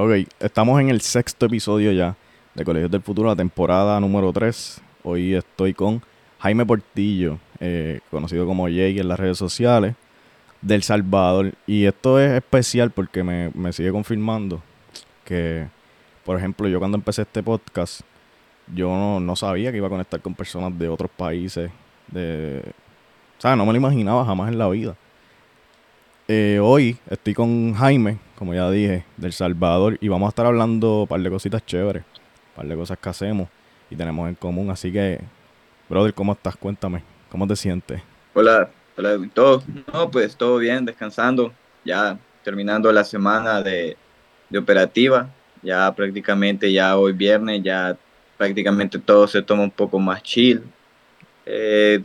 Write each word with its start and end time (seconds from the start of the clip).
Ok, 0.00 0.12
estamos 0.38 0.80
en 0.80 0.90
el 0.90 1.00
sexto 1.00 1.46
episodio 1.46 1.90
ya 1.90 2.14
de 2.54 2.64
Colegios 2.64 2.88
del 2.88 3.02
Futuro, 3.02 3.30
la 3.30 3.34
temporada 3.34 3.98
número 3.98 4.32
3. 4.32 4.80
Hoy 5.02 5.34
estoy 5.34 5.74
con 5.74 6.00
Jaime 6.38 6.64
Portillo, 6.64 7.38
eh, 7.58 7.98
conocido 8.08 8.46
como 8.46 8.68
Jake 8.68 9.00
en 9.00 9.08
las 9.08 9.18
redes 9.18 9.38
sociales, 9.38 9.96
del 10.62 10.84
Salvador. 10.84 11.52
Y 11.66 11.84
esto 11.86 12.20
es 12.20 12.30
especial 12.30 12.92
porque 12.92 13.24
me, 13.24 13.50
me 13.54 13.72
sigue 13.72 13.90
confirmando 13.90 14.62
que, 15.24 15.66
por 16.24 16.36
ejemplo, 16.36 16.68
yo 16.68 16.78
cuando 16.78 16.96
empecé 16.96 17.22
este 17.22 17.42
podcast, 17.42 18.02
yo 18.72 18.90
no, 18.90 19.18
no 19.18 19.34
sabía 19.34 19.72
que 19.72 19.78
iba 19.78 19.88
a 19.88 19.90
conectar 19.90 20.20
con 20.20 20.32
personas 20.32 20.78
de 20.78 20.88
otros 20.88 21.10
países. 21.10 21.72
De, 22.06 22.62
o 23.36 23.40
sea, 23.40 23.56
no 23.56 23.66
me 23.66 23.72
lo 23.72 23.78
imaginaba 23.78 24.24
jamás 24.24 24.52
en 24.52 24.58
la 24.58 24.68
vida. 24.68 24.94
Eh, 26.30 26.60
hoy 26.62 26.98
estoy 27.08 27.32
con 27.32 27.72
Jaime, 27.72 28.18
como 28.36 28.52
ya 28.52 28.70
dije, 28.70 29.02
del 29.16 29.32
Salvador, 29.32 29.96
y 29.98 30.08
vamos 30.08 30.26
a 30.26 30.28
estar 30.28 30.44
hablando 30.44 31.00
un 31.00 31.08
par 31.08 31.22
de 31.22 31.30
cositas 31.30 31.64
chéveres, 31.64 32.02
un 32.04 32.54
par 32.54 32.66
de 32.66 32.76
cosas 32.76 32.98
que 32.98 33.08
hacemos 33.08 33.48
y 33.88 33.96
tenemos 33.96 34.28
en 34.28 34.34
común. 34.34 34.68
Así 34.68 34.92
que, 34.92 35.22
brother, 35.88 36.12
¿cómo 36.12 36.34
estás? 36.34 36.54
Cuéntame, 36.54 37.02
¿cómo 37.30 37.46
te 37.46 37.56
sientes? 37.56 38.02
Hola, 38.34 38.68
hola, 38.98 39.18
todo. 39.32 39.62
No, 39.90 40.10
pues 40.10 40.36
todo 40.36 40.58
bien, 40.58 40.84
descansando, 40.84 41.50
ya 41.82 42.18
terminando 42.44 42.92
la 42.92 43.04
semana 43.04 43.62
de, 43.62 43.96
de 44.50 44.58
operativa, 44.58 45.30
ya 45.62 45.90
prácticamente 45.94 46.70
ya 46.70 46.98
hoy 46.98 47.14
viernes, 47.14 47.62
ya 47.62 47.96
prácticamente 48.36 48.98
todo 48.98 49.26
se 49.26 49.40
toma 49.40 49.62
un 49.62 49.70
poco 49.70 49.98
más 49.98 50.22
chill. 50.22 50.62
Eh, 51.46 52.02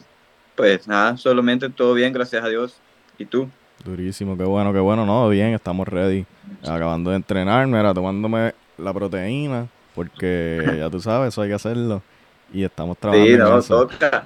pues 0.56 0.88
nada, 0.88 1.18
solamente 1.18 1.68
todo 1.68 1.94
bien, 1.94 2.14
gracias 2.14 2.42
a 2.42 2.48
Dios. 2.48 2.78
¿Y 3.18 3.26
tú? 3.26 3.50
Durísimo, 3.84 4.38
qué 4.38 4.44
bueno, 4.44 4.72
qué 4.72 4.80
bueno, 4.80 5.06
no, 5.06 5.28
bien, 5.30 5.54
estamos 5.54 5.88
ready. 5.88 6.26
Acabando 6.62 7.10
de 7.10 7.18
entrenar, 7.18 7.68
mira, 7.68 7.94
tomándome 7.94 8.54
la 8.78 8.94
proteína, 8.94 9.68
porque 9.94 10.64
ya 10.78 10.90
tú 10.90 11.02
sabes, 11.02 11.30
eso 11.30 11.42
hay 11.42 11.50
que 11.50 11.56
hacerlo. 11.56 12.02
Y 12.54 12.64
estamos 12.64 12.98
trabajando. 12.98 13.30
Sí, 13.30 13.38
no, 13.38 13.58
eso. 13.58 13.88
toca. 13.88 14.26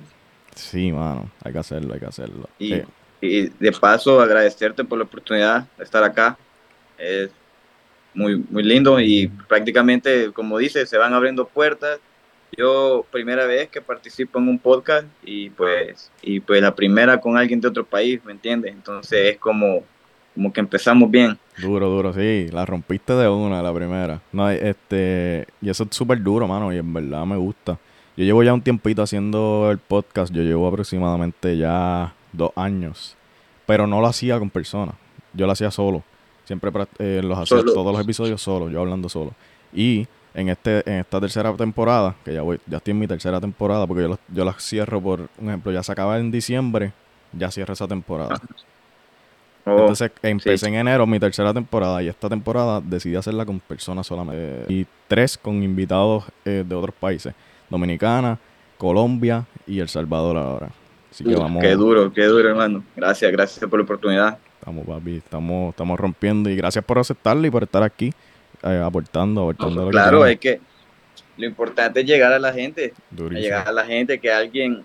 Sí, 0.53 0.91
mano, 0.91 1.29
hay 1.43 1.53
que 1.53 1.59
hacerlo, 1.59 1.93
hay 1.93 1.99
que 1.99 2.05
hacerlo. 2.05 2.49
Y, 2.59 2.75
y 3.21 3.49
de 3.49 3.71
paso, 3.71 4.21
agradecerte 4.21 4.83
por 4.83 4.97
la 4.97 5.05
oportunidad 5.05 5.65
de 5.77 5.83
estar 5.83 6.03
acá. 6.03 6.37
Es 6.97 7.31
muy, 8.13 8.43
muy 8.49 8.63
lindo 8.63 8.99
y 8.99 9.27
prácticamente, 9.47 10.31
como 10.33 10.57
dices, 10.57 10.89
se 10.89 10.97
van 10.97 11.13
abriendo 11.13 11.45
puertas. 11.47 11.99
Yo, 12.55 13.05
primera 13.11 13.45
vez 13.45 13.69
que 13.69 13.81
participo 13.81 14.39
en 14.39 14.47
un 14.47 14.59
podcast 14.59 15.05
y 15.23 15.49
pues, 15.49 16.11
y 16.21 16.39
pues 16.39 16.61
la 16.61 16.73
primera 16.73 17.19
con 17.19 17.37
alguien 17.37 17.59
de 17.59 17.67
otro 17.67 17.85
país, 17.85 18.23
¿me 18.23 18.31
entiendes? 18.31 18.71
Entonces 18.71 19.33
es 19.33 19.37
como, 19.37 19.83
como 20.33 20.53
que 20.53 20.59
empezamos 20.61 21.11
bien. 21.11 21.37
Duro, 21.57 21.89
duro, 21.89 22.13
sí, 22.13 22.47
la 22.51 22.65
rompiste 22.65 23.13
de 23.13 23.27
una, 23.27 23.61
la 23.61 23.73
primera. 23.73 24.21
No, 24.31 24.49
este, 24.49 25.45
y 25.61 25.69
eso 25.69 25.83
es 25.89 25.95
súper 25.95 26.21
duro, 26.21 26.47
mano, 26.47 26.71
y 26.73 26.77
en 26.77 26.93
verdad 26.93 27.25
me 27.25 27.35
gusta. 27.35 27.77
Yo 28.15 28.23
llevo 28.23 28.43
ya 28.43 28.53
un 28.53 28.61
tiempito 28.61 29.01
haciendo 29.03 29.69
el 29.69 29.77
podcast, 29.77 30.33
yo 30.33 30.41
llevo 30.41 30.67
aproximadamente 30.67 31.57
ya 31.57 32.13
dos 32.31 32.51
años, 32.55 33.15
pero 33.65 33.85
no 33.85 34.01
lo 34.01 34.07
hacía 34.07 34.39
con 34.39 34.49
personas, 34.49 34.95
yo 35.33 35.45
lo 35.45 35.51
hacía 35.51 35.69
solo. 35.69 36.03
Siempre 36.45 36.71
eh, 36.99 37.21
los 37.23 37.37
hacía 37.37 37.57
Solo. 37.57 37.73
todos 37.73 37.91
los 37.91 38.01
episodios 38.01 38.41
solo, 38.41 38.69
yo 38.69 38.79
hablando 38.79 39.09
solo. 39.09 39.33
Y 39.73 40.07
en 40.37 40.49
este 40.49 40.87
en 40.89 40.99
esta 40.99 41.19
tercera 41.19 41.51
temporada, 41.55 42.15
que 42.23 42.31
ya 42.31 42.43
voy, 42.43 42.59
ya 42.67 42.77
estoy 42.77 42.91
en 42.91 42.99
mi 42.99 43.07
tercera 43.07 43.41
temporada, 43.41 43.87
porque 43.87 44.03
yo, 44.03 44.19
yo 44.31 44.45
las 44.45 44.63
cierro 44.63 45.01
por 45.01 45.21
un 45.39 45.47
ejemplo, 45.47 45.71
ya 45.71 45.81
se 45.81 45.91
acaba 45.91 46.19
en 46.19 46.29
diciembre, 46.31 46.93
ya 47.33 47.49
cierro 47.51 47.73
esa 47.73 47.87
temporada. 47.87 48.39
Oh, 49.69 49.79
Entonces 49.79 50.11
empecé 50.21 50.57
sí. 50.59 50.65
en 50.67 50.75
enero 50.75 51.05
mi 51.05 51.19
tercera 51.19 51.53
temporada 51.53 52.01
y 52.01 52.07
esta 52.07 52.29
temporada 52.29 52.79
decidí 52.79 53.17
hacerla 53.17 53.45
con 53.45 53.59
personas 53.59 54.07
solamente. 54.07 54.63
Y 54.73 54.87
tres 55.09 55.37
con 55.37 55.61
invitados 55.61 56.23
eh, 56.45 56.63
de 56.65 56.73
otros 56.73 56.95
países. 56.95 57.33
Dominicana, 57.69 58.39
Colombia 58.77 59.45
y 59.65 59.79
El 59.79 59.89
Salvador 59.89 60.37
ahora. 60.37 60.69
Así 61.11 61.25
que 61.25 61.35
vamos, 61.35 61.61
Qué 61.61 61.75
duro, 61.75 62.13
qué 62.13 62.23
duro, 62.27 62.47
hermano. 62.47 62.81
Gracias, 62.95 63.29
gracias 63.29 63.69
por 63.69 63.79
la 63.79 63.83
oportunidad. 63.83 64.37
estamos, 64.57 64.85
papi, 64.85 65.17
estamos, 65.17 65.71
estamos 65.71 65.99
rompiendo. 65.99 66.49
Y 66.49 66.55
gracias 66.55 66.85
por 66.85 66.99
aceptarlo 66.99 67.45
y 67.45 67.49
por 67.51 67.63
estar 67.63 67.83
aquí 67.83 68.13
eh, 68.73 68.81
aportando, 68.83 69.41
aportando 69.41 69.89
Claro, 69.89 70.25
es 70.25 70.39
que 70.39 70.59
lo 71.37 71.45
importante 71.45 72.01
es 72.01 72.05
llegar 72.05 72.33
a 72.33 72.39
la 72.39 72.53
gente, 72.53 72.93
a 73.17 73.33
llegar 73.33 73.67
a 73.67 73.71
la 73.71 73.85
gente, 73.85 74.19
que 74.19 74.31
alguien, 74.31 74.83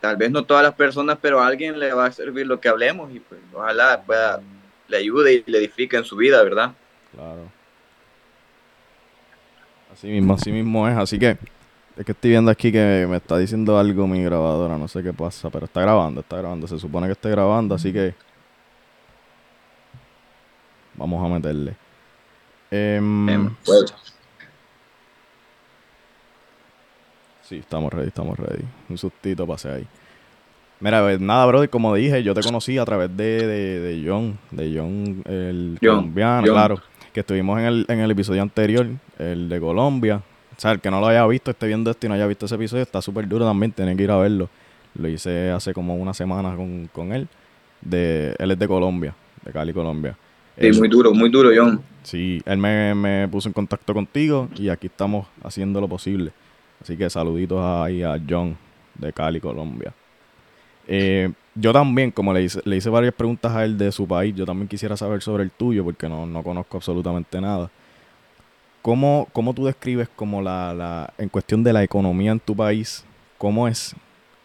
tal 0.00 0.16
vez 0.16 0.30
no 0.30 0.44
todas 0.44 0.62
las 0.62 0.74
personas, 0.74 1.18
pero 1.20 1.40
a 1.40 1.46
alguien 1.46 1.78
le 1.78 1.92
va 1.92 2.06
a 2.06 2.12
servir 2.12 2.46
lo 2.46 2.60
que 2.60 2.68
hablemos 2.68 3.14
y 3.14 3.20
pues 3.20 3.40
ojalá 3.52 4.02
pueda, 4.02 4.40
le 4.88 4.96
ayude 4.96 5.34
y 5.34 5.50
le 5.50 5.58
edifique 5.58 5.96
en 5.96 6.04
su 6.04 6.16
vida, 6.16 6.42
¿verdad? 6.42 6.72
Claro. 7.14 7.50
Así 9.92 10.08
mismo, 10.08 10.34
así 10.34 10.50
mismo 10.50 10.88
es. 10.88 10.96
Así 10.96 11.18
que 11.18 11.38
es 11.96 12.04
que 12.04 12.12
estoy 12.12 12.30
viendo 12.30 12.50
aquí 12.50 12.72
que 12.72 13.06
me 13.08 13.18
está 13.18 13.38
diciendo 13.38 13.78
algo 13.78 14.08
mi 14.08 14.22
grabadora. 14.24 14.76
No 14.76 14.88
sé 14.88 15.02
qué 15.02 15.12
pasa, 15.12 15.50
pero 15.50 15.66
está 15.66 15.82
grabando, 15.82 16.20
está 16.20 16.38
grabando. 16.38 16.66
Se 16.66 16.78
supone 16.78 17.06
que 17.06 17.12
esté 17.12 17.30
grabando, 17.30 17.74
así 17.74 17.92
que 17.92 18.14
vamos 20.94 21.24
a 21.24 21.32
meterle. 21.32 21.83
Pues, 23.64 23.94
Sí, 27.42 27.56
estamos 27.56 27.92
ready, 27.92 28.08
estamos 28.08 28.38
ready. 28.38 28.64
Un 28.88 28.98
sustito 28.98 29.46
pasé 29.46 29.70
ahí. 29.70 29.86
Mira, 30.80 31.02
pues, 31.02 31.20
nada, 31.20 31.46
brother, 31.46 31.70
como 31.70 31.94
dije, 31.94 32.22
yo 32.22 32.34
te 32.34 32.40
conocí 32.40 32.78
a 32.78 32.84
través 32.84 33.14
de, 33.16 33.46
de, 33.46 33.80
de 33.80 34.08
John, 34.08 34.38
de 34.50 34.72
John, 34.76 35.22
el 35.26 35.78
John, 35.80 35.96
colombiano, 35.96 36.46
John. 36.46 36.54
claro, 36.54 36.82
que 37.12 37.20
estuvimos 37.20 37.58
en 37.60 37.66
el, 37.66 37.86
en 37.88 38.00
el 38.00 38.10
episodio 38.10 38.42
anterior, 38.42 38.86
el 39.18 39.48
de 39.48 39.60
Colombia. 39.60 40.22
O 40.56 40.60
sea, 40.60 40.72
el 40.72 40.80
que 40.80 40.90
no 40.90 41.00
lo 41.00 41.06
haya 41.06 41.26
visto, 41.26 41.50
esté 41.50 41.66
viendo 41.66 41.90
esto 41.90 42.06
y 42.06 42.08
no 42.08 42.14
haya 42.14 42.26
visto 42.26 42.46
ese 42.46 42.54
episodio, 42.56 42.82
está 42.82 43.00
súper 43.00 43.28
duro 43.28 43.44
también, 43.44 43.72
tienen 43.72 43.96
que 43.96 44.04
ir 44.04 44.10
a 44.10 44.16
verlo. 44.16 44.48
Lo 44.94 45.08
hice 45.08 45.50
hace 45.50 45.72
como 45.74 45.94
una 45.96 46.14
semana 46.14 46.56
con, 46.56 46.88
con 46.92 47.12
él. 47.12 47.28
De, 47.80 48.34
él 48.38 48.50
es 48.50 48.58
de 48.58 48.66
Colombia, 48.66 49.14
de 49.44 49.52
Cali, 49.52 49.72
Colombia. 49.72 50.16
Sí, 50.58 50.72
muy 50.78 50.88
duro, 50.88 51.12
muy 51.12 51.30
duro, 51.30 51.50
John. 51.54 51.80
Sí, 52.02 52.42
él 52.44 52.58
me, 52.58 52.94
me 52.94 53.28
puso 53.28 53.48
en 53.48 53.52
contacto 53.52 53.94
contigo 53.94 54.48
y 54.56 54.68
aquí 54.68 54.88
estamos 54.88 55.26
haciendo 55.42 55.80
lo 55.80 55.88
posible. 55.88 56.32
Así 56.80 56.96
que 56.96 57.08
saluditos 57.08 57.60
ahí 57.60 58.02
a 58.02 58.20
John 58.28 58.56
de 58.94 59.12
Cali, 59.12 59.40
Colombia. 59.40 59.92
Eh, 60.86 61.30
yo 61.54 61.72
también, 61.72 62.10
como 62.10 62.32
le 62.32 62.42
hice, 62.42 62.60
le 62.64 62.76
hice 62.76 62.90
varias 62.90 63.14
preguntas 63.14 63.52
a 63.52 63.64
él 63.64 63.78
de 63.78 63.90
su 63.92 64.06
país, 64.06 64.34
yo 64.34 64.44
también 64.44 64.68
quisiera 64.68 64.96
saber 64.96 65.22
sobre 65.22 65.44
el 65.44 65.50
tuyo 65.50 65.84
porque 65.84 66.08
no, 66.08 66.26
no 66.26 66.42
conozco 66.42 66.76
absolutamente 66.76 67.40
nada. 67.40 67.70
¿Cómo, 68.82 69.28
cómo 69.32 69.54
tú 69.54 69.64
describes 69.64 70.08
como 70.14 70.42
la, 70.42 70.74
la, 70.74 71.14
en 71.16 71.30
cuestión 71.30 71.64
de 71.64 71.72
la 71.72 71.82
economía 71.82 72.32
en 72.32 72.40
tu 72.40 72.54
país? 72.54 73.04
¿Cómo 73.38 73.66
es? 73.66 73.96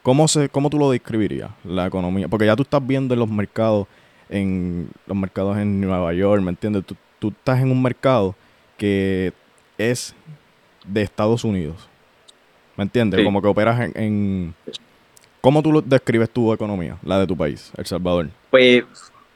¿Cómo, 0.02 0.28
se, 0.30 0.48
¿Cómo 0.48 0.70
tú 0.70 0.80
lo 0.80 0.92
describirías, 0.92 1.52
la 1.66 1.88
economía? 1.88 2.28
Porque 2.30 2.46
ya 2.46 2.56
tú 2.56 2.64
estás 2.64 2.86
viendo 2.86 3.14
en 3.14 3.20
los 3.20 3.30
mercados, 3.30 3.86
en 4.30 4.90
los 5.08 5.18
mercados 5.18 5.58
en 5.58 5.82
Nueva 5.82 6.14
York, 6.14 6.42
¿me 6.42 6.52
entiendes? 6.52 6.86
Tú, 6.86 6.96
tú 7.20 7.30
estás 7.30 7.60
en 7.62 7.72
un 7.72 7.82
mercado 7.82 8.36
que 8.78 9.34
es 9.78 10.16
de 10.86 11.02
Estados 11.02 11.44
Unidos. 11.44 11.88
¿Me 12.78 12.84
entiendes? 12.84 13.20
Sí. 13.20 13.24
Como 13.26 13.42
que 13.42 13.48
operas 13.48 13.80
en, 13.82 13.92
en- 13.96 14.56
¿Cómo 15.42 15.62
tú 15.64 15.72
lo 15.72 15.82
describes 15.82 16.30
tu 16.30 16.52
economía, 16.54 16.98
la 17.04 17.20
de 17.20 17.28
tu 17.28 17.36
país, 17.36 17.72
El 17.78 17.86
Salvador? 17.86 18.28
Pues, 18.50 18.84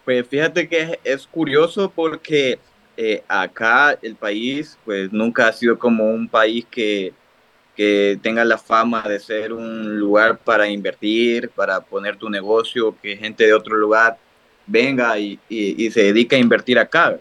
pues 0.03 0.28
fíjate 0.28 0.68
que 0.68 0.82
es, 0.82 1.00
es 1.03 1.28
curioso 1.28 1.90
porque 1.90 2.59
eh, 2.98 3.24
acá 3.28 3.98
el 4.02 4.16
país 4.16 4.78
pues 4.84 5.12
nunca 5.12 5.48
ha 5.48 5.53
sido 5.53 5.80
como 5.80 6.06
un 6.06 6.28
país 6.28 6.66
que, 6.70 7.14
que 7.76 8.20
tenga 8.22 8.44
la 8.46 8.58
fama 8.58 9.02
de 9.03 9.20
ser 9.20 9.53
un 9.53 9.98
lugar 9.98 10.38
para 10.40 10.67
invertir, 10.67 11.50
para 11.50 11.82
poner 11.82 12.17
tu 12.17 12.29
negocio, 12.29 12.96
que 13.02 13.16
gente 13.17 13.46
de 13.46 13.53
otro 13.53 13.78
lugar 13.78 14.17
venga 14.66 15.18
y, 15.20 15.40
y- 15.50 15.86
y 15.88 15.92
se 15.92 16.04
dedique 16.04 16.36
a 16.36 16.40
invertir 16.40 16.80
acá. 16.80 17.20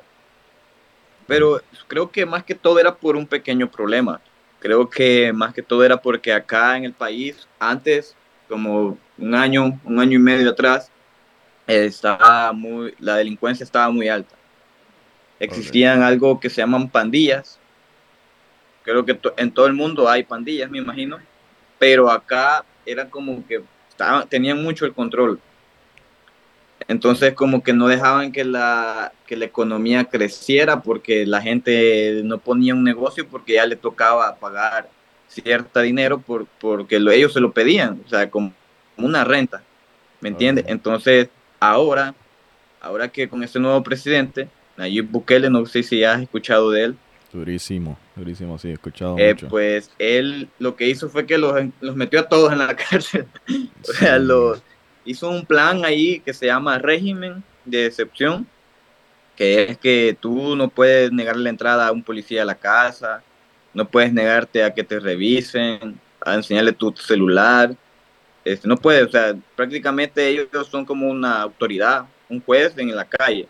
Pero 1.27 1.61
creo 1.89 2.11
que 2.11 2.27
más 2.27 2.45
que 2.45 2.55
todo 2.55 2.79
era 2.79 2.99
por 2.99 3.17
un 3.17 3.27
pequeño 3.27 3.71
problema. 3.71 4.21
Creo 4.59 4.89
que 4.89 5.33
más 5.33 5.55
que 5.55 5.63
todo 5.63 5.85
era 5.85 6.01
porque 6.01 6.33
acá 6.33 6.77
en 6.77 6.85
el 6.85 6.95
país, 6.95 7.49
antes, 7.59 8.17
como 8.49 8.99
un 9.19 9.35
año, 9.35 9.81
un 9.85 9.99
año 10.01 10.17
y 10.19 10.23
medio 10.23 10.51
atrás, 10.51 10.93
estaba 11.67 12.53
muy, 12.53 12.95
la 12.99 13.17
delincuencia 13.17 13.65
estaba 13.65 13.91
muy 13.91 14.09
alta. 14.09 14.37
Existían 15.39 16.03
algo 16.03 16.41
que 16.41 16.49
se 16.49 16.63
llaman 16.63 16.91
pandillas. 16.91 17.61
Creo 18.83 19.05
que 19.05 19.15
to- 19.15 19.35
en 19.37 19.53
todo 19.53 19.67
el 19.67 19.75
mundo 19.75 20.09
hay 20.09 20.25
pandillas, 20.25 20.71
me 20.71 20.79
imagino. 20.79 21.19
Pero 21.79 22.11
acá 22.11 22.65
eran 22.85 23.11
como 23.11 23.47
que 23.47 23.65
estaban, 23.89 24.29
tenían 24.29 24.63
mucho 24.63 24.87
el 24.87 24.95
control. 24.95 25.41
Entonces 26.89 27.35
como 27.35 27.63
que 27.63 27.73
no 27.73 27.89
dejaban 27.89 28.33
que 28.33 28.45
la, 28.45 29.13
que 29.27 29.37
la 29.37 29.45
economía 29.45 30.05
creciera 30.05 30.83
porque 30.83 31.27
la 31.27 31.41
gente 31.43 32.21
no 32.25 32.39
ponía 32.39 32.75
un 32.75 32.85
negocio 32.85 33.27
porque 33.29 33.55
ya 33.55 33.67
le 33.67 33.77
tocaba 33.77 34.37
pagar 34.37 34.89
cierta 35.29 35.81
dinero 35.81 36.19
por, 36.21 36.47
porque 36.61 37.01
lo- 37.01 37.11
ellos 37.11 37.33
se 37.33 37.41
lo 37.41 37.53
pedían, 37.53 38.01
o 38.05 38.09
sea, 38.09 38.29
como 38.31 38.53
una 38.97 39.25
renta, 39.25 39.63
¿me 40.21 40.29
entiendes? 40.29 40.65
Entonces 40.69 41.29
ahora, 41.59 42.15
ahora 42.81 43.09
que 43.09 43.29
con 43.29 43.43
este 43.43 43.59
nuevo 43.59 43.83
presidente, 43.83 44.49
Nayib 44.77 45.09
Bukele, 45.11 45.49
no 45.51 45.65
sé 45.67 45.83
si 45.83 46.05
has 46.05 46.21
escuchado 46.21 46.71
de 46.71 46.85
él. 46.85 46.97
Durísimo, 47.33 47.99
durísimo, 48.15 48.59
sí, 48.59 48.69
he 48.69 48.73
escuchado 48.73 49.17
Eh, 49.19 49.33
mucho. 49.33 49.49
pues 49.49 49.91
él 49.99 50.49
lo 50.59 50.77
que 50.77 50.89
hizo 50.89 51.09
fue 51.09 51.25
que 51.25 51.39
los, 51.39 51.55
los 51.81 51.97
metió 51.97 52.21
a 52.21 52.29
todos 52.29 52.53
en 52.53 52.59
la 52.59 52.77
cárcel. 52.91 53.27
o 53.89 53.93
sea, 53.93 54.19
Sí. 54.19 54.25
los, 54.25 54.63
hizo 55.05 55.29
un 55.29 55.45
plan 55.45 55.85
ahí 55.85 56.21
que 56.21 56.33
se 56.33 56.47
llama 56.47 56.79
régimen 56.79 57.43
de 57.65 57.87
excepción, 57.87 58.47
que 59.37 59.65
es 59.65 59.79
que 59.79 60.17
tú 60.19 60.57
no 60.57 60.69
puedes 60.69 61.13
negar 61.13 61.37
la 61.37 61.51
entrada 61.51 61.89
a 61.89 61.93
un 61.93 62.03
policía 62.03 62.43
a 62.43 62.47
la 62.47 62.55
casa, 62.55 63.23
no 63.75 63.89
puedes 63.89 64.13
negarte 64.13 64.63
a 64.63 64.73
que 64.75 64.85
te 64.85 65.01
revisen, 65.01 65.99
a 66.21 66.35
enseñarle 66.35 66.73
tu 66.73 66.93
celular. 66.97 67.75
Este, 68.45 68.69
no 68.69 68.77
puedes, 68.77 69.07
o 69.07 69.11
sea, 69.11 69.35
prácticamente 69.57 70.27
ellos 70.29 70.49
son 70.69 70.85
como 70.85 71.09
una 71.09 71.43
autoridad, 71.43 72.05
un 72.29 72.41
juez 72.41 72.75
en 72.77 72.95
la 72.95 73.05
calle. 73.05 73.49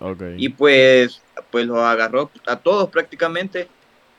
Ok. 0.00 0.22
Y 0.36 0.48
pues, 0.48 1.22
pues 1.50 1.66
los 1.66 1.78
agarró 1.78 2.30
a 2.46 2.56
todos 2.56 2.90
prácticamente 2.90 3.68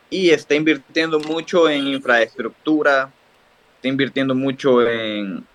y 0.10 0.30
está 0.30 0.56
invirtiendo 0.56 1.20
mucho 1.20 1.70
en 1.70 1.88
infraestructura, 1.88 3.12
está 3.76 3.88
invirtiendo 3.88 4.34
mucho 4.34 4.88
en, 4.88 5.46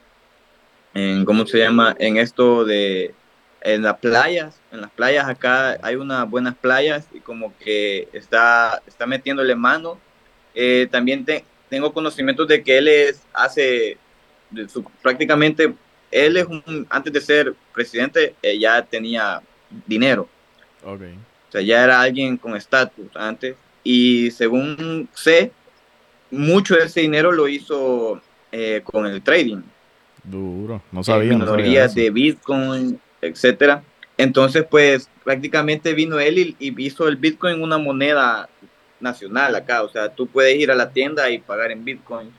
en 0.95 1.25
¿cómo 1.25 1.47
se 1.47 1.59
llama? 1.59 1.95
En 1.99 2.17
esto 2.17 2.65
de, 2.65 3.15
en 3.61 3.83
las 3.83 3.99
playas, 3.99 4.61
en 4.73 4.81
las 4.81 4.91
playas 4.91 5.29
acá 5.29 5.79
hay 5.83 5.97
unas 5.97 6.29
buenas 6.29 6.55
playas 6.57 7.07
y 7.13 7.21
como 7.21 7.57
que 7.59 8.09
está, 8.13 8.83
está 8.87 9.07
metiéndole 9.07 9.55
mano. 9.55 9.99
Eh, 10.55 10.89
también 10.91 11.25
te- 11.25 11.45
tengo 11.69 11.93
conocimientos 11.93 12.49
de 12.49 12.63
que 12.63 12.79
él 12.79 12.89
es, 12.89 13.23
hace, 13.33 13.97
de 14.51 14.69
su- 14.69 14.83
prácticamente, 15.03 15.73
él 16.11 16.37
es 16.37 16.47
un, 16.47 16.87
antes 16.91 17.13
de 17.13 17.21
ser 17.21 17.55
presidente, 17.73 18.35
eh, 18.43 18.59
ya 18.59 18.83
tenía 18.85 19.41
dinero. 19.87 20.29
ok. 20.83 21.03
O 21.49 21.53
sea, 21.53 21.61
ya 21.63 21.83
era 21.85 22.01
alguien 22.01 22.37
con 22.37 22.57
estatus 22.57 23.07
antes. 23.15 23.57
Y 23.83 24.31
según 24.33 25.09
sé, 25.15 25.51
mucho 26.31 26.75
de 26.77 26.85
ese 26.85 27.01
dinero 27.01 27.33
lo 27.33 27.49
hizo 27.49 28.21
eh, 28.53 28.83
con 28.85 29.07
el 29.07 29.23
trading. 29.23 29.63
Duro. 30.25 30.83
No 30.93 31.03
sabía, 31.05 31.33
no 31.39 31.47
sabía 31.47 31.89
de 31.89 32.11
Bitcoin, 32.11 33.01
etcétera. 33.21 33.83
Entonces, 34.17 34.65
pues 34.71 35.09
prácticamente 35.25 35.95
vino 35.95 36.19
él 36.19 36.39
y, 36.39 36.57
y 36.59 36.83
hizo 36.85 37.09
el 37.09 37.17
Bitcoin 37.17 37.63
una 37.63 37.79
moneda 37.79 38.49
nacional 39.01 39.55
acá. 39.55 39.83
O 39.83 39.89
sea, 39.89 40.09
tú 40.15 40.27
puedes 40.27 40.57
ir 40.57 40.71
a 40.71 40.75
la 40.75 40.91
tienda 40.91 41.31
y 41.31 41.39
pagar 41.39 41.71
en 41.71 41.85
Bitcoin. 41.85 42.31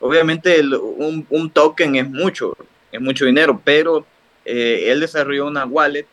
Obviamente, 0.00 0.58
el- 0.58 0.74
un, 0.74 1.26
un 1.30 1.50
token 1.50 1.96
es 1.96 2.08
mucho, 2.08 2.56
es 2.92 3.00
mucho 3.00 3.24
dinero, 3.26 3.60
pero 3.64 4.06
eh, 4.44 4.84
él 4.88 5.00
desarrolló 5.00 5.46
una 5.46 5.64
wallet 5.64 6.06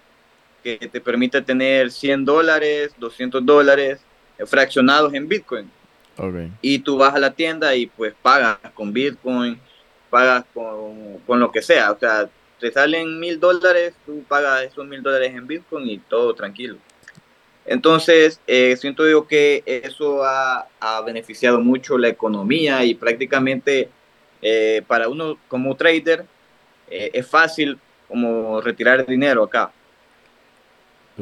que 0.63 0.77
te 0.77 1.01
permite 1.01 1.41
tener 1.41 1.91
100 1.91 2.23
dólares, 2.23 2.93
200 2.99 3.45
dólares 3.45 3.99
fraccionados 4.45 5.13
en 5.13 5.27
Bitcoin 5.27 5.69
y 6.61 6.79
tú 6.79 6.97
vas 6.97 7.13
a 7.15 7.19
la 7.19 7.31
tienda 7.31 7.75
y 7.75 7.87
pues 7.87 8.13
pagas 8.21 8.57
con 8.73 8.93
Bitcoin, 8.93 9.59
pagas 10.11 10.45
con, 10.53 11.17
con 11.25 11.39
lo 11.39 11.51
que 11.51 11.63
sea, 11.63 11.91
o 11.91 11.97
sea, 11.97 12.29
te 12.59 12.71
salen 12.71 13.19
mil 13.19 13.39
dólares, 13.39 13.95
tú 14.05 14.23
pagas 14.27 14.61
esos 14.63 14.85
mil 14.85 15.01
dólares 15.01 15.33
en 15.33 15.47
Bitcoin 15.47 15.89
y 15.89 15.97
todo 15.97 16.35
tranquilo. 16.35 16.77
Entonces, 17.65 18.39
eh, 18.45 18.75
siento 18.77 19.07
yo 19.09 19.25
que 19.27 19.63
eso 19.65 20.23
ha, 20.23 20.67
ha 20.79 21.01
beneficiado 21.01 21.59
mucho 21.59 21.97
la 21.97 22.09
economía 22.09 22.83
y 22.85 22.93
prácticamente 22.93 23.89
eh, 24.41 24.83
para 24.87 25.07
uno 25.09 25.37
como 25.47 25.75
trader 25.75 26.25
eh, 26.89 27.09
es 27.13 27.27
fácil 27.27 27.79
como 28.07 28.61
retirar 28.61 29.05
dinero 29.05 29.43
acá. 29.43 29.71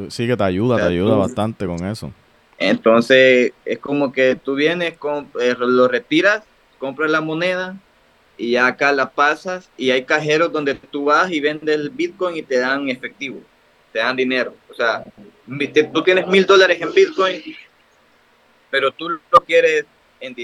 Sí 0.09 0.27
que 0.27 0.35
te 0.35 0.43
ayuda, 0.43 0.75
O 0.75 0.79
sea, 0.79 0.87
te 0.87 0.93
ayuda 0.93 1.13
tú- 1.13 1.19
bastante 1.19 1.65
con 1.65 1.85
eso. 1.85 2.11
Entonces, 2.57 3.53
es 3.65 3.79
como 3.79 4.11
que 4.11 4.35
tú 4.35 4.55
vienes, 4.55 4.95
eh, 5.39 5.55
lo 5.57 5.87
retiras, 5.87 6.43
compras 6.77 7.09
la 7.11 7.21
moneda 7.21 7.75
y 8.39 8.51
ya 8.51 8.67
acá 8.67 8.91
la 8.93 9.09
pasas 9.11 9.69
y 9.77 9.91
hay 9.91 10.03
cajeros 10.05 10.51
donde 10.51 10.73
tú 10.73 11.05
vas 11.05 11.29
y 11.31 11.39
vendes 11.41 11.75
el 11.75 11.89
Bitcoin 11.89 12.37
y 12.37 12.41
te 12.41 12.57
dan 12.57 12.89
efectivo, 12.89 13.41
te 13.91 13.99
dan 13.99 14.15
dinero. 14.15 14.55
O 14.69 14.73
sea, 14.73 15.03
te- 15.73 15.83
tú 15.83 16.01
tienes 16.01 16.25
mil 16.25 16.45
dólares 16.45 16.81
en 16.81 16.93
Bitcoin, 16.93 17.41
pero 18.71 18.91
tú 18.91 19.09
lo 19.09 19.39
quieres 19.45 19.85
en, 20.21 20.35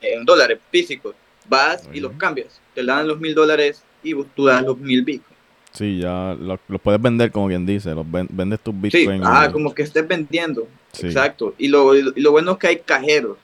en 0.00 0.24
dólares 0.24 0.58
físicos. 0.70 1.14
Vas 1.46 1.88
y 1.92 2.00
los 2.00 2.12
cambias, 2.14 2.60
te 2.74 2.82
dan 2.84 3.06
los 3.06 3.18
mil 3.20 3.34
dólares 3.34 3.82
y 4.02 4.12
vos- 4.14 4.26
tú 4.34 4.46
das 4.46 4.62
los 4.62 4.78
mil 4.78 5.02
Bitcoin. 5.04 5.36
Sí, 5.72 5.98
ya 5.98 6.34
lo- 6.38 6.58
los 6.68 6.80
puedes 6.80 7.00
vender 7.00 7.30
como 7.30 7.48
quien 7.48 7.66
dice, 7.66 7.94
los 7.94 8.10
ven- 8.10 8.28
vendes 8.30 8.58
tus 8.60 8.74
Sí, 8.74 8.80
bitcoin. 9.00 9.20
ah, 9.24 9.50
como 9.52 9.74
que 9.74 9.82
estés 9.82 10.06
vendiendo. 10.08 10.66
sí. 10.92 11.06
Exacto. 11.06 11.54
Y 11.58 11.68
lo, 11.68 11.94
y 11.94 12.02
lo 12.20 12.32
bueno 12.32 12.52
es 12.52 12.58
que 12.58 12.66
hay 12.68 12.78
cajeros. 12.78 13.36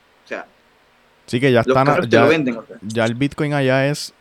Sí 1.27 1.39
que 1.39 1.51
ya 1.51 1.63
los 1.65 1.67
están, 1.67 2.09
ya, 2.09 2.21
lo 2.21 2.27
venden. 2.29 2.59
ya 2.81 3.05
el 3.05 3.15
bitcoin 3.15 3.53
allá 3.53 3.87
es, 3.89 4.13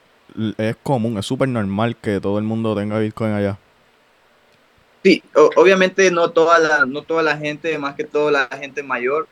es 0.58 0.76
común, 0.82 1.18
es 1.18 1.26
súper 1.26 1.48
normal 1.48 1.96
que 1.96 2.20
todo 2.20 2.38
el 2.38 2.44
mundo 2.44 2.74
tenga 2.74 2.98
bitcoin 2.98 3.32
allá. 3.32 3.58
Sí, 5.02 5.22
o- 5.34 5.50
obviamente 5.56 6.10
no 6.10 6.30
toda 6.30 6.58
la, 6.58 6.86
no 6.86 7.02
toda 7.02 7.22
la 7.22 7.36
gente, 7.36 7.76
más 7.78 7.94
que 7.94 8.04
toda 8.04 8.30
la 8.32 8.48
gente 8.58 8.82
mayor, 8.82 9.28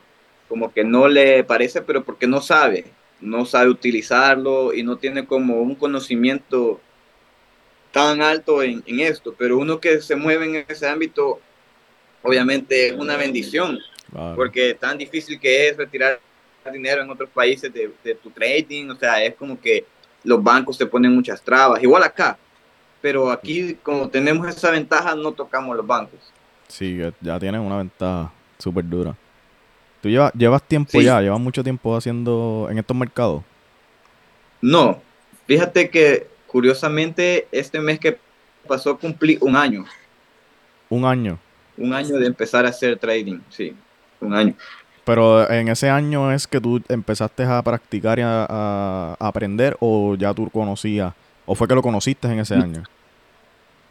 como 0.47 0.71
que 0.71 0.83
no 0.83 1.07
le 1.07 1.43
parece, 1.43 1.81
pero 1.81 2.03
porque 2.03 2.27
no 2.27 2.41
sabe, 2.41 2.85
no 3.19 3.45
sabe 3.45 3.69
utilizarlo 3.69 4.73
y 4.73 4.83
no 4.83 4.97
tiene 4.97 5.25
como 5.25 5.61
un 5.61 5.75
conocimiento 5.75 6.79
tan 7.91 8.21
alto 8.21 8.61
en, 8.63 8.83
en 8.85 8.99
esto. 8.99 9.33
Pero 9.37 9.57
uno 9.57 9.79
que 9.79 10.01
se 10.01 10.15
mueve 10.15 10.45
en 10.45 10.65
ese 10.67 10.87
ámbito, 10.87 11.39
obviamente 12.21 12.87
es 12.87 12.93
una 12.93 13.17
bendición, 13.17 13.79
Claro. 14.11 14.35
porque 14.35 14.75
tan 14.75 14.97
difícil 14.99 15.39
que 15.39 15.69
es 15.69 15.77
retirar 15.77 16.19
dinero 16.71 17.01
en 17.01 17.09
otros 17.09 17.29
países 17.29 17.71
de, 17.73 17.91
de 18.03 18.15
tu 18.15 18.29
trading, 18.29 18.89
o 18.89 18.95
sea, 18.95 19.23
es 19.23 19.35
como 19.35 19.59
que 19.59 19.85
los 20.23 20.41
bancos 20.43 20.77
te 20.77 20.85
ponen 20.85 21.13
muchas 21.13 21.41
trabas, 21.41 21.81
igual 21.83 22.03
acá. 22.03 22.37
Pero 23.01 23.29
aquí, 23.31 23.75
como 23.83 24.07
tenemos 24.07 24.47
esa 24.47 24.71
ventaja, 24.71 25.13
no 25.15 25.31
tocamos 25.33 25.75
los 25.75 25.85
bancos. 25.85 26.19
Sí, 26.69 26.99
ya 27.21 27.39
tienes 27.39 27.59
una 27.59 27.77
ventaja 27.77 28.31
súper 28.57 28.87
dura. 28.87 29.15
Tú 30.01 30.09
llevas, 30.09 30.31
llevas 30.33 30.63
tiempo 30.63 30.91
Sí. 30.91 31.03
ya, 31.03 31.21
llevas 31.21 31.39
mucho 31.39 31.63
tiempo 31.63 31.95
haciendo 31.95 32.67
en 32.71 32.77
estos 32.77 32.95
mercados. 32.95 33.43
No, 34.61 35.01
fíjate 35.47 35.89
que 35.89 36.27
curiosamente 36.47 37.47
este 37.51 37.79
mes 37.79 37.99
que 37.99 38.17
pasó 38.67 38.97
cumplí 38.97 39.37
un 39.41 39.55
año, 39.55 39.85
Un 40.89 41.03
año. 41.05 41.37
un 41.77 41.93
año 41.93 42.15
de 42.17 42.27
empezar 42.27 42.65
a 42.65 42.69
hacer 42.69 42.97
trading, 42.97 43.39
sí, 43.49 43.75
un 44.21 44.33
año. 44.33 44.53
Pero 45.05 45.49
en 45.49 45.67
ese 45.67 45.89
año 45.89 46.31
es 46.31 46.47
que 46.47 46.61
tú 46.61 46.81
empezaste 46.87 47.43
a 47.43 47.61
practicar 47.61 48.19
y 48.19 48.21
a, 48.21 48.45
a 48.49 49.15
aprender 49.19 49.75
o 49.79 50.15
ya 50.15 50.33
tú 50.33 50.49
conocías, 50.49 51.13
o 51.45 51.55
fue 51.55 51.67
que 51.67 51.75
lo 51.75 51.81
conociste 51.81 52.27
en 52.27 52.39
ese 52.39 52.55
año. 52.55 52.83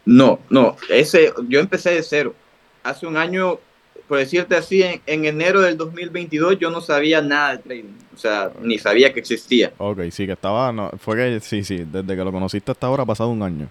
No, 0.05 0.41
no, 0.51 0.77
ese, 0.89 1.33
yo 1.49 1.61
empecé 1.61 1.91
de 1.91 2.03
cero. 2.03 2.35
Hace 2.83 3.07
un 3.07 3.17
año, 3.17 3.59
por 4.09 4.19
decirte 4.19 4.57
así, 4.57 4.83
en, 4.83 5.01
en 5.07 5.25
enero 5.27 5.61
del 5.61 5.77
2022 5.77 6.59
yo 6.59 6.71
no 6.71 6.81
sabía 6.81 7.21
nada 7.21 7.57
de 7.57 7.63
trading, 7.63 7.95
o 8.15 8.19
sea, 8.19 8.51
ni 8.61 8.79
sabía 8.79 9.13
que 9.13 9.21
existía. 9.21 9.73
Ok, 9.79 10.01
sí, 10.11 10.27
que 10.27 10.33
estaba, 10.33 10.73
no, 10.73 10.91
fue 10.99 11.17
que 11.17 11.41
sí, 11.41 11.63
sí, 11.63 11.85
desde 11.87 12.17
que 12.17 12.25
lo 12.25 12.33
conociste 12.33 12.73
hasta 12.73 12.87
ahora 12.87 13.05
ha 13.05 13.07
pasado 13.07 13.31
un 13.31 13.43
año. 13.43 13.69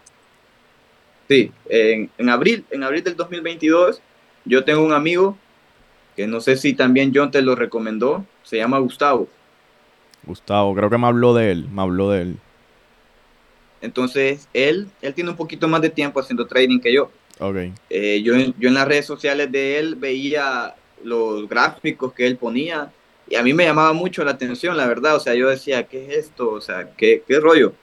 Sí, 1.27 1.51
en, 1.67 2.09
en 2.17 2.29
abril, 2.29 2.65
en 2.71 2.83
abril 2.83 3.03
del 3.03 3.15
2022, 3.15 4.01
yo 4.45 4.63
tengo 4.63 4.85
un 4.85 4.93
amigo 4.93 5.37
que 6.15 6.27
no 6.27 6.41
sé 6.41 6.57
si 6.57 6.73
también 6.73 7.11
John 7.13 7.31
te 7.31 7.41
lo 7.41 7.55
recomendó, 7.55 8.25
se 8.43 8.57
llama 8.57 8.79
Gustavo. 8.79 9.27
Gustavo, 10.23 10.75
creo 10.75 10.89
que 10.89 10.97
me 10.97 11.07
habló 11.07 11.33
de 11.33 11.51
él, 11.51 11.67
me 11.71 11.81
habló 11.81 12.09
de 12.11 12.21
él. 12.21 12.37
Entonces, 13.81 14.47
él, 14.53 14.87
él 15.01 15.13
tiene 15.13 15.31
un 15.31 15.35
poquito 15.35 15.67
más 15.67 15.81
de 15.81 15.89
tiempo 15.89 16.19
haciendo 16.19 16.45
trading 16.45 16.79
que 16.79 16.93
yo. 16.93 17.09
Ok, 17.39 17.55
Eh, 17.89 18.21
yo, 18.23 18.35
en- 18.35 18.53
yo 18.59 18.67
en 18.69 18.75
las 18.75 18.87
redes 18.87 19.05
sociales 19.05 19.51
de 19.51 19.79
él 19.79 19.95
veía 19.95 20.75
los 21.03 21.49
gráficos 21.49 22.13
que 22.13 22.27
él 22.27 22.37
ponía 22.37 22.91
y 23.27 23.35
a 23.35 23.43
mí 23.43 23.53
me 23.53 23.65
llamaba 23.65 23.93
mucho 23.93 24.23
la 24.23 24.31
atención, 24.31 24.77
la 24.77 24.87
verdad. 24.87 25.15
O 25.15 25.19
sea, 25.19 25.33
yo 25.33 25.49
decía, 25.49 25.87
¿qué 25.87 26.05
es 26.05 26.27
esto? 26.27 26.51
O 26.51 26.61
sea, 26.61 26.91
¿qué, 26.95 27.23
qué 27.27 27.39
rollo? 27.39 27.73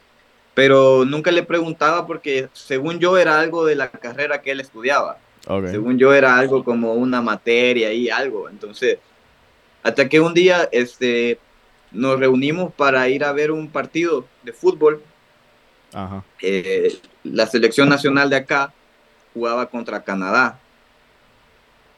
Pero 0.55 1.05
nunca 1.05 1.31
le 1.31 1.43
preguntaba 1.43 2.07
porque 2.07 2.49
según 2.53 2.99
yo 3.01 3.19
era 3.19 3.41
algo 3.41 3.65
de 3.67 3.77
la 3.77 3.91
carrera 3.91 4.41
que 4.43 4.53
él 4.53 4.61
estudiaba. 4.61 5.19
Según 5.45 5.99
yo 5.99 6.13
era 6.13 6.37
algo 6.37 6.65
como 6.65 6.95
una 6.95 7.23
materia 7.23 7.93
y 7.93 8.11
algo. 8.11 8.49
Entonces, 8.49 8.99
hasta 9.83 10.09
que 10.09 10.21
un 10.21 10.35
día 10.35 10.69
este, 10.73 11.39
nos 11.91 12.19
reunimos 12.19 12.73
para 12.75 13.09
ir 13.09 13.25
a 13.25 13.33
ver 13.33 13.51
un 13.51 13.69
partido 13.69 14.27
de 14.43 14.53
fútbol. 14.53 15.03
Ajá. 15.93 16.23
Eh, 16.43 16.99
la 17.25 17.47
selección 17.47 17.89
nacional 17.89 18.29
de 18.31 18.37
acá 18.37 18.73
jugaba 19.33 19.67
contra 19.67 20.03
Canadá. 20.03 20.59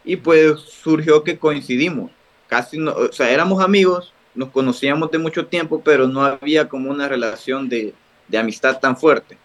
Y 0.05 0.17
pues 0.17 0.61
surgió 0.61 1.25
que 1.25 1.39
coincidimos. 1.39 2.11
Casi, 2.47 2.79
no, 2.79 2.93
o 2.93 3.13
sea, 3.13 3.31
éramos 3.31 3.63
amigos, 3.63 4.13
nos 4.35 4.51
conocíamos 4.51 5.11
de 5.11 5.19
mucho 5.19 5.47
tiempo, 5.47 5.83
pero 5.85 6.09
no 6.09 6.25
había 6.25 6.69
como 6.69 6.91
una 6.91 7.09
relación 7.09 7.69
de, 7.69 7.95
de 8.29 8.39
amistad 8.39 8.79
tan 8.81 8.97
fuerte. 8.97 9.37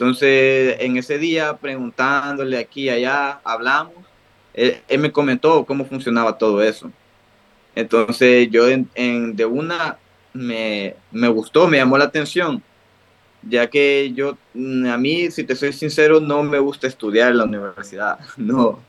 Entonces, 0.00 0.76
en 0.80 0.96
ese 0.96 1.18
día, 1.18 1.58
preguntándole 1.58 2.56
aquí 2.56 2.84
y 2.84 2.88
allá, 2.88 3.40
hablamos 3.44 3.94
él, 4.54 4.82
me 4.98 5.12
comentó 5.12 5.64
cómo 5.64 5.84
funcionaba 5.84 6.36
todo 6.36 6.62
eso. 6.62 6.90
Entonces 7.74 8.48
yo 8.50 8.68
en, 8.68 9.36
de 9.36 9.44
una 9.44 9.96
me, 10.32 10.96
me, 11.12 11.28
gustó, 11.28 11.68
me 11.68 11.76
llamó 11.76 11.98
la 11.98 12.04
atención, 12.04 12.62
ya 13.42 13.68
que 13.68 14.12
yo, 14.14 14.36
a 14.54 14.96
mí, 14.98 15.30
si 15.30 15.44
te 15.44 15.54
soy 15.54 15.72
sincero, 15.72 16.20
no 16.20 16.42
me 16.42 16.58
gusta 16.58 16.86
estudiar 16.86 17.30
en 17.30 17.38
la 17.38 17.44
universidad. 17.44 18.18
No, 18.36 18.80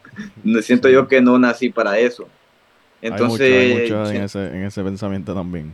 no 0.44 0.62
siento 0.62 0.90
yo 0.90 1.08
que 1.08 1.22
no 1.22 1.38
nací 1.38 1.70
para 1.70 1.98
eso. 1.98 2.28
Entonces, 3.02 3.90
en, 3.90 4.24
ese, 4.24 4.48
en 4.48 4.64
ese 4.64 4.84
pensamiento 4.84 5.34
también. 5.34 5.74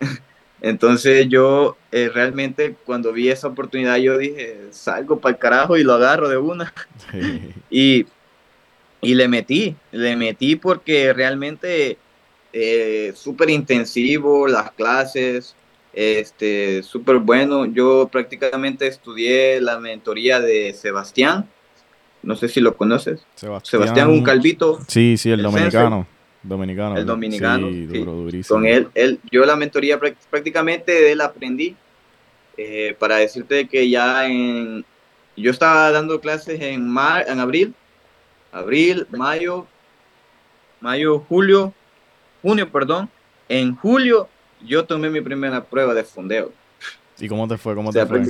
Entonces 0.60 1.28
yo 1.28 1.76
eh, 1.92 2.10
realmente 2.12 2.74
cuando 2.84 3.12
vi 3.12 3.28
esa 3.28 3.48
oportunidad 3.48 3.96
yo 3.96 4.16
dije, 4.16 4.68
salgo 4.70 5.20
para 5.20 5.34
el 5.34 5.38
carajo 5.38 5.76
y 5.76 5.84
lo 5.84 5.94
agarro 5.94 6.28
de 6.28 6.38
una. 6.38 6.72
y, 7.70 8.06
y, 9.00 9.14
le 9.14 9.28
metí, 9.28 9.76
le 9.92 10.16
metí 10.16 10.56
porque 10.56 11.12
realmente 11.12 11.98
eh, 12.52 13.12
súper 13.14 13.50
intensivo 13.50 14.48
las 14.48 14.70
clases, 14.72 15.54
este, 15.92 16.82
súper 16.82 17.18
bueno. 17.18 17.66
Yo 17.66 18.08
prácticamente 18.10 18.86
estudié 18.86 19.60
la 19.60 19.78
mentoría 19.78 20.40
de 20.40 20.72
Sebastián, 20.72 21.48
no 22.22 22.36
sé 22.36 22.48
si 22.48 22.60
lo 22.60 22.76
conoces. 22.76 23.26
Sebastián, 23.34 24.08
un 24.08 24.22
calvito. 24.22 24.80
Sí, 24.88 25.16
sí, 25.16 25.30
el 25.30 25.42
dominicano. 25.42 26.06
Dominicano. 26.44 26.98
El 26.98 27.06
dominicano. 27.06 27.68
Con 28.46 28.66
él, 28.66 28.88
él, 28.94 29.18
yo 29.32 29.44
la 29.46 29.56
mentoría 29.56 29.98
prácticamente 29.98 30.92
de 30.92 31.12
él 31.12 31.20
aprendí. 31.20 31.74
Eh, 32.56 32.94
para 32.98 33.16
decirte 33.16 33.66
que 33.66 33.88
ya 33.90 34.26
en. 34.26 34.84
Yo 35.36 35.50
estaba 35.50 35.90
dando 35.90 36.20
clases 36.20 36.60
en, 36.60 36.88
mar, 36.88 37.24
en 37.26 37.40
abril, 37.40 37.74
abril, 38.52 39.06
mayo, 39.10 39.66
mayo, 40.80 41.18
julio, 41.18 41.74
junio, 42.40 42.70
perdón. 42.70 43.10
En 43.48 43.74
julio 43.74 44.28
yo 44.64 44.84
tomé 44.84 45.10
mi 45.10 45.20
primera 45.20 45.64
prueba 45.64 45.92
de 45.94 46.04
fondeo. 46.04 46.52
¿Y 47.18 47.26
cómo 47.26 47.48
te 47.48 47.58
fue? 47.58 47.74
¿Cómo 47.74 47.92
te 47.92 48.06
fue? 48.06 48.22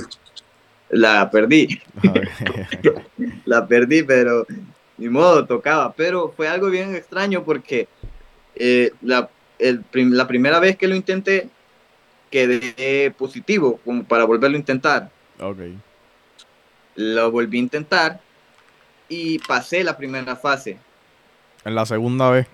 La 0.89 1.29
perdí. 1.29 1.79
la 3.45 3.67
perdí, 3.67 4.01
pero 4.01 4.47
ni 4.97 5.09
modo, 5.09 5.45
tocaba. 5.45 5.93
Pero 5.93 6.33
fue 6.35 6.47
algo 6.47 6.69
bien 6.69 6.95
extraño 6.95 7.43
porque 7.43 7.87
eh, 8.55 8.91
la, 9.01 9.29
la 9.93 10.27
primera 10.27 10.59
vez 10.59 10.77
que 10.77 10.87
lo 10.87 10.95
intenté, 10.95 11.49
quedé 12.29 13.11
positivo 13.11 13.79
como 13.83 14.03
para 14.03 14.25
volverlo 14.25 14.55
a 14.55 14.59
intentar. 14.59 15.09
Ok. 15.39 15.59
Lo 16.95 17.31
volví 17.31 17.57
a 17.57 17.61
intentar 17.61 18.19
y 19.09 19.39
pasé 19.39 19.83
la 19.83 19.97
primera 19.97 20.35
fase. 20.35 20.77
En 21.63 21.75
la 21.75 21.85
segunda 21.85 22.29
vez. 22.29 22.47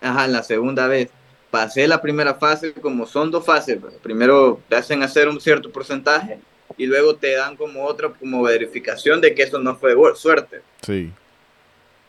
Ajá, 0.00 0.24
en 0.24 0.32
la 0.32 0.42
segunda 0.42 0.86
vez. 0.86 1.10
Pasé 1.50 1.88
la 1.88 2.00
primera 2.00 2.34
fase, 2.34 2.72
como 2.74 3.06
son 3.06 3.30
dos 3.30 3.44
fases. 3.44 3.78
Primero 4.02 4.60
te 4.68 4.76
hacen 4.76 5.02
hacer 5.02 5.28
un 5.28 5.40
cierto 5.40 5.70
porcentaje 5.70 6.38
y 6.76 6.86
luego 6.86 7.16
te 7.16 7.34
dan 7.34 7.56
como 7.56 7.84
otra 7.84 8.10
como 8.10 8.42
verificación 8.42 9.20
de 9.20 9.34
que 9.34 9.42
eso 9.42 9.58
no 9.58 9.76
fue 9.76 9.94
suerte. 10.14 10.60
Sí. 10.82 11.10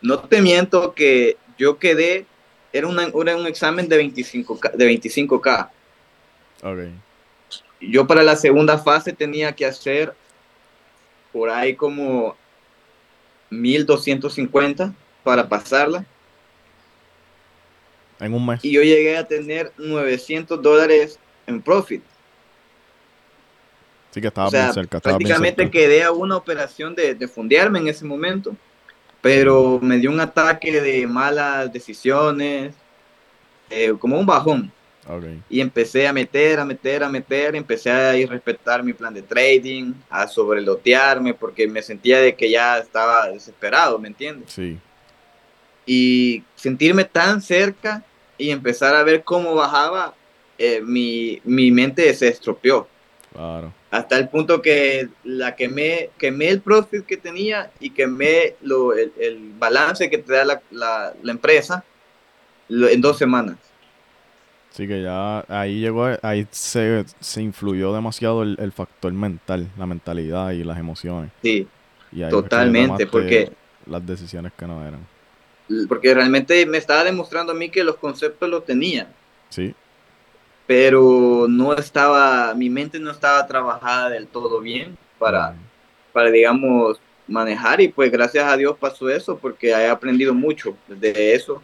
No 0.01 0.19
te 0.19 0.41
miento 0.41 0.93
que 0.93 1.37
yo 1.57 1.77
quedé 1.77 2.25
era, 2.71 2.87
un 2.87 3.47
examen 3.47 3.87
de 3.87 4.01
25K. 4.01 4.73
De 4.73 4.89
25K. 4.89 5.69
Okay. 6.61 6.93
Yo 7.81 8.05
para 8.05 8.23
la 8.23 8.35
segunda 8.35 8.77
fase 8.77 9.13
tenía 9.13 9.53
que 9.53 9.65
hacer 9.65 10.13
por 11.31 11.49
ahí 11.49 11.75
como 11.75 12.35
1250 13.49 14.93
para 15.23 15.47
pasarla. 15.47 16.05
En 18.19 18.33
un 18.33 18.45
mes. 18.45 18.63
Y 18.63 18.71
yo 18.71 18.81
llegué 18.81 19.17
a 19.17 19.25
tener 19.25 19.71
900 19.77 20.61
dólares 20.61 21.17
en 21.47 21.61
profit. 21.61 22.03
Sí 24.11 24.19
que 24.19 24.27
estaba 24.27 24.49
bien 24.49 24.73
cerca. 24.73 24.99
prácticamente 24.99 25.69
quedé 25.69 26.03
a 26.03 26.11
una 26.11 26.35
operación 26.35 26.95
de, 26.95 27.13
de 27.13 27.27
fundearme 27.27 27.79
en 27.79 27.87
ese 27.87 28.03
momento 28.03 28.55
pero 29.21 29.79
me 29.81 29.97
dio 29.97 30.11
un 30.11 30.19
ataque 30.19 30.81
de 30.81 31.05
malas 31.07 31.71
decisiones, 31.71 32.73
eh, 33.69 33.93
como 33.99 34.19
un 34.19 34.25
bajón. 34.25 34.71
Y 35.49 35.59
empecé 35.59 36.07
a 36.07 36.13
meter, 36.13 36.59
a 36.59 36.65
meter, 36.65 37.03
a 37.03 37.09
meter, 37.09 37.55
empecé 37.55 37.89
a 37.89 38.15
ir 38.15 38.29
respetar 38.29 38.83
mi 38.83 38.93
plan 38.93 39.11
de 39.11 39.23
trading, 39.23 39.93
a 40.07 40.27
sobrelotearme, 40.27 41.33
porque 41.33 41.67
me 41.67 41.81
sentía 41.81 42.19
de 42.19 42.35
que 42.35 42.47
ya 42.47 42.77
estaba 42.77 43.27
desesperado, 43.27 43.97
¿me 43.97 44.09
entiendes? 44.09 44.51
Sí. 44.51 44.77
Y 45.83 46.43
sentirme 46.53 47.05
tan 47.05 47.41
cerca 47.41 48.03
y 48.37 48.51
empezar 48.51 48.95
a 48.95 49.01
ver 49.01 49.23
cómo 49.23 49.55
bajaba, 49.55 50.13
eh, 50.59 50.79
mi, 50.81 51.41
mi 51.43 51.71
mente 51.71 52.13
se 52.13 52.27
estropeó. 52.27 52.87
Claro 53.33 53.73
hasta 53.91 54.17
el 54.17 54.29
punto 54.29 54.61
que 54.61 55.09
la 55.23 55.55
quemé, 55.55 56.11
quemé 56.17 56.49
el 56.49 56.61
profit 56.61 57.05
que 57.05 57.17
tenía 57.17 57.71
y 57.79 57.89
quemé 57.89 58.55
lo, 58.61 58.93
el, 58.93 59.11
el 59.19 59.53
balance 59.57 60.09
que 60.09 60.19
te 60.19 60.33
da 60.33 60.45
la, 60.45 60.61
la, 60.69 61.13
la 61.23 61.31
empresa 61.31 61.83
en 62.69 63.01
dos 63.01 63.17
semanas. 63.17 63.57
Sí, 64.69 64.87
que 64.87 65.01
ya 65.01 65.43
ahí 65.47 65.79
llegó, 65.79 66.07
ahí 66.21 66.47
se, 66.51 67.03
se 67.19 67.41
influyó 67.41 67.93
demasiado 67.93 68.43
el, 68.43 68.55
el, 68.59 68.71
factor 68.71 69.11
mental, 69.11 69.67
la 69.77 69.87
mentalidad 69.87 70.51
y 70.51 70.63
las 70.63 70.77
emociones. 70.77 71.31
Sí, 71.41 71.67
totalmente, 72.29 73.07
porque... 73.07 73.51
Las 73.87 74.05
decisiones 74.05 74.51
que 74.55 74.67
no 74.67 74.85
eran. 74.85 74.99
Porque 75.87 76.13
realmente 76.13 76.63
me 76.67 76.77
estaba 76.77 77.03
demostrando 77.03 77.53
a 77.53 77.55
mí 77.55 77.69
que 77.69 77.83
los 77.83 77.95
conceptos 77.95 78.47
los 78.47 78.63
tenía. 78.65 79.11
Sí 79.49 79.73
pero 80.69 81.47
no 81.49 81.73
estaba, 81.73 82.53
mi 82.53 82.69
mente 82.69 82.99
no 82.99 83.09
estaba 83.09 83.47
trabajada 83.47 84.07
del 84.11 84.27
todo 84.27 84.61
bien 84.61 84.95
para, 85.17 85.55
para 86.13 86.29
digamos, 86.29 87.01
manejar 87.27 87.81
y 87.81 87.87
pues 87.87 88.11
gracias 88.11 88.45
a 88.45 88.55
Dios 88.55 88.77
pasó 88.79 89.09
eso 89.09 89.35
porque 89.35 89.69
he 89.69 89.87
aprendido 89.87 90.31
mucho 90.31 90.77
de 90.87 91.33
eso. 91.33 91.63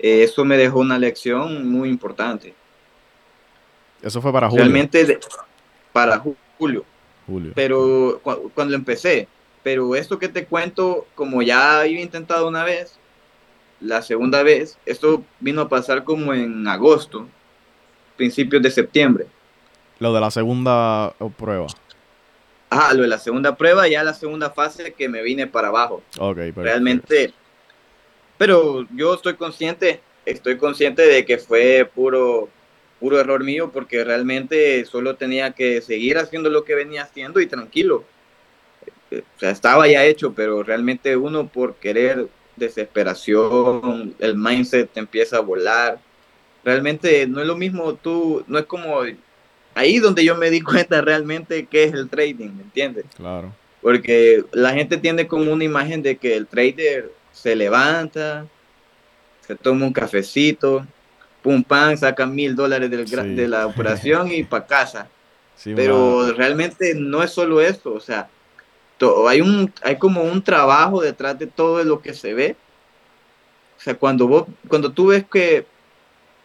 Eso 0.00 0.44
me 0.44 0.56
dejó 0.56 0.80
una 0.80 0.98
lección 0.98 1.70
muy 1.70 1.88
importante. 1.88 2.56
Eso 4.02 4.20
fue 4.20 4.32
para 4.32 4.48
julio. 4.48 4.64
Realmente 4.64 5.20
para 5.92 6.18
julio. 6.18 6.84
Julio. 7.24 7.52
Pero 7.54 8.20
cuando 8.52 8.74
empecé, 8.74 9.28
pero 9.62 9.94
esto 9.94 10.18
que 10.18 10.26
te 10.26 10.44
cuento, 10.44 11.06
como 11.14 11.40
ya 11.40 11.82
había 11.82 12.00
intentado 12.00 12.48
una 12.48 12.64
vez, 12.64 12.98
la 13.78 14.02
segunda 14.02 14.42
vez, 14.42 14.76
esto 14.86 15.22
vino 15.38 15.60
a 15.60 15.68
pasar 15.68 16.02
como 16.02 16.34
en 16.34 16.66
agosto 16.66 17.28
principios 18.18 18.60
de 18.60 18.70
septiembre. 18.70 19.26
Lo 19.98 20.12
de 20.12 20.20
la 20.20 20.30
segunda 20.30 21.14
prueba. 21.38 21.66
Ah, 22.68 22.92
lo 22.92 23.02
de 23.02 23.08
la 23.08 23.18
segunda 23.18 23.56
prueba, 23.56 23.88
ya 23.88 24.04
la 24.04 24.12
segunda 24.12 24.50
fase 24.50 24.92
que 24.92 25.08
me 25.08 25.22
vine 25.22 25.46
para 25.46 25.68
abajo. 25.68 26.02
Ok, 26.18 26.38
Realmente, 26.56 27.32
pero 28.36 28.86
yo 28.94 29.14
estoy 29.14 29.34
consciente, 29.34 30.02
estoy 30.26 30.58
consciente 30.58 31.02
de 31.02 31.24
que 31.24 31.38
fue 31.38 31.90
puro, 31.94 32.50
puro 33.00 33.18
error 33.18 33.42
mío 33.42 33.70
porque 33.72 34.04
realmente 34.04 34.84
solo 34.84 35.16
tenía 35.16 35.52
que 35.52 35.80
seguir 35.80 36.18
haciendo 36.18 36.50
lo 36.50 36.64
que 36.64 36.74
venía 36.74 37.04
haciendo 37.04 37.40
y 37.40 37.46
tranquilo. 37.46 38.04
O 39.10 39.40
sea, 39.40 39.50
estaba 39.50 39.88
ya 39.88 40.04
hecho, 40.04 40.34
pero 40.34 40.62
realmente 40.62 41.16
uno 41.16 41.48
por 41.48 41.76
querer 41.76 42.28
desesperación, 42.56 44.14
el 44.18 44.36
mindset 44.36 44.92
te 44.92 45.00
empieza 45.00 45.38
a 45.38 45.40
volar 45.40 46.00
Realmente 46.64 47.26
no 47.26 47.40
es 47.40 47.46
lo 47.46 47.56
mismo 47.56 47.94
tú, 47.94 48.44
no 48.46 48.58
es 48.58 48.66
como 48.66 49.00
ahí 49.74 49.98
donde 49.98 50.24
yo 50.24 50.36
me 50.36 50.50
di 50.50 50.60
cuenta 50.62 51.00
realmente 51.00 51.66
qué 51.66 51.84
es 51.84 51.92
el 51.92 52.08
trading, 52.08 52.50
¿me 52.50 52.62
entiendes? 52.62 53.06
Claro. 53.16 53.54
Porque 53.80 54.44
la 54.52 54.72
gente 54.72 54.96
tiene 54.96 55.26
como 55.26 55.52
una 55.52 55.64
imagen 55.64 56.02
de 56.02 56.16
que 56.16 56.36
el 56.36 56.46
trader 56.46 57.12
se 57.32 57.54
levanta, 57.54 58.46
se 59.46 59.54
toma 59.54 59.86
un 59.86 59.92
cafecito, 59.92 60.84
pum, 61.42 61.62
pam, 61.62 61.96
saca 61.96 62.26
mil 62.26 62.56
dólares 62.56 62.90
de 62.90 63.48
la 63.48 63.66
operación 63.66 64.32
y 64.32 64.42
para 64.44 64.66
casa. 64.66 65.08
Pero 65.64 66.32
realmente 66.32 66.94
no 66.94 67.22
es 67.22 67.32
solo 67.32 67.60
eso, 67.60 67.92
o 67.92 68.00
sea, 68.00 68.28
hay, 69.28 69.40
un, 69.40 69.72
hay 69.82 69.96
como 69.96 70.22
un 70.22 70.42
trabajo 70.42 71.00
detrás 71.00 71.38
de 71.38 71.46
todo 71.46 71.82
lo 71.84 72.00
que 72.00 72.14
se 72.14 72.34
ve. 72.34 72.56
O 73.76 73.80
sea, 73.80 73.94
cuando, 73.94 74.26
vos, 74.26 74.46
cuando 74.66 74.90
tú 74.90 75.08
ves 75.08 75.24
que 75.30 75.66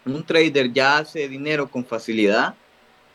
un 0.06 0.24
trader 0.24 0.72
ya 0.72 0.98
hace 0.98 1.28
dinero 1.28 1.68
con 1.68 1.86
facilidad, 1.86 2.56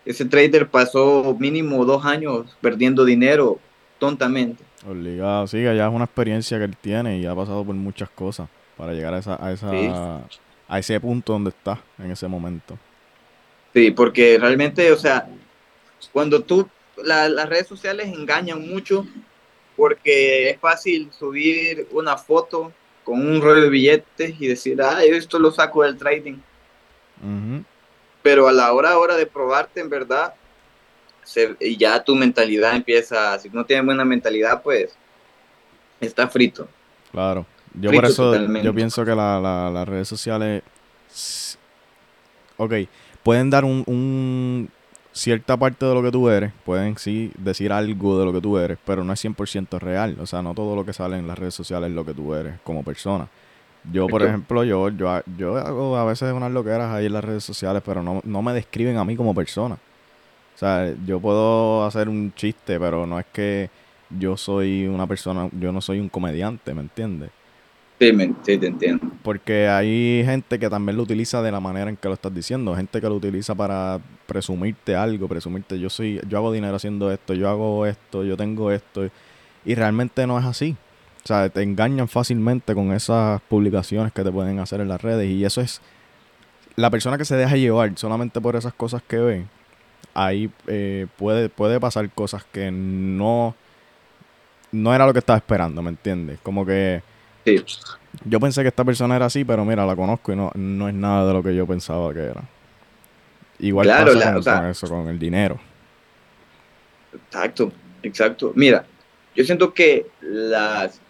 ese 0.05 0.25
trader 0.25 0.69
pasó 0.69 1.37
mínimo 1.39 1.85
dos 1.85 2.05
años 2.05 2.57
perdiendo 2.61 3.05
dinero 3.05 3.59
tontamente. 3.99 4.65
Obligado, 4.89 5.47
sí, 5.47 5.63
ya 5.63 5.87
es 5.87 5.93
una 5.93 6.05
experiencia 6.05 6.59
que 6.59 6.65
él 6.65 6.77
tiene 6.81 7.19
y 7.19 7.27
ha 7.27 7.35
pasado 7.35 7.65
por 7.65 7.75
muchas 7.75 8.09
cosas 8.11 8.49
para 8.77 8.93
llegar 8.93 9.13
a, 9.13 9.19
esa, 9.19 9.45
a, 9.45 9.53
esa, 9.53 10.23
a 10.69 10.79
ese 10.79 11.01
punto 11.01 11.33
donde 11.33 11.51
está 11.51 11.83
en 11.99 12.11
ese 12.11 12.29
momento. 12.29 12.79
Sí, 13.75 13.91
porque 13.91 14.39
realmente, 14.41 14.91
o 14.93 14.97
sea, 14.97 15.29
cuando 16.13 16.43
tú, 16.43 16.69
las 17.05 17.49
redes 17.49 17.67
sociales 17.67 18.09
engañan 18.09 18.67
mucho 18.67 19.07
porque 19.77 20.51
es 20.51 20.59
fácil 20.59 21.11
subir 21.17 21.87
una 21.93 22.17
foto 22.17 22.73
con 23.05 23.27
un 23.27 23.41
rollo 23.41 23.63
de 23.63 23.69
billetes 23.71 24.35
y 24.41 24.49
decir, 24.49 24.83
ah, 24.83 25.03
esto 25.05 25.39
lo 25.39 25.51
saco 25.51 25.83
del 25.85 25.97
trading. 25.97 26.39
Pero 28.23 28.49
a 28.49 28.53
la 28.53 28.73
hora, 28.73 28.99
hora 28.99 29.17
de 29.17 29.27
probarte, 29.27 29.81
en 29.81 29.89
verdad, 29.89 30.35
y 31.61 31.77
ya 31.77 32.03
tu 32.03 32.15
mentalidad 32.15 32.75
empieza, 32.75 33.39
si 33.39 33.49
no 33.51 33.65
tienes 33.65 33.85
buena 33.85 34.05
mentalidad, 34.05 34.63
pues 34.63 34.97
está 36.01 36.29
frito. 36.29 36.69
Claro. 37.13 37.47
Yo 37.75 37.93
por 37.93 38.05
eso 38.05 38.35
yo 38.63 38.75
pienso 38.75 39.05
que 39.05 39.15
las 39.15 39.89
redes 39.89 40.09
sociales, 40.09 40.63
ok, 42.57 42.75
pueden 43.23 43.51
dar 43.51 43.65
un, 43.65 44.71
cierta 45.13 45.57
parte 45.57 45.85
de 45.85 45.95
lo 45.95 46.03
que 46.03 46.11
tú 46.11 46.29
eres, 46.29 46.53
pueden 46.65 46.97
sí 46.99 47.31
decir 47.37 47.73
algo 47.73 48.19
de 48.19 48.25
lo 48.25 48.33
que 48.33 48.41
tú 48.41 48.59
eres, 48.59 48.79
pero 48.85 49.05
no 49.05 49.13
es 49.13 49.25
100% 49.25 49.79
real. 49.79 50.17
O 50.21 50.27
sea, 50.27 50.43
no 50.43 50.55
todo 50.55 50.75
lo 50.75 50.85
que 50.85 50.93
sale 50.93 51.19
en 51.19 51.27
las 51.27 51.39
redes 51.39 51.55
sociales 51.55 51.91
es 51.91 51.95
lo 51.95 52.05
que 52.05 52.15
tú 52.15 52.35
eres 52.35 52.55
como 52.65 52.83
persona. 52.83 53.29
Yo, 53.93 54.07
por 54.07 54.23
ejemplo, 54.23 54.65
yo, 54.65 54.89
yo, 54.91 55.23
yo 55.37 55.57
hago 55.57 55.97
a 55.97 56.05
veces 56.05 56.33
unas 56.33 56.53
loqueras 56.53 56.93
ahí 56.93 57.07
en 57.07 57.13
las 57.13 57.25
redes 57.25 57.45
sociales, 57.45 57.83
pero 57.85 58.03
no, 58.03 58.21
no 58.25 58.43
me 58.43 58.53
describen 58.53 58.97
a 58.97 59.05
mí 59.05 59.17
como 59.17 59.35
persona. 59.35 59.77
O 60.55 60.59
sea, 60.59 60.93
yo 61.07 61.21
puedo 61.21 61.85
hacer 61.85 62.09
un 62.09 62.33
chiste, 62.35 62.79
pero 62.81 63.07
no 63.07 63.19
es 63.19 63.27
que 63.33 63.71
yo 64.11 64.37
soy 64.37 64.87
una 64.87 65.07
persona, 65.07 65.49
yo 65.59 65.73
no 65.73 65.81
soy 65.81 66.01
un 66.01 66.09
comediante, 66.09 66.75
¿me 66.75 66.81
entiendes? 66.81 67.31
Sí, 68.01 68.13
sí, 68.43 68.59
te 68.59 68.67
entiendo. 68.67 69.11
Porque 69.23 69.69
hay 69.69 70.23
gente 70.25 70.59
que 70.59 70.71
también 70.71 70.97
lo 70.97 71.03
utiliza 71.03 71.43
de 71.43 71.51
la 71.51 71.59
manera 71.59 71.91
en 71.91 71.97
que 71.97 72.07
lo 72.07 72.15
estás 72.15 72.33
diciendo. 72.33 72.77
Gente 72.77 73.01
que 73.01 73.09
lo 73.09 73.17
utiliza 73.17 73.55
para 73.57 73.99
presumirte 74.27 74.95
algo, 74.95 75.27
presumirte 75.27 75.81
yo 75.81 75.91
soy, 75.91 76.21
yo 76.29 76.39
hago 76.39 76.53
dinero 76.53 76.77
haciendo 76.77 77.11
esto, 77.11 77.35
yo 77.35 77.49
hago 77.49 77.87
esto, 77.87 78.23
yo 78.23 78.37
tengo 78.37 78.71
esto. 78.71 79.09
Y 79.65 79.75
realmente 79.75 80.27
no 80.29 80.39
es 80.39 80.45
así. 80.45 80.77
O 81.25 81.27
sea, 81.27 81.49
te 81.49 81.63
engañan 81.63 82.09
fácilmente 82.09 82.75
con 82.75 82.93
esas 82.93 83.41
publicaciones 83.43 84.13
que 84.13 84.23
te 84.25 84.31
pueden 84.33 84.59
hacer 84.61 84.81
en 84.81 84.89
las 84.89 85.01
redes. 85.03 85.29
Y 85.29 85.45
eso 85.45 85.61
es. 85.61 85.81
La 86.77 86.91
persona 86.91 87.19
que 87.19 87.25
se 87.25 87.37
deja 87.37 87.57
llevar 87.57 87.93
solamente 87.97 88.41
por 88.41 88.55
esas 88.55 88.73
cosas 88.73 89.03
que 89.03 89.19
ve, 89.19 89.47
ahí 90.15 90.51
eh, 90.69 91.07
puede, 91.17 91.49
puede 91.49 91.81
pasar 91.81 92.09
cosas 92.11 92.45
que 92.45 92.71
no. 92.71 93.55
No 94.71 94.95
era 94.95 95.07
lo 95.07 95.13
que 95.13 95.19
estaba 95.19 95.39
esperando, 95.39 95.83
¿me 95.83 95.91
entiendes? 95.91 96.39
Como 96.43 96.65
que 96.65 97.03
yo 98.25 98.41
pensé 98.41 98.63
que 98.63 98.69
esta 98.69 98.85
persona 98.85 99.17
era 99.17 99.27
así, 99.27 99.45
pero 99.45 99.65
mira, 99.65 99.87
la 99.87 99.97
conozco 99.97 100.33
y 100.33 100.37
no, 100.37 100.51
no 100.55 100.89
es 100.89 100.95
nada 100.95 101.27
de 101.27 101.33
lo 101.33 101.43
que 101.43 101.55
yo 101.55 101.67
pensaba 101.67 102.13
que 102.13 102.25
era. 102.25 102.43
Igual 103.61 103.89
pasa 103.89 104.61
con, 104.61 104.67
eso, 104.67 104.89
con 104.89 105.09
el 105.09 105.19
dinero. 105.19 105.59
Exacto, 107.13 107.73
exacto. 108.03 108.53
Mira, 108.55 108.85
yo 109.35 109.45
siento 109.45 109.73
que 109.73 110.07
las, 110.21 111.01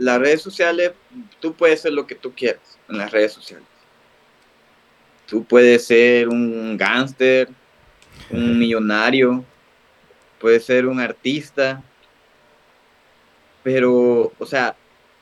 las 0.00 0.18
redes 0.18 0.40
sociales, 0.40 0.92
tú 1.40 1.54
puedes 1.54 1.82
ser 1.82 1.92
lo 1.92 2.06
que 2.06 2.14
tú 2.14 2.32
quieras 2.32 2.78
en 2.88 2.98
las 2.98 3.10
redes 3.10 3.32
sociales. 3.32 3.66
Tú 5.26 5.44
puedes 5.44 5.86
ser 5.86 6.28
un 6.28 6.76
gángster, 6.76 7.48
un 8.30 8.58
millonario, 8.58 9.44
puedes 10.40 10.64
ser 10.64 10.86
un 10.86 10.98
artista, 10.98 11.82
pero, 13.62 14.32
o 14.38 14.46
sea, 14.46 14.74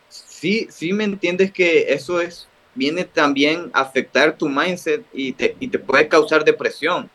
sí, 0.08 0.68
sí 0.70 0.92
me 0.92 1.04
entiendes 1.04 1.52
que 1.52 1.92
eso 1.92 2.20
es, 2.20 2.48
viene 2.74 3.04
también 3.04 3.70
a 3.72 3.80
afectar 3.80 4.38
tu 4.38 4.48
mindset 4.48 5.04
y 5.12 5.32
te, 5.32 5.56
y 5.58 5.66
te 5.66 5.80
puede 5.80 6.06
causar 6.06 6.44
depresión. 6.44 7.10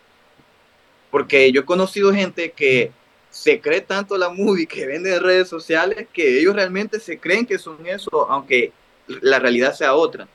Porque 1.09 1.49
yo 1.53 1.61
he 1.61 1.65
conocido 1.65 2.13
gente 2.13 2.51
que 2.51 2.91
se 3.33 3.59
cree 3.59 3.81
tanto 3.81 4.15
la 4.15 4.29
movie 4.29 4.67
que 4.67 4.85
vende 4.85 5.15
en 5.15 5.23
redes 5.23 5.49
sociales 5.49 6.07
que 6.13 6.39
ellos 6.39 6.53
realmente 6.53 6.99
se 6.99 7.17
creen 7.17 7.47
que 7.47 7.57
son 7.57 7.83
eso, 7.87 8.29
aunque 8.29 8.71
la 9.07 9.39
realidad 9.39 9.73
sea 9.73 9.95
otra. 9.95 10.27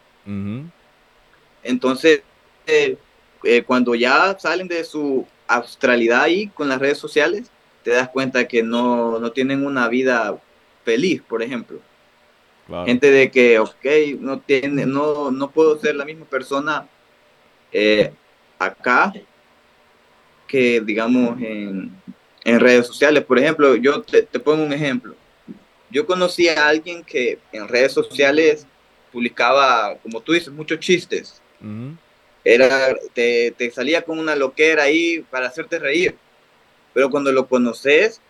Entonces, 1.63 2.23
eh, 2.67 2.99
eh, 3.45 3.63
cuando 3.63 3.95
ya 3.95 4.37
salen 4.37 4.67
de 4.67 4.83
su 4.83 5.25
australidad 5.47 6.23
ahí 6.23 6.49
con 6.49 6.69
las 6.69 6.81
redes 6.81 6.99
sociales, 6.99 7.53
te 7.85 7.93
das 7.93 8.09
cuenta 8.09 8.49
que 8.49 8.65
no, 8.65 9.21
no 9.21 9.31
tienen 9.31 9.65
una 9.65 9.87
vida 9.87 10.37
feliz, 10.85 11.23
por 11.23 11.41
ejemplo. 11.41 11.79
Gente 12.85 13.13
de 13.13 13.31
que, 13.31 13.61
ok, 13.61 13.87
no, 14.19 14.41
tiene, 14.41 14.87
no, 14.87 15.31
no 15.31 15.51
puedo 15.53 15.79
ser 15.79 15.95
la 15.95 16.05
misma 16.05 16.27
persona 16.27 16.89
eh, 17.71 18.13
acá 18.59 19.13
que, 20.49 20.81
digamos, 20.81 21.41
en, 21.41 21.93
en, 22.49 22.61
redes 22.61 22.87
sociales. 22.87 23.25
Por 23.25 23.39
ejemplo, 23.39 23.77
yo 23.77 24.03
te, 24.03 24.23
pongo 24.41 24.63
un 24.63 24.73
ejemplo. 24.73 25.15
Yo 25.91 26.07
conocí 26.07 26.49
a 26.49 26.69
alguien 26.69 27.03
que 27.03 27.39
en 27.53 27.69
redes 27.69 27.93
sociales 27.93 28.67
publicaba, 29.13 29.97
como 30.03 30.21
tú 30.21 30.33
dices, 30.33 30.53
muchos 30.53 30.79
chistes. 30.81 31.41
Era, 32.45 32.95
te, 33.15 33.53
te, 33.57 33.71
salía 33.71 34.03
con 34.03 34.19
una 34.19 34.37
loquera 34.37 34.85
ahí 34.85 35.25
para 35.31 35.49
hacerte 35.49 35.79
reír. 35.79 36.17
Pero 36.95 37.11
cuando 37.11 37.33
lo 37.33 37.47
conoces, 37.47 38.21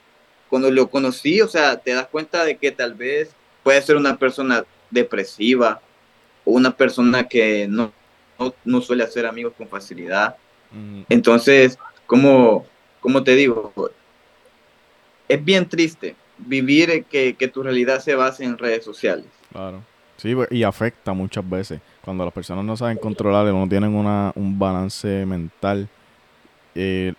cuando 0.48 0.70
lo 0.70 0.88
conocí, 0.88 1.40
o 1.40 1.48
sea, 1.48 1.76
te 1.76 1.92
das 1.92 2.06
cuenta 2.06 2.44
de 2.44 2.56
que 2.56 2.70
tal 2.70 2.94
vez 2.94 3.30
puede 3.62 3.82
ser 3.82 3.96
una 3.96 4.16
persona 4.16 4.64
depresiva 4.90 5.80
o 6.44 6.52
una 6.52 6.76
persona 6.76 7.28
que 7.28 7.66
no, 7.68 7.92
no, 8.64 8.80
suele 8.80 9.04
hacer 9.04 9.26
amigos 9.26 9.52
con 9.56 9.68
facilidad. 9.68 10.36
Entonces, 11.08 11.78
como, 12.06 12.66
como 13.00 13.24
te 13.24 13.34
digo, 13.34 13.72
es 15.28 15.44
bien 15.44 15.68
triste 15.68 16.16
vivir 16.38 17.04
que, 17.04 17.34
que 17.34 17.48
tu 17.48 17.62
realidad 17.62 18.00
se 18.00 18.14
base 18.14 18.44
en 18.44 18.58
redes 18.58 18.84
sociales. 18.84 19.26
Claro. 19.52 19.82
Sí, 20.18 20.34
pues, 20.34 20.50
y 20.50 20.64
afecta 20.64 21.12
muchas 21.12 21.48
veces. 21.48 21.80
Cuando 22.04 22.24
las 22.24 22.34
personas 22.34 22.64
no 22.64 22.76
saben 22.76 22.98
controlar, 22.98 23.46
no 23.46 23.68
tienen 23.68 23.94
una, 23.94 24.32
un 24.34 24.58
balance 24.58 25.24
mental. 25.26 25.88
Eh, 26.74 27.14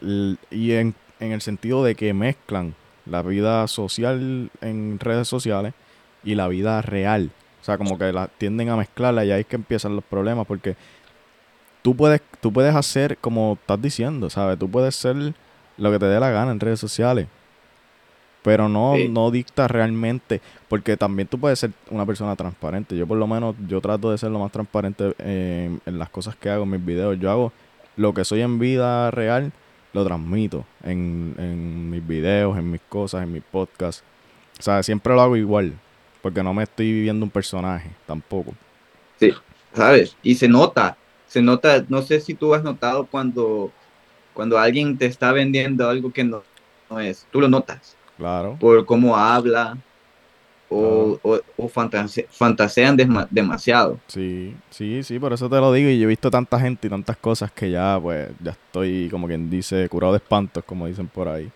y 0.52 0.72
en, 0.74 0.94
en, 1.20 1.32
el 1.32 1.42
sentido 1.42 1.84
de 1.84 1.96
que 1.96 2.14
mezclan 2.14 2.76
la 3.06 3.22
vida 3.22 3.68
social 3.68 4.50
en 4.62 5.00
redes 5.00 5.28
sociales 5.28 5.74
y 6.24 6.36
la 6.36 6.48
vida 6.48 6.82
real. 6.82 7.32
O 7.62 7.64
sea, 7.64 7.78
como 7.78 7.98
que 7.98 8.12
la, 8.12 8.28
tienden 8.28 8.70
a 8.70 8.78
mezclarla 8.78 9.24
y 9.26 9.32
ahí 9.32 9.42
es 9.42 9.48
que 9.48 9.56
empiezan 9.56 9.96
los 9.96 10.04
problemas 10.04 10.46
porque 10.46 10.76
tú 11.82 11.96
puedes, 11.96 12.22
tú 12.42 12.52
puedes 12.52 12.76
hacer 12.76 13.18
como 13.18 13.58
estás 13.60 13.82
diciendo, 13.82 14.30
¿sabes? 14.30 14.60
Tú 14.60 14.70
puedes 14.70 14.96
ser 14.96 15.16
lo 15.78 15.92
que 15.92 16.00
te 16.00 16.06
dé 16.06 16.20
la 16.20 16.30
gana 16.30 16.52
en 16.52 16.60
redes 16.60 16.80
sociales. 16.80 17.28
Pero 18.42 18.70
no, 18.70 18.96
no 19.10 19.32
dicta 19.32 19.68
realmente, 19.68 20.42
porque 20.70 20.96
también 20.96 21.28
tú 21.28 21.38
puedes 21.38 21.60
ser 21.60 21.72
una 21.90 22.06
persona 22.06 22.36
transparente. 22.36 22.96
Yo 22.96 23.06
por 23.06 23.18
lo 23.18 23.28
menos, 23.28 23.56
yo 23.68 23.82
trato 23.82 24.12
de 24.12 24.18
ser 24.18 24.32
lo 24.32 24.40
más 24.40 24.52
transparente 24.52 25.14
en, 25.20 25.82
en 25.86 26.00
las 26.00 26.10
cosas 26.10 26.36
que 26.36 26.50
hago 26.50 26.64
en 26.64 26.70
mis 26.72 26.86
videos. 26.86 27.20
Yo 27.20 27.30
hago 27.30 27.52
lo 27.98 28.14
que 28.14 28.24
soy 28.24 28.42
en 28.42 28.58
vida 28.58 29.12
real, 29.12 29.52
lo 29.92 30.06
transmito 30.06 30.66
en, 30.84 31.36
en 31.38 31.90
mis 31.90 32.06
videos, 32.08 32.58
en 32.58 32.72
mis 32.72 32.82
cosas, 32.88 33.24
en 33.24 33.34
mis 33.34 33.44
podcasts. 33.44 34.04
O 34.58 34.64
sea, 34.64 34.84
siempre 34.84 35.14
lo 35.14 35.22
hago 35.22 35.36
igual. 35.36 35.74
Porque 36.22 36.44
no 36.44 36.54
me 36.54 36.64
estoy 36.64 36.92
viviendo 36.92 37.26
un 37.26 37.32
personaje 37.32 37.92
tampoco. 38.06 38.54
Sí, 39.20 39.34
¿sabes? 39.74 40.18
Y 40.22 40.36
se 40.36 40.48
nota, 40.48 40.98
se 41.28 41.42
nota, 41.42 41.86
no 41.88 42.02
sé 42.02 42.20
si 42.20 42.34
tú 42.34 42.54
has 42.54 42.64
notado 42.64 43.06
cuando, 43.06 43.72
cuando 44.34 44.58
alguien 44.58 44.98
te 44.98 45.06
está 45.06 45.32
vendiendo 45.32 45.90
algo 45.90 46.12
que 46.12 46.24
no, 46.24 46.44
no 46.90 47.00
es, 47.00 47.26
tú 47.32 47.40
lo 47.40 47.48
notas. 47.48 47.96
Claro. 48.20 48.58
Por 48.60 48.86
cómo 48.86 49.16
habla 49.16 49.78
o, 50.70 51.40
fantasean 52.30 52.98
demasiado. 53.32 53.98
Sí, 54.08 54.54
sí, 54.70 55.04
sí, 55.04 55.18
por 55.18 55.34
eso 55.34 55.50
te 55.50 55.56
lo 55.56 55.74
digo. 55.74 55.90
Y 55.90 55.98
yo 55.98 56.04
he 56.04 56.08
visto 56.08 56.30
tanta 56.30 56.60
gente 56.60 56.88
y 56.88 56.90
tantas 56.90 57.18
cosas 57.18 57.52
que 57.52 57.72
ya, 57.72 57.98
pues, 58.00 58.30
ya 58.44 58.52
estoy, 58.52 59.08
como 59.10 59.26
quien 59.26 59.50
dice, 59.50 59.88
curado 59.90 60.14
de 60.14 60.18
espantos, 60.18 60.64
como 60.66 60.86
dicen 60.86 61.08
por 61.08 61.28
ahí. 61.28 61.50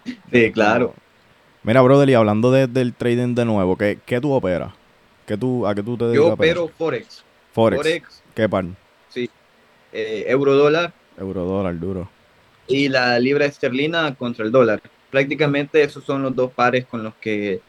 sí, 0.32 0.52
claro. 0.52 0.94
Mira, 1.62 1.80
brother, 1.80 2.08
y 2.10 2.14
hablando 2.14 2.52
del 2.52 2.94
trading 2.94 3.34
de 3.34 3.44
nuevo, 3.44 3.76
¿qué, 3.76 3.98
qué 4.06 4.20
tú 4.20 4.32
operas? 4.32 4.72
¿Qué 5.26 5.36
tú, 5.36 5.66
¿A 5.66 5.74
qué 5.74 5.82
tú 5.82 5.96
te 5.96 6.04
dedicas? 6.04 6.26
Yo 6.26 6.32
opero 6.34 6.68
Forex. 6.68 7.24
Forex. 7.52 8.22
¿Qué 8.34 8.48
par? 8.48 8.66
Sí. 9.08 9.28
Eh, 9.92 10.26
euro 10.28 10.54
dólar. 10.54 10.92
Euro 11.18 11.44
dólar, 11.44 11.80
duro. 11.80 12.08
Y 12.68 12.88
la 12.88 13.18
libra 13.18 13.46
esterlina 13.46 14.14
contra 14.14 14.44
el 14.44 14.52
dólar. 14.52 14.80
Prácticamente 15.16 15.82
esos 15.82 16.04
son 16.04 16.22
los 16.22 16.36
dos 16.36 16.52
pares 16.52 16.84
con 16.84 17.02
los 17.02 17.14
que 17.14 17.62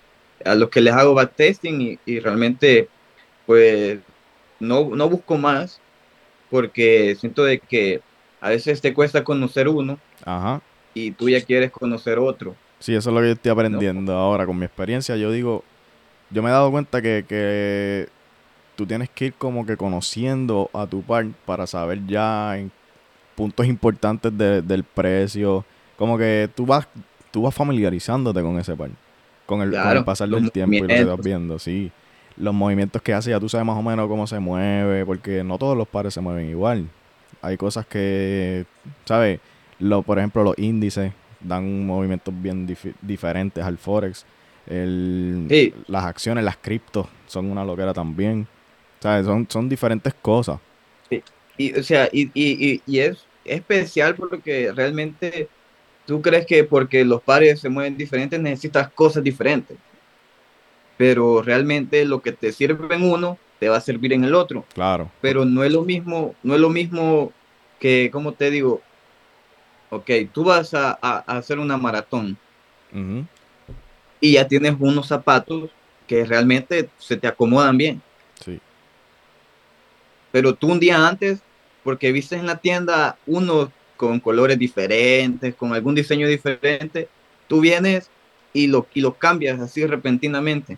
a 0.43 0.53
los 0.53 0.69
que 0.69 0.81
les 0.81 0.93
hago 0.93 1.13
backtesting 1.13 1.81
y, 1.81 1.99
y 2.05 2.19
realmente 2.19 2.89
pues 3.45 3.99
no, 4.59 4.89
no 4.93 5.07
busco 5.07 5.37
más 5.37 5.79
porque 6.49 7.15
siento 7.17 7.45
de 7.45 7.59
que 7.59 8.01
a 8.41 8.49
veces 8.49 8.81
te 8.81 8.93
cuesta 8.93 9.23
conocer 9.23 9.69
uno 9.69 9.97
Ajá. 10.25 10.61
y 10.93 11.11
tú 11.11 11.29
ya 11.29 11.39
quieres 11.39 11.71
conocer 11.71 12.19
otro. 12.19 12.53
Sí, 12.79 12.93
eso 12.93 13.11
es 13.11 13.15
lo 13.15 13.21
que 13.21 13.27
yo 13.27 13.33
estoy 13.35 13.51
aprendiendo 13.53 14.13
ahora 14.13 14.45
con 14.45 14.59
mi 14.59 14.65
experiencia. 14.65 15.15
Yo 15.15 15.31
digo, 15.31 15.63
yo 16.29 16.43
me 16.43 16.49
he 16.49 16.51
dado 16.51 16.69
cuenta 16.69 17.01
que, 17.01 17.23
que 17.25 18.09
tú 18.75 18.85
tienes 18.85 19.09
que 19.09 19.27
ir 19.27 19.33
como 19.35 19.65
que 19.65 19.77
conociendo 19.77 20.69
a 20.73 20.85
tu 20.85 21.01
par 21.01 21.27
para 21.45 21.65
saber 21.65 22.05
ya 22.07 22.57
en 22.57 22.73
puntos 23.37 23.65
importantes 23.67 24.37
del 24.37 24.83
precio. 24.83 25.63
Como 25.95 26.17
que 26.17 26.49
tú 26.53 26.65
vas, 26.65 26.87
tú 27.31 27.43
vas 27.43 27.53
familiarizándote 27.53 28.41
con 28.41 28.59
ese 28.59 28.75
par. 28.75 28.89
Con 29.45 29.61
el, 29.61 30.03
pasar 30.03 30.27
del 30.27 30.51
tiempo 30.51 30.75
y 30.75 30.81
lo 30.81 30.87
que 30.87 31.03
vas 31.05 31.21
viendo, 31.23 31.57
sí. 31.57 31.89
los 32.35 32.53
movimientos 32.53 33.01
que 33.01 33.13
hace, 33.13 33.29
ya 33.29 33.39
tú 33.39 33.47
sabes 33.47 33.65
más 33.65 33.77
o 33.77 33.81
menos 33.81 34.07
cómo 34.09 34.27
se 34.27 34.39
mueve, 34.39 35.05
porque 35.05 35.43
no 35.43 35.57
todos 35.57 35.77
los 35.77 35.87
pares 35.87 36.13
se 36.13 36.21
mueven 36.21 36.49
igual. 36.49 36.87
Hay 37.41 37.55
cosas 37.55 37.85
que, 37.85 38.65
¿sabes? 39.05 39.39
Lo, 39.79 40.01
por 40.01 40.17
ejemplo, 40.17 40.43
los 40.43 40.57
índices 40.57 41.13
dan 41.39 41.85
movimientos 41.85 42.33
bien 42.41 42.67
diferentes 43.01 43.63
al 43.63 43.77
Forex. 43.77 44.25
El, 44.65 45.73
Las 45.87 46.03
acciones, 46.03 46.43
las 46.43 46.57
criptos 46.57 47.07
son 47.25 47.49
una 47.49 47.63
loquera 47.63 47.93
también. 47.93 48.47
¿Sabes? 48.99 49.25
Son, 49.25 49.47
son 49.49 49.69
diferentes 49.69 50.13
cosas. 50.15 50.59
Sí. 51.09 51.23
Y, 51.57 51.73
o 51.73 51.83
sea, 51.83 52.09
y, 52.11 52.29
y, 52.33 52.81
y 52.85 52.99
es 52.99 53.25
especial 53.45 54.15
porque 54.15 54.71
realmente 54.75 55.47
tú 56.07 56.21
crees 56.21 56.47
que 56.47 56.63
porque 56.63 57.05
los 57.05 57.21
pares 57.21 57.59
se 57.59 57.69
mueven 57.69 57.95
diferentes 57.95 58.39
necesitas 58.39 58.89
cosas 58.89 59.23
diferentes 59.23 59.77
pero 60.97 61.43
realmente 61.43 62.03
lo 62.05 62.21
que 62.21 62.31
te 62.31 62.51
sirve 62.51 62.95
en 62.95 63.03
uno 63.03 63.37
te 63.59 63.69
va 63.69 63.77
a 63.77 63.81
servir 63.81 64.13
en 64.13 64.23
el 64.23 64.35
otro. 64.35 64.65
Claro. 64.73 65.09
Pero 65.21 65.45
no 65.45 65.63
es 65.63 65.71
lo 65.71 65.83
mismo, 65.83 66.35
no 66.43 66.55
es 66.55 66.59
lo 66.59 66.69
mismo 66.69 67.31
que, 67.79 68.09
como 68.11 68.33
te 68.33 68.49
digo, 68.49 68.81
ok, 69.91 70.09
tú 70.33 70.43
vas 70.43 70.73
a, 70.73 70.91
hacer 70.91 71.59
una 71.59 71.77
maratón 71.77 72.37
y 74.19 74.33
ya 74.33 74.47
tienes 74.47 74.75
unos 74.79 75.07
zapatos 75.07 75.69
que 76.07 76.25
realmente 76.25 76.89
se 76.97 77.15
te 77.15 77.27
acomodan 77.27 77.77
bien. 77.77 78.01
Sí. 78.43 78.59
Pero 80.31 80.55
tú 80.55 80.71
un 80.71 80.79
día 80.79 81.07
antes, 81.07 81.39
porque 81.83 82.11
viste 82.11 82.35
en 82.35 82.47
la 82.47 82.57
tienda 82.57 83.17
unos 83.27 83.69
con 83.97 84.19
colores 84.19 84.57
diferentes, 84.57 85.53
con 85.55 85.73
algún 85.73 85.95
diseño 85.95 86.27
diferente, 86.27 87.09
tú 87.47 87.59
vienes 87.59 88.09
y 88.53 88.67
lo, 88.67 88.87
y 88.93 89.01
lo 89.01 89.15
cambias 89.15 89.59
así 89.59 89.85
repentinamente 89.85 90.77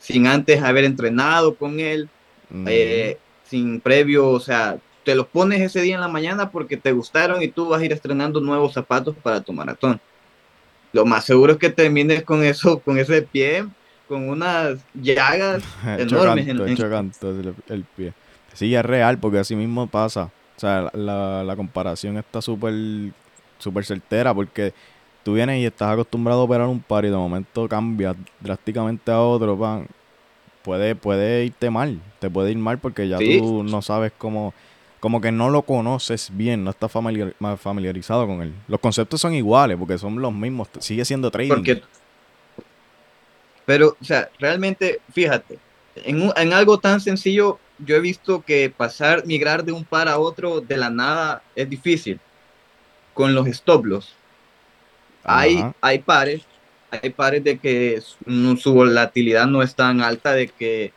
sin 0.00 0.26
antes 0.26 0.62
haber 0.62 0.84
entrenado 0.84 1.54
con 1.54 1.78
él, 1.78 2.08
eh, 2.66 3.18
sin 3.44 3.80
previo, 3.80 4.28
o 4.28 4.40
sea, 4.40 4.78
te 5.04 5.14
los 5.14 5.26
pones 5.26 5.60
ese 5.60 5.82
día 5.82 5.94
en 5.94 6.00
la 6.00 6.08
mañana 6.08 6.50
porque 6.50 6.76
te 6.76 6.92
gustaron 6.92 7.42
y 7.42 7.48
tú 7.48 7.68
vas 7.68 7.82
a 7.82 7.84
ir 7.84 7.92
estrenando 7.92 8.40
nuevos 8.40 8.72
zapatos 8.72 9.14
para 9.22 9.42
tu 9.42 9.52
maratón. 9.52 10.00
Lo 10.92 11.04
más 11.04 11.24
seguro 11.24 11.52
es 11.52 11.58
que 11.58 11.70
termines 11.70 12.24
con 12.24 12.42
eso, 12.42 12.80
con 12.80 12.98
ese 12.98 13.22
pie, 13.22 13.66
con 14.08 14.28
unas 14.28 14.78
llagas 14.94 15.62
enormes 15.98 16.48
en, 16.48 16.58
el, 16.58 17.84
pie. 17.94 18.12
Sí, 18.54 18.74
es 18.74 18.84
real, 18.84 19.18
porque 19.18 19.38
así 19.38 19.54
mismo 19.54 19.86
pasa. 19.86 20.30
O 20.60 20.66
sea, 20.66 20.90
la, 20.92 21.42
la 21.42 21.56
comparación 21.56 22.18
está 22.18 22.42
súper 22.42 22.74
súper 23.56 23.82
certera 23.86 24.34
porque 24.34 24.74
tú 25.22 25.32
vienes 25.32 25.58
y 25.58 25.64
estás 25.64 25.90
acostumbrado 25.90 26.42
a 26.42 26.44
operar 26.44 26.66
un 26.66 26.80
par 26.80 27.06
y 27.06 27.08
de 27.08 27.16
momento 27.16 27.66
cambias 27.66 28.14
drásticamente 28.40 29.10
a 29.10 29.22
otro, 29.22 29.58
pan, 29.58 29.86
puede, 30.62 30.94
puede 30.94 31.46
irte 31.46 31.70
mal, 31.70 31.98
te 32.18 32.28
puede 32.28 32.50
ir 32.50 32.58
mal 32.58 32.76
porque 32.78 33.08
ya 33.08 33.16
tú 33.16 33.62
no 33.62 33.80
sabes 33.80 34.12
cómo, 34.18 34.52
como 35.00 35.22
que 35.22 35.32
no 35.32 35.48
lo 35.48 35.62
conoces 35.62 36.30
bien, 36.30 36.62
no 36.62 36.70
estás 36.70 36.92
familiarizado 36.92 38.26
con 38.26 38.42
él. 38.42 38.52
Los 38.68 38.80
conceptos 38.80 39.18
son 39.18 39.32
iguales 39.32 39.78
porque 39.78 39.96
son 39.96 40.20
los 40.20 40.32
mismos, 40.32 40.68
sigue 40.78 41.06
siendo 41.06 41.30
trading. 41.30 41.80
pero, 43.64 43.96
o 43.98 44.04
sea, 44.04 44.28
realmente, 44.38 45.00
fíjate, 45.10 45.58
en, 45.96 46.30
en 46.36 46.52
algo 46.52 46.78
tan 46.78 47.00
sencillo, 47.00 47.58
yo 47.84 47.96
he 47.96 48.00
visto 48.00 48.42
que 48.42 48.70
pasar, 48.70 49.26
migrar 49.26 49.64
de 49.64 49.72
un 49.72 49.84
par 49.84 50.08
a 50.08 50.18
otro 50.18 50.60
de 50.60 50.76
la 50.76 50.90
nada 50.90 51.42
es 51.54 51.68
difícil 51.68 52.20
con 53.14 53.34
los 53.34 53.46
stop 53.46 53.84
loss 53.86 54.14
hay, 55.24 55.64
hay 55.80 55.98
pares, 55.98 56.42
hay 56.90 57.10
pares 57.10 57.44
de 57.44 57.58
que 57.58 58.00
su, 58.00 58.74
volatilidad 58.74 59.46
no 59.46 59.62
es 59.62 59.74
tan 59.74 60.00
alta 60.00 60.32
de 60.32 60.48
que, 60.48 60.92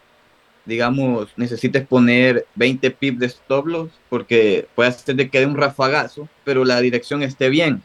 digamos, 0.65 1.29
necesites 1.35 1.85
poner 1.85 2.45
20 2.55 2.91
pips 2.91 3.19
de 3.19 3.25
stop 3.27 3.67
loss 3.67 3.89
porque 4.09 4.67
puede 4.75 4.93
de 5.13 5.29
que 5.29 5.39
dé 5.39 5.45
un 5.45 5.57
rafagazo, 5.57 6.27
pero 6.43 6.65
la 6.65 6.79
dirección 6.81 7.23
esté 7.23 7.49
bien 7.49 7.81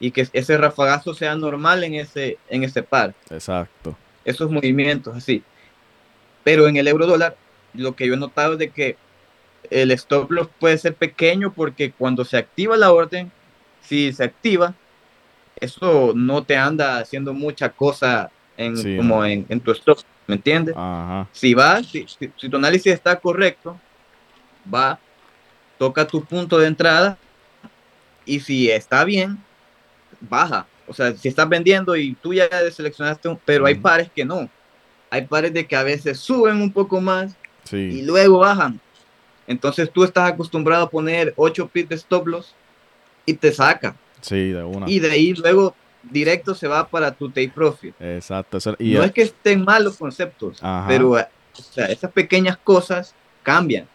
y 0.00 0.10
que 0.12 0.28
ese 0.32 0.56
rafagazo 0.56 1.14
sea 1.14 1.34
normal 1.34 1.82
en 1.84 1.94
ese, 1.94 2.38
en 2.48 2.64
ese 2.64 2.82
par. 2.82 3.14
Exacto. 3.30 3.96
Esos 4.24 4.50
movimientos 4.50 5.16
así. 5.16 5.42
Pero 6.44 6.68
en 6.68 6.76
el 6.76 6.86
euro 6.86 7.06
dólar, 7.06 7.36
lo 7.78 7.94
que 7.96 8.06
yo 8.06 8.14
he 8.14 8.18
notado 8.18 8.54
es 8.54 8.58
de 8.58 8.70
que 8.70 8.96
el 9.70 9.90
stop 9.92 10.30
loss 10.30 10.48
puede 10.58 10.78
ser 10.78 10.94
pequeño 10.94 11.52
porque 11.52 11.92
cuando 11.92 12.24
se 12.24 12.36
activa 12.36 12.76
la 12.76 12.92
orden, 12.92 13.30
si 13.80 14.12
se 14.12 14.24
activa, 14.24 14.74
eso 15.60 16.12
no 16.14 16.42
te 16.42 16.56
anda 16.56 16.98
haciendo 16.98 17.32
mucha 17.32 17.68
cosa 17.70 18.30
en, 18.56 18.96
como 18.96 19.24
en, 19.24 19.60
tu 19.60 19.70
stock, 19.72 20.00
¿me 20.26 20.36
entiendes? 20.36 20.74
Si 21.32 21.54
va, 21.54 21.82
si, 21.82 22.04
tu 22.50 22.56
análisis 22.56 22.92
está 22.92 23.18
correcto, 23.18 23.78
va, 24.72 24.98
toca 25.78 26.06
tu 26.06 26.24
punto 26.24 26.58
de 26.58 26.66
entrada 26.66 27.16
y 28.24 28.40
si 28.40 28.70
está 28.70 29.04
bien, 29.04 29.38
baja. 30.20 30.66
O 30.86 30.94
sea, 30.94 31.14
si 31.14 31.28
estás 31.28 31.48
vendiendo 31.48 31.96
y 31.96 32.14
tú 32.14 32.32
ya 32.32 32.48
seleccionaste, 32.70 33.36
pero 33.44 33.66
hay 33.66 33.74
pares 33.74 34.10
que 34.14 34.24
no. 34.24 34.48
Hay 35.10 35.26
pares 35.26 35.52
de 35.52 35.66
que 35.66 35.76
a 35.76 35.82
veces 35.82 36.18
suben 36.18 36.60
un 36.60 36.72
poco 36.72 37.00
más 37.00 37.36
y 37.72 38.02
luego 38.02 38.38
bajan. 38.38 38.80
Entonces 39.46 39.90
tú 39.90 40.04
estás 40.04 40.30
acostumbrado 40.30 40.84
a 40.84 40.90
poner 40.90 41.32
8 41.36 41.68
pips 41.68 41.88
de 41.88 41.94
stop 41.96 42.26
loss 42.26 42.54
y 43.24 43.34
te 43.34 43.52
saca. 43.52 43.96
Sí, 44.20 44.50
de 44.50 44.62
una. 44.62 44.88
Y 44.88 44.98
de 44.98 45.10
ahí 45.10 45.32
luego 45.34 45.74
directo 46.02 46.54
se 46.54 46.68
va 46.68 46.86
para 46.86 47.12
tu 47.12 47.28
take 47.28 47.50
profit. 47.54 47.94
Exacto. 48.00 48.58
no 48.78 49.02
es 49.02 49.12
que 49.12 49.22
estén 49.22 49.64
mal 49.64 49.84
los 49.84 49.96
conceptos, 49.96 50.60
pero 50.86 51.18
eh, 51.18 51.26
esas 51.76 52.12
pequeñas 52.12 52.56
cosas 52.58 53.14
cambian 53.42 53.86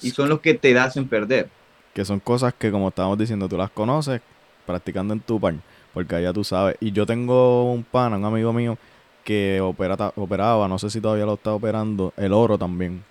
y 0.00 0.10
son 0.10 0.28
los 0.28 0.40
que 0.40 0.54
te 0.54 0.78
hacen 0.78 1.08
perder. 1.08 1.48
Que 1.94 2.04
son 2.04 2.20
cosas 2.20 2.54
que, 2.54 2.70
como 2.70 2.88
estábamos 2.88 3.18
diciendo, 3.18 3.48
tú 3.48 3.56
las 3.56 3.70
conoces 3.70 4.20
practicando 4.66 5.14
en 5.14 5.20
tu 5.20 5.40
pan, 5.40 5.62
porque 5.92 6.14
allá 6.14 6.32
tú 6.32 6.44
sabes. 6.44 6.76
Y 6.80 6.92
yo 6.92 7.04
tengo 7.06 7.72
un 7.72 7.82
pana, 7.82 8.16
un 8.16 8.24
amigo 8.24 8.52
mío, 8.52 8.78
que 9.30 9.60
opera, 9.60 10.12
operaba, 10.16 10.66
no 10.66 10.76
sé 10.76 10.90
si 10.90 11.00
todavía 11.00 11.24
lo 11.24 11.34
está 11.34 11.52
operando, 11.52 12.12
el 12.16 12.32
oro 12.32 12.58
también. 12.58 13.04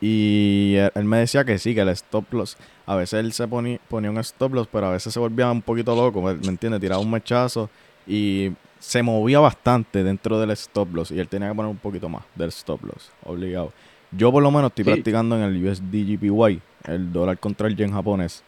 Y 0.00 0.76
él, 0.94 1.04
me 1.04 1.18
decía 1.18 1.44
que 1.44 1.58
sí, 1.58 1.74
que 1.74 1.80
el 1.80 1.88
stop 1.88 2.32
loss, 2.34 2.56
a 2.86 2.94
veces 2.94 3.18
él 3.18 3.32
se 3.32 3.48
ponía, 3.48 3.80
ponía 3.88 4.12
un 4.12 4.18
stop 4.18 4.54
loss, 4.54 4.68
pero 4.70 4.86
a 4.86 4.90
veces 4.92 5.12
se 5.12 5.18
volvía 5.18 5.50
un 5.50 5.62
poquito 5.62 5.96
loco, 5.96 6.22
¿me, 6.22 6.30
entiendes? 6.30 6.80
Tiraba 6.80 7.02
un 7.02 7.10
mechazo 7.10 7.68
y 8.06 8.52
se 8.78 9.02
movía 9.02 9.40
bastante 9.40 10.04
dentro 10.04 10.38
del 10.38 10.52
stop 10.52 10.94
loss 10.94 11.10
y 11.10 11.18
él 11.18 11.26
tenía 11.26 11.48
que 11.48 11.56
poner 11.56 11.70
un 11.72 11.78
poquito 11.78 12.08
más 12.08 12.22
del 12.36 12.50
stop 12.50 12.84
loss, 12.84 13.10
obligado. 13.24 13.72
Yo 14.12 14.30
por 14.30 14.44
lo 14.44 14.52
menos 14.52 14.68
estoy 14.68 14.84
practicando 14.84 15.36
en 15.36 15.42
el 15.42 15.66
USD 15.66 15.90
GPY, 15.90 16.60
el 16.84 17.12
dólar 17.12 17.38
contra 17.38 17.66
el 17.66 17.74
yen 17.74 17.90
japonés. 17.90 18.44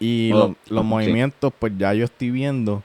Y 0.00 0.32
oh, 0.32 0.56
los 0.70 0.82
movimientos, 0.82 1.52
pues 1.58 1.74
ya 1.76 1.92
yo 1.92 2.06
estoy 2.06 2.30
viendo 2.30 2.82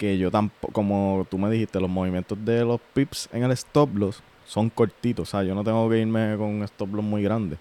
que 0.00 0.16
yo 0.16 0.30
tampoco, 0.30 0.72
como 0.72 1.26
tú 1.30 1.36
me 1.36 1.50
dijiste, 1.50 1.78
los 1.78 1.90
movimientos 1.90 2.42
de 2.42 2.64
los 2.64 2.80
pips 2.94 3.28
en 3.34 3.42
el 3.42 3.50
stop 3.50 3.94
loss 3.94 4.22
son 4.46 4.70
cortitos. 4.70 5.28
O 5.28 5.30
sea, 5.30 5.42
yo 5.42 5.54
no 5.54 5.62
tengo 5.62 5.90
que 5.90 5.98
irme 5.98 6.36
con 6.38 6.46
un 6.46 6.62
stop 6.62 6.94
loss 6.94 7.04
muy 7.04 7.22
grande. 7.22 7.58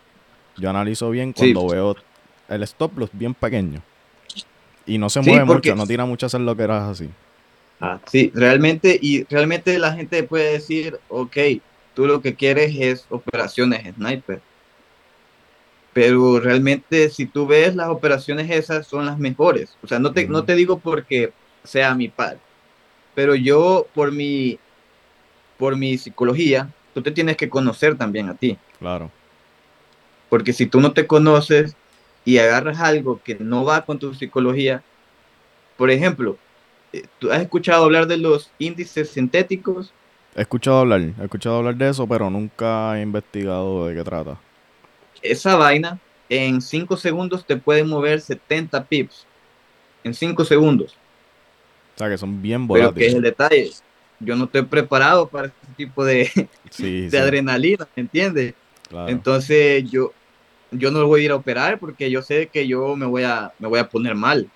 Yo 0.55 0.69
analizo 0.69 1.09
bien 1.09 1.33
cuando 1.33 1.67
veo 1.67 1.97
el 2.47 2.63
stop 2.63 2.97
loss 2.97 3.09
bien 3.11 3.33
pequeño. 3.33 3.81
Y 4.85 4.97
no 4.97 5.09
se 5.09 5.19
mueve 5.19 5.43
mucho, 5.43 5.75
no 5.75 5.85
tira 5.85 6.05
mucho 6.05 6.27
hacer 6.27 6.39
lo 6.39 6.55
que 6.55 6.63
eras 6.63 6.83
así. 6.83 7.09
Ah, 7.81 7.99
sí, 8.09 8.31
realmente, 8.33 8.97
y 9.01 9.25
realmente 9.25 9.77
la 9.77 9.91
gente 9.91 10.23
puede 10.23 10.53
decir, 10.53 10.97
ok, 11.09 11.37
tú 11.93 12.07
lo 12.07 12.21
que 12.21 12.35
quieres 12.35 12.73
es 12.79 13.05
operaciones 13.09 13.95
sniper. 13.95 14.39
Pero 15.91 16.39
realmente 16.39 17.09
si 17.09 17.25
tú 17.25 17.47
ves 17.47 17.75
las 17.75 17.89
operaciones 17.89 18.49
esas 18.49 18.87
son 18.87 19.05
las 19.05 19.19
mejores. 19.19 19.75
O 19.83 19.87
sea, 19.87 19.99
no 19.99 20.13
te, 20.13 20.25
no 20.25 20.45
te 20.45 20.55
digo 20.55 20.79
porque 20.79 21.33
sea 21.63 21.95
mi 21.95 22.07
padre, 22.09 22.39
pero 23.15 23.35
yo 23.35 23.87
por 23.93 24.11
mi, 24.11 24.59
por 25.57 25.75
mi 25.75 25.97
psicología, 25.97 26.69
tú 26.93 27.01
te 27.01 27.11
tienes 27.11 27.37
que 27.37 27.49
conocer 27.49 27.97
también 27.97 28.29
a 28.29 28.35
ti. 28.35 28.57
Claro. 28.79 29.11
Porque 30.29 30.53
si 30.53 30.65
tú 30.65 30.79
no 30.79 30.93
te 30.93 31.07
conoces 31.07 31.75
y 32.23 32.37
agarras 32.37 32.79
algo 32.79 33.19
que 33.23 33.35
no 33.35 33.65
va 33.65 33.85
con 33.85 33.99
tu 33.99 34.13
psicología, 34.13 34.83
por 35.77 35.89
ejemplo, 35.89 36.37
eh, 36.93 37.05
¿tú 37.19 37.31
has 37.31 37.41
escuchado 37.41 37.83
hablar 37.85 38.07
de 38.07 38.17
los 38.17 38.51
índices 38.59 39.09
sintéticos? 39.09 39.93
He 40.35 40.41
escuchado 40.41 40.79
hablar, 40.79 41.01
he 41.01 41.23
escuchado 41.23 41.57
hablar 41.57 41.75
de 41.75 41.89
eso, 41.89 42.07
pero 42.07 42.29
nunca 42.29 42.97
he 42.97 43.01
investigado 43.01 43.87
de 43.87 43.95
qué 43.95 44.03
trata. 44.03 44.37
Esa 45.21 45.55
vaina 45.55 45.99
en 46.29 46.61
5 46.61 46.95
segundos 46.97 47.45
te 47.45 47.57
puede 47.57 47.83
mover 47.83 48.21
70 48.21 48.85
pips. 48.85 49.25
En 50.03 50.13
5 50.13 50.45
segundos. 50.45 50.95
Sea 51.99 52.09
que 52.09 52.17
son 52.17 52.41
bien 52.41 52.65
volátiles. 52.65 52.93
Pero 52.93 52.99
que 52.99 53.07
es 53.07 53.13
el 53.13 53.21
detalle 53.21 53.71
yo 54.19 54.35
no 54.35 54.45
estoy 54.45 54.63
preparado 54.63 55.27
para 55.27 55.47
ese 55.47 55.73
tipo 55.77 56.03
de, 56.03 56.29
de 57.09 57.19
adrenalina, 57.19 57.87
¿me 57.95 58.01
entiendes? 58.01 58.53
Entonces 59.07 59.89
yo, 59.89 60.11
yo 60.71 60.91
no 60.91 61.05
voy 61.05 61.21
a 61.21 61.25
ir 61.25 61.31
a 61.31 61.35
operar 61.35 61.79
porque 61.79 62.09
yo 62.09 62.21
sé 62.21 62.47
que 62.47 62.67
yo 62.67 62.95
me 62.95 63.05
voy 63.05 63.23
a, 63.23 63.51
me 63.59 63.67
voy 63.67 63.79
a 63.79 63.87
poner 63.87 64.15
mal. 64.15 64.49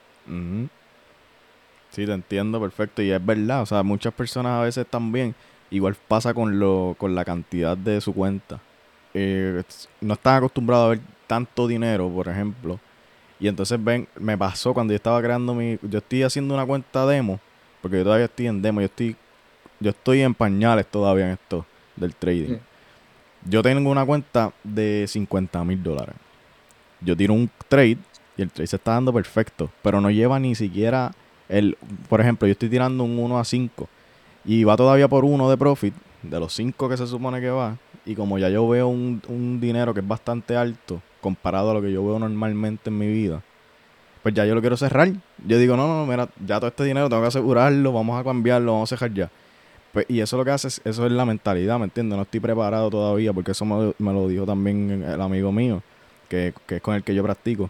Sí, 1.92 2.06
te 2.06 2.12
entiendo 2.12 2.60
perfecto 2.60 3.02
y 3.02 3.12
es 3.12 3.24
verdad, 3.24 3.62
o 3.62 3.66
sea, 3.66 3.84
muchas 3.84 4.14
personas 4.14 4.60
a 4.60 4.64
veces 4.64 4.86
también, 4.88 5.36
Igual 5.70 5.96
pasa 6.08 6.36
con, 6.36 6.60
lo, 6.60 6.96
con 7.00 7.16
la 7.16 7.26
cantidad 7.26 7.76
de 7.76 8.00
su 8.00 8.14
cuenta. 8.14 8.60
Eh, 9.16 9.64
no 10.02 10.14
están 10.14 10.36
acostumbrados 10.36 10.86
a 10.86 10.90
ver 10.90 11.00
tanto 11.26 11.68
dinero, 11.68 12.08
por 12.10 12.28
ejemplo. 12.28 12.80
Y 13.44 13.50
entonces 13.50 13.84
ven, 13.84 14.08
me 14.18 14.38
pasó 14.38 14.74
cuando 14.74 14.94
yo 14.94 14.96
estaba 14.96 15.22
creando 15.22 15.54
mi. 15.54 15.78
Yo 15.82 15.98
estoy 15.98 16.24
haciendo 16.24 16.54
una 16.54 16.66
cuenta 16.66 17.06
demo, 17.06 17.42
porque 17.82 17.98
yo 17.98 18.06
todavía 18.06 18.28
estoy 18.28 18.48
en 18.48 18.62
demo, 18.62 18.80
yo 18.80 18.86
estoy, 18.86 19.18
yo 19.82 19.90
estoy 19.90 20.22
en 20.22 20.34
pañales 20.34 20.88
todavía 20.88 21.26
en 21.26 21.32
esto 21.34 21.66
del 21.98 22.16
trading. 22.16 22.60
Yo 23.44 23.62
tengo 23.62 23.92
una 23.92 24.06
cuenta 24.06 24.54
de 24.64 25.04
50 25.10 25.62
mil 25.66 25.84
dólares. 25.84 26.16
Yo 27.02 27.18
tiro 27.18 27.34
un 27.34 27.52
trade 27.68 27.98
y 28.38 28.44
el 28.44 28.50
trade 28.50 28.68
se 28.68 28.78
está 28.78 28.92
dando 28.94 29.12
perfecto, 29.12 29.70
pero 29.82 30.00
no 30.00 30.10
lleva 30.10 30.40
ni 30.40 30.56
siquiera 30.56 31.12
el. 31.50 31.78
Por 32.08 32.22
ejemplo, 32.22 32.48
yo 32.48 32.54
estoy 32.54 32.70
tirando 32.70 33.04
un 33.04 33.20
1 33.20 33.40
a 33.40 33.44
5 33.44 33.90
y 34.46 34.64
va 34.64 34.78
todavía 34.78 35.10
por 35.10 35.26
uno 35.26 35.50
de 35.50 35.58
profit, 35.58 35.94
de 36.22 36.40
los 36.40 36.54
5 36.54 36.88
que 36.88 36.96
se 36.96 37.08
supone 37.08 37.42
que 37.42 37.50
va. 37.50 37.78
Y 38.06 38.16
como 38.16 38.38
ya 38.40 38.48
yo 38.48 38.66
veo 38.70 38.88
un, 38.88 39.22
un 39.28 39.60
dinero 39.60 39.94
que 39.94 40.00
es 40.00 40.08
bastante 40.08 40.56
alto 40.56 41.02
comparado 41.24 41.72
a 41.72 41.74
lo 41.74 41.82
que 41.82 41.92
yo 41.92 42.06
veo 42.06 42.20
normalmente 42.20 42.92
en 42.92 43.00
mi 43.00 43.08
vida, 43.08 43.42
pues 44.22 44.36
ya 44.36 44.46
yo 44.46 44.54
lo 44.54 44.62
quiero 44.62 44.78
cerrar. 44.78 45.12
Yo 45.48 45.58
digo, 45.58 45.76
no, 45.76 45.88
no, 45.88 46.06
mira, 46.06 46.30
ya 46.46 46.60
todo 46.60 46.68
este 46.68 46.84
dinero 46.84 47.10
tengo 47.10 47.24
que 47.24 47.30
asegurarlo, 47.30 47.92
vamos 47.92 48.20
a 48.20 48.24
cambiarlo, 48.24 48.74
vamos 48.74 48.92
a 48.92 48.98
cerrar 48.98 49.14
ya. 49.16 49.32
Pues, 49.92 50.06
y 50.10 50.20
eso 50.20 50.38
lo 50.38 50.46
que 50.46 50.52
hace, 50.52 50.68
es, 50.68 50.82
eso 50.86 51.06
es 51.06 51.12
la 51.12 51.26
mentalidad, 51.26 51.78
¿me 51.80 51.86
entiendes? 51.86 52.16
No 52.16 52.24
estoy 52.24 52.40
preparado 52.40 52.90
todavía, 52.90 53.34
porque 53.34 53.52
eso 53.52 53.66
me, 53.66 53.94
me 53.98 54.14
lo 54.14 54.28
dijo 54.28 54.46
también 54.46 55.04
el 55.04 55.22
amigo 55.22 55.52
mío, 55.52 55.82
que, 56.30 56.54
que, 56.68 56.78
es 56.78 56.82
con 56.82 56.96
el 56.96 57.04
que 57.04 57.16
yo 57.16 57.24
practico. 57.24 57.70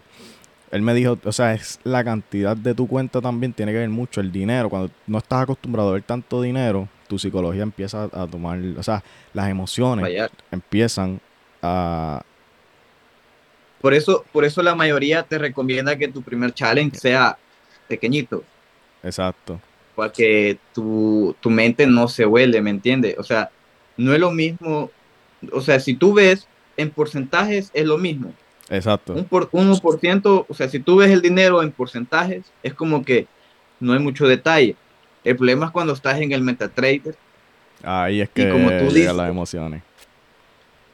Él 0.70 0.82
me 0.82 0.94
dijo, 0.94 1.18
o 1.22 1.32
sea, 1.32 1.54
es 1.54 1.78
la 1.84 2.02
cantidad 2.02 2.56
de 2.56 2.74
tu 2.74 2.88
cuenta 2.88 3.20
también 3.20 3.52
tiene 3.52 3.72
que 3.72 3.78
ver 3.78 3.88
mucho, 3.88 4.20
el 4.20 4.32
dinero. 4.32 4.68
Cuando 4.68 4.90
no 5.06 5.18
estás 5.18 5.42
acostumbrado 5.42 5.90
a 5.90 5.92
ver 5.92 6.02
tanto 6.02 6.42
dinero, 6.42 6.88
tu 7.06 7.18
psicología 7.18 7.62
empieza 7.62 8.08
a 8.12 8.26
tomar, 8.26 8.58
o 8.76 8.82
sea, 8.82 9.02
las 9.32 9.48
emociones 9.48 10.30
empiezan 10.50 11.20
a... 11.62 12.22
Por 13.84 13.92
eso, 13.92 14.24
por 14.32 14.46
eso 14.46 14.62
la 14.62 14.74
mayoría 14.74 15.24
te 15.24 15.36
recomienda 15.36 15.98
que 15.98 16.08
tu 16.08 16.22
primer 16.22 16.54
challenge 16.54 16.96
sea 16.96 17.36
pequeñito. 17.86 18.42
Exacto. 19.02 19.60
Para 19.94 20.10
que 20.10 20.56
tu, 20.72 21.36
tu 21.38 21.50
mente 21.50 21.86
no 21.86 22.08
se 22.08 22.24
huele, 22.24 22.62
¿me 22.62 22.70
entiendes? 22.70 23.14
O 23.18 23.22
sea, 23.22 23.50
no 23.98 24.14
es 24.14 24.20
lo 24.20 24.30
mismo, 24.30 24.90
o 25.52 25.60
sea, 25.60 25.80
si 25.80 25.92
tú 25.92 26.14
ves 26.14 26.48
en 26.78 26.88
porcentajes 26.88 27.70
es 27.74 27.84
lo 27.84 27.98
mismo. 27.98 28.32
Exacto. 28.70 29.12
Un 29.12 29.26
por, 29.26 29.50
1%, 29.50 30.46
o 30.48 30.54
sea, 30.54 30.70
si 30.70 30.80
tú 30.80 30.96
ves 30.96 31.10
el 31.10 31.20
dinero 31.20 31.62
en 31.62 31.70
porcentajes, 31.70 32.50
es 32.62 32.72
como 32.72 33.04
que 33.04 33.26
no 33.80 33.92
hay 33.92 33.98
mucho 33.98 34.26
detalle. 34.26 34.76
El 35.24 35.36
problema 35.36 35.66
es 35.66 35.72
cuando 35.72 35.92
estás 35.92 36.18
en 36.22 36.32
el 36.32 36.40
MetaTrader. 36.40 37.16
Ahí 37.82 38.22
es 38.22 38.30
que 38.30 38.48
como 38.48 38.70
tú 38.78 38.86
dices, 38.86 39.14
las 39.14 39.28
emociones. 39.28 39.82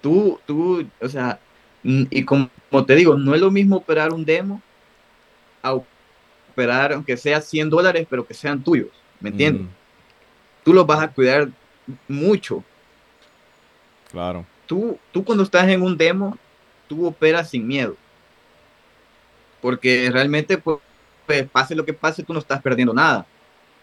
Tú, 0.02 0.40
tú, 0.44 0.84
o 1.00 1.08
sea, 1.08 1.38
y 1.84 2.24
como, 2.24 2.50
te 2.86 2.94
digo, 2.94 3.16
no 3.16 3.34
es 3.34 3.40
lo 3.40 3.50
mismo 3.50 3.76
operar 3.76 4.12
un 4.12 4.24
demo 4.24 4.62
a 5.62 5.74
operar, 5.74 6.92
aunque 6.92 7.16
sea 7.16 7.40
100 7.40 7.68
dólares, 7.68 8.06
pero 8.08 8.26
que 8.26 8.34
sean 8.34 8.62
tuyos, 8.62 8.90
¿me 9.20 9.30
entiendes? 9.30 9.66
Tú 10.64 10.72
los 10.72 10.86
vas 10.86 11.02
a 11.02 11.08
cuidar 11.08 11.48
mucho. 12.06 12.62
Claro. 14.10 14.46
Tú, 14.66 14.98
tú 15.12 15.24
cuando 15.24 15.42
estás 15.42 15.68
en 15.68 15.82
un 15.82 15.96
demo, 15.96 16.38
tú 16.88 17.06
operas 17.06 17.50
sin 17.50 17.66
miedo. 17.66 17.96
Porque 19.60 20.08
realmente, 20.12 20.58
pues, 20.58 20.78
pues 21.26 21.48
pase 21.48 21.74
lo 21.74 21.84
que 21.84 21.92
pase, 21.92 22.22
tú 22.22 22.32
no 22.32 22.38
estás 22.38 22.62
perdiendo 22.62 22.94
nada. 22.94 23.26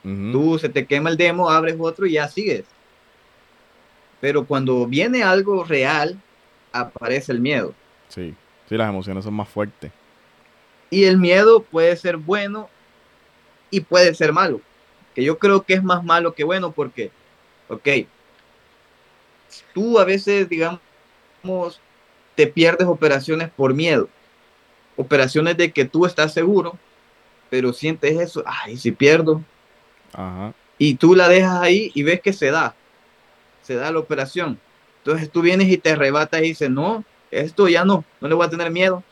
Tú 0.04 0.58
se 0.58 0.70
te 0.70 0.86
quema 0.86 1.10
el 1.10 1.18
demo, 1.18 1.50
abres 1.50 1.76
otro 1.78 2.06
y 2.06 2.14
ya 2.14 2.30
sigues. 2.30 2.64
Pero 4.22 4.46
cuando 4.46 4.88
viene 4.88 5.22
algo 5.22 5.66
real, 5.66 6.18
aparece 6.72 7.34
el 7.34 7.42
miedo. 7.42 7.74
Sí, 8.08 8.34
sí, 8.68 8.78
las 8.78 8.90
emociones 8.90 9.24
son 9.24 9.34
más 9.34 9.50
fuertes. 9.50 9.92
Y 10.90 11.06
el 11.06 11.18
miedo 11.18 11.62
puede 11.62 11.96
ser 11.98 12.18
bueno 12.18 12.70
y 13.70 13.82
puede 13.82 14.14
ser 14.14 14.32
malo. 14.34 14.62
Que 15.16 15.24
yo 15.24 15.38
creo 15.38 15.64
que 15.64 15.74
es 15.74 15.84
más 15.84 16.04
malo 16.04 16.34
que 16.34 16.44
bueno 16.44 16.72
porque, 16.72 17.12
ok, 17.68 17.88
tú 19.74 20.00
a 20.00 20.06
veces, 20.06 20.48
digamos, 20.48 20.80
te 22.36 22.48
pierdes 22.48 22.88
operaciones 22.88 23.50
por 23.50 23.74
miedo. 23.74 24.10
Operaciones 24.96 25.58
de 25.58 25.72
que 25.72 25.86
tú 25.86 26.06
estás 26.06 26.34
seguro, 26.34 26.78
pero 27.50 27.74
sientes 27.74 28.20
eso, 28.20 28.44
ay, 28.46 28.78
si 28.78 28.92
pierdo, 28.92 29.44
y 30.78 30.96
tú 30.96 31.16
la 31.16 31.28
dejas 31.28 31.62
ahí 31.62 31.92
y 31.94 32.04
ves 32.04 32.22
que 32.22 32.34
se 32.34 32.52
da, 32.52 32.76
se 33.62 33.76
da 33.76 33.92
la 33.92 34.00
operación. 34.00 34.60
Entonces 35.00 35.30
tú 35.30 35.42
vienes 35.42 35.70
y 35.70 35.78
te 35.78 35.92
arrebatas 35.92 36.42
y 36.42 36.50
dices, 36.50 36.70
no, 36.70 37.04
esto 37.32 37.68
ya 37.68 37.86
no, 37.86 38.04
no 38.22 38.28
le 38.28 38.36
voy 38.36 38.46
a 38.46 38.50
tener 38.50 38.72
miedo. 38.72 39.04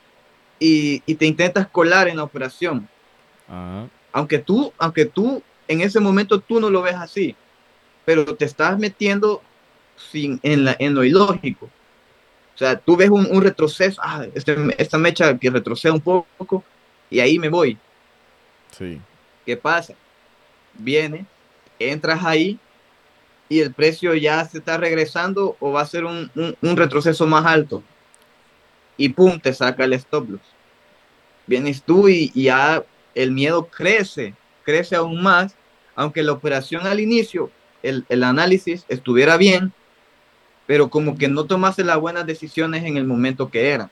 Y, 0.58 1.00
te 1.00 1.26
intentas 1.26 1.66
colar 1.68 2.08
en 2.08 2.16
la 2.16 2.24
operación. 2.24 2.88
Aunque 4.12 4.38
tú, 4.38 4.72
aunque 4.78 5.04
tú 5.04 5.42
en 5.68 5.80
ese 5.80 6.00
momento 6.00 6.40
tú 6.40 6.60
no 6.60 6.70
lo 6.70 6.82
ves 6.82 6.94
así, 6.94 7.36
pero 8.04 8.34
te 8.34 8.44
estás 8.44 8.78
metiendo 8.78 9.42
sin, 9.96 10.40
en, 10.42 10.64
la, 10.64 10.76
en 10.78 10.94
lo 10.94 11.04
ilógico. 11.04 11.66
O 12.54 12.58
sea, 12.58 12.78
tú 12.78 12.96
ves 12.96 13.10
un, 13.10 13.42
retroceso, 13.42 14.00
ah, 14.02 14.24
este, 14.34 14.56
esta 14.78 14.96
mecha 14.96 15.36
que 15.36 15.50
retrocede 15.50 15.92
un 15.92 16.00
poco 16.00 16.64
y 17.10 17.20
ahí 17.20 17.38
me 17.38 17.50
voy. 17.50 17.76
Sí. 18.70 18.98
¿Qué 19.44 19.56
pasa? 19.56 19.94
viene, 20.78 21.26
entras 21.78 22.24
ahí 22.24 22.58
y 23.48 23.60
el 23.60 23.72
precio 23.72 24.14
ya 24.14 24.44
se 24.44 24.58
está 24.58 24.76
regresando 24.76 25.56
o 25.60 25.72
va 25.72 25.82
a 25.82 25.86
ser 25.86 26.04
un, 26.04 26.30
retroceso 26.62 27.26
más 27.26 27.46
alto. 27.46 27.82
Y 28.96 29.10
pum, 29.10 29.38
te 29.38 29.52
saca 29.52 29.84
el 29.84 29.92
stop 29.94 30.30
loss. 30.30 30.40
Vienes 31.46 31.82
tú 31.82 32.08
y, 32.08 32.30
ya 32.34 32.84
el 33.14 33.32
miedo 33.32 33.66
crece, 33.66 34.34
crece 34.64 34.96
aún 34.96 35.22
más, 35.22 35.54
aunque 35.94 36.22
la 36.22 36.32
operación 36.32 36.86
al 36.86 37.00
inicio, 37.00 37.50
el, 37.82 38.04
análisis 38.24 38.84
estuviera 38.88 39.36
bien, 39.36 39.72
pero 40.66 40.88
como 40.88 41.16
que 41.16 41.28
no 41.28 41.44
tomaste 41.44 41.84
las 41.84 41.98
buenas 41.98 42.26
decisiones 42.26 42.84
en 42.84 42.96
el 42.96 43.04
momento 43.04 43.50
que 43.50 43.70
era. 43.70 43.90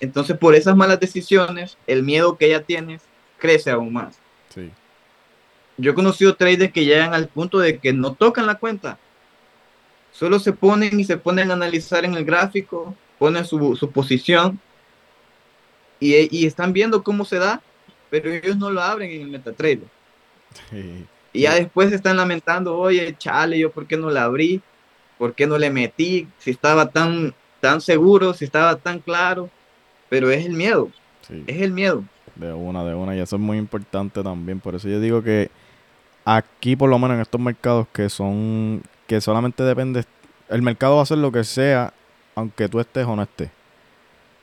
Entonces, 0.00 0.36
por 0.36 0.54
esas 0.54 0.76
malas 0.76 0.98
decisiones, 0.98 1.78
el 1.86 2.02
miedo 2.02 2.36
que 2.36 2.50
ya 2.50 2.60
tienes 2.60 3.02
crece 3.38 3.70
aún 3.70 3.92
más. 3.92 4.18
Sí 4.52 4.70
yo 5.78 5.90
he 5.90 5.94
conocido 5.94 6.36
traders 6.36 6.72
que 6.72 6.84
llegan 6.84 7.14
al 7.14 7.28
punto 7.28 7.58
de 7.58 7.78
que 7.78 7.92
no 7.92 8.14
tocan 8.14 8.46
la 8.46 8.56
cuenta. 8.56 8.98
Solo 10.12 10.38
se 10.38 10.52
ponen 10.52 10.98
y 10.98 11.04
se 11.04 11.18
ponen 11.18 11.50
a 11.50 11.54
analizar 11.54 12.04
en 12.04 12.14
el 12.14 12.24
gráfico, 12.24 12.94
ponen 13.18 13.44
su, 13.44 13.76
su 13.76 13.90
posición 13.90 14.58
y, 15.98 16.14
y, 16.36 16.46
están 16.46 16.72
viendo 16.72 17.02
cómo 17.02 17.24
se 17.24 17.38
da, 17.38 17.62
pero 18.10 18.30
ellos 18.30 18.56
no 18.56 18.70
lo 18.70 18.82
abren 18.82 19.10
en 19.10 19.22
el 19.22 19.28
MetaTrader. 19.28 19.88
Y 21.32 21.40
ya 21.42 21.54
después 21.54 21.90
se 21.90 21.96
están 21.96 22.16
lamentando, 22.16 22.76
oye, 22.76 23.14
chale, 23.18 23.58
yo 23.58 23.70
por 23.70 23.86
qué 23.86 23.96
no 23.96 24.10
la 24.10 24.24
abrí, 24.24 24.60
por 25.18 25.34
qué 25.34 25.46
no 25.46 25.58
le 25.58 25.70
metí, 25.70 26.28
si 26.38 26.50
estaba 26.50 26.90
tan, 26.90 27.34
tan 27.60 27.80
seguro, 27.80 28.34
si 28.34 28.44
estaba 28.44 28.76
tan 28.76 29.00
claro, 29.00 29.48
pero 30.08 30.30
es 30.30 30.44
el 30.44 30.52
miedo, 30.52 30.90
es 31.46 31.62
el 31.62 31.72
miedo. 31.72 32.04
De 32.34 32.52
una, 32.52 32.84
de 32.84 32.94
una, 32.94 33.16
y 33.16 33.20
eso 33.20 33.36
es 33.36 33.42
muy 33.42 33.56
importante 33.56 34.22
también, 34.22 34.60
por 34.60 34.74
eso 34.74 34.88
yo 34.88 35.00
digo 35.00 35.22
que 35.22 35.50
Aquí, 36.28 36.74
por 36.74 36.90
lo 36.90 36.98
menos 36.98 37.14
en 37.14 37.20
estos 37.20 37.40
mercados 37.40 37.86
que 37.92 38.08
son, 38.08 38.82
que 39.06 39.20
solamente 39.20 39.62
depende, 39.62 40.04
el 40.48 40.60
mercado 40.60 40.94
va 40.94 41.00
a 41.00 41.02
hacer 41.04 41.18
lo 41.18 41.30
que 41.30 41.44
sea, 41.44 41.94
aunque 42.36 42.68
tú 42.68 42.78
estés 42.78 43.04
o 43.04 43.16
no 43.16 43.22
estés. 43.22 43.50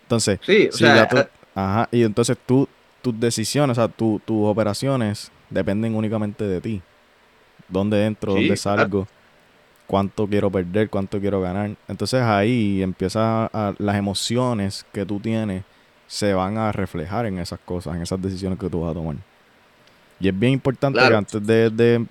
Entonces, 0.01 0.39
sí, 0.43 0.69
eh, 0.81 1.27
ajá, 1.55 1.87
y 1.91 2.03
entonces 2.03 2.37
tú, 2.45 2.67
tus 3.01 3.17
decisiones, 3.17 3.77
o 3.77 3.81
sea, 3.81 3.87
tus 3.87 4.21
operaciones 4.27 5.31
dependen 5.49 5.95
únicamente 5.95 6.43
de 6.43 6.59
ti. 6.59 6.81
¿Dónde 7.69 8.05
entro? 8.05 8.33
¿Dónde 8.33 8.57
salgo? 8.57 9.07
¿Cuánto 9.87 10.27
quiero 10.27 10.51
perder? 10.51 10.89
¿Cuánto 10.89 11.19
quiero 11.19 11.39
ganar? 11.39 11.71
Entonces 11.87 12.21
ahí 12.21 12.81
empiezan 12.81 13.49
las 13.77 13.95
emociones 13.95 14.85
que 14.91 15.05
tú 15.05 15.19
tienes 15.19 15.63
se 16.07 16.33
van 16.33 16.57
a 16.57 16.71
reflejar 16.71 17.25
en 17.25 17.39
esas 17.39 17.59
cosas, 17.59 17.95
en 17.95 18.01
esas 18.01 18.21
decisiones 18.21 18.59
que 18.59 18.69
tú 18.69 18.81
vas 18.81 18.91
a 18.91 18.93
tomar. 18.93 19.15
Y 20.19 20.27
es 20.27 20.37
bien 20.37 20.53
importante 20.53 20.99
que 20.99 21.15
antes 21.15 21.45
de, 21.45 22.05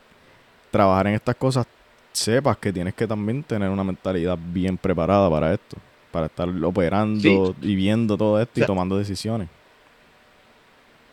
trabajar 0.70 1.06
en 1.06 1.14
estas 1.14 1.36
cosas 1.36 1.66
sepas 2.12 2.56
que 2.58 2.72
tienes 2.72 2.94
que 2.94 3.06
también 3.06 3.42
tener 3.42 3.70
una 3.70 3.84
mentalidad 3.84 4.38
bien 4.38 4.76
preparada 4.76 5.28
para 5.30 5.52
esto, 5.52 5.76
para 6.10 6.26
estar 6.26 6.48
operando 6.48 7.54
y 7.60 7.74
viendo 7.74 8.16
todo 8.16 8.40
esto 8.40 8.60
y 8.60 8.66
tomando 8.66 8.98
decisiones. 8.98 9.48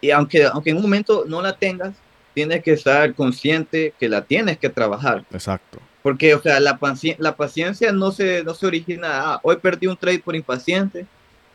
Y 0.01 0.12
aunque, 0.12 0.45
aunque 0.45 0.69
en 0.69 0.77
un 0.77 0.83
momento 0.83 1.25
no 1.27 1.41
la 1.41 1.55
tengas, 1.55 1.93
tienes 2.33 2.63
que 2.63 2.73
estar 2.73 3.13
consciente 3.13 3.93
que 3.99 4.07
la 4.07 4.23
tienes 4.23 4.57
que 4.57 4.69
trabajar. 4.69 5.25
Exacto. 5.31 5.79
Porque, 6.01 6.33
o 6.33 6.41
sea, 6.41 6.59
la, 6.59 6.79
la 7.17 7.35
paciencia 7.35 7.91
no 7.91 8.12
se, 8.12 8.43
no 8.43 8.53
se 8.53 8.65
origina, 8.65 9.09
ah, 9.12 9.39
hoy 9.43 9.57
perdí 9.57 9.88
un 9.88 9.97
trade 9.97 10.19
por 10.19 10.35
impaciente 10.35 11.05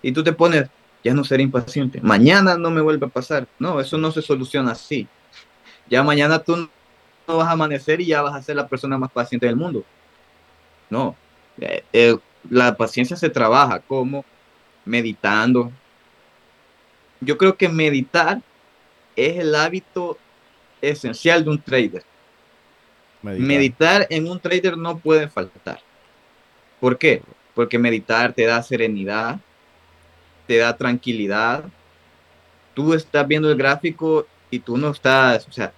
y 0.03 0.13
tú 0.13 0.23
te 0.23 0.35
pones, 0.35 0.69
ya 1.03 1.15
no 1.15 1.25
seré 1.25 1.43
impaciente, 1.43 2.01
mañana 2.03 2.59
no 2.59 2.71
me 2.71 2.83
vuelve 2.83 3.07
a 3.07 3.09
pasar. 3.09 3.47
No, 3.59 3.81
eso 3.81 3.97
no 3.97 4.13
se 4.13 4.21
soluciona 4.21 4.73
así 4.73 5.09
ya 5.89 6.03
mañana 6.03 6.39
tú 6.39 6.69
no 7.27 7.39
vas 7.39 7.49
a 7.49 7.53
amanecer 7.53 8.01
y 8.01 8.07
ya 8.07 8.23
vas 8.23 8.35
a 8.35 8.43
ser 8.43 8.57
la 8.57 8.69
persona 8.69 8.99
más 8.99 9.11
paciente 9.11 9.47
del 9.47 9.57
mundo. 9.57 9.85
No, 10.91 11.17
eh, 11.61 11.83
eh, 11.93 12.17
la 12.51 12.77
paciencia 12.77 13.17
se 13.17 13.31
trabaja 13.31 13.81
como 13.81 14.25
meditando. 14.85 15.73
Yo 17.21 17.39
creo 17.39 17.57
que 17.57 17.69
meditar 17.69 18.41
es 19.17 19.39
el 19.39 19.55
hábito 19.55 20.19
esencial 20.81 21.45
de 21.45 21.51
un 21.51 21.61
trader. 21.61 22.05
Meditar, 23.23 23.47
meditar 23.47 24.07
en 24.11 24.29
un 24.29 24.39
trader 24.39 24.77
no 24.77 24.99
puede 24.99 25.29
faltar. 25.29 25.81
¿Por 26.81 26.99
qué? 26.99 27.23
Porque 27.55 27.79
meditar 27.79 28.35
te 28.35 28.45
da 28.45 28.63
serenidad, 28.63 29.41
te 30.47 30.59
da 30.59 30.77
tranquilidad. 30.77 31.65
Tú 32.75 32.93
estás 32.93 33.27
viendo 33.27 33.51
el 33.51 33.57
gráfico 33.57 34.27
y 34.51 34.59
tú 34.59 34.77
no 34.77 34.91
estás, 34.91 35.49
o 35.49 35.53
sea, 35.53 35.73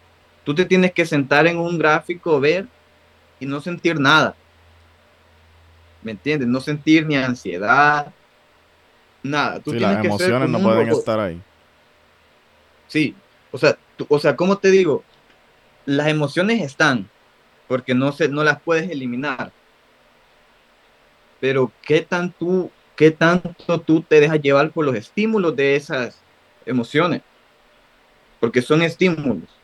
tú 0.47 0.55
te 0.55 0.65
tienes 0.65 0.93
que 0.93 1.05
sentar 1.05 1.49
en 1.49 1.59
un 1.59 1.77
gráfico, 1.77 2.39
ver 2.39 2.69
y 3.41 3.47
no 3.47 3.61
sentir 3.61 3.99
nada. 3.99 4.37
¿Me 6.03 6.13
entiendes? 6.13 6.47
No 6.47 6.61
sentir 6.61 7.05
ni 7.05 7.17
ansiedad, 7.17 8.13
nada. 9.25 9.59
Tú 9.59 9.75
las 9.75 10.05
emociones 10.05 10.49
no 10.49 10.63
pueden 10.63 10.89
estar 10.89 11.19
ahí. 11.19 11.43
Sí, 12.87 13.13
o 13.51 13.59
sea, 13.59 13.77
o 14.09 14.19
sea, 14.21 14.37
¿cómo 14.37 14.57
te 14.57 14.71
digo? 14.71 15.03
Las 15.85 16.07
emociones 16.07 16.63
están, 16.63 17.11
porque 17.67 17.93
no, 17.93 18.13
se, 18.13 18.29
no 18.29 18.45
las 18.45 18.63
puedes 18.63 18.89
eliminar. 18.89 19.51
Pero 21.41 21.73
¿qué, 21.83 22.03
tan 22.03 22.31
tú, 22.31 22.71
¿qué 22.95 23.11
tanto 23.11 23.81
tú 23.81 24.01
te 24.01 24.21
dejas 24.21 24.41
llevar 24.41 24.71
por 24.71 24.85
los 24.85 24.95
estímulos 24.95 25.57
de 25.57 25.75
esas 25.75 26.23
emociones? 26.65 27.23
Porque 28.39 28.63
son 28.63 28.83
estímulos. 28.83 29.56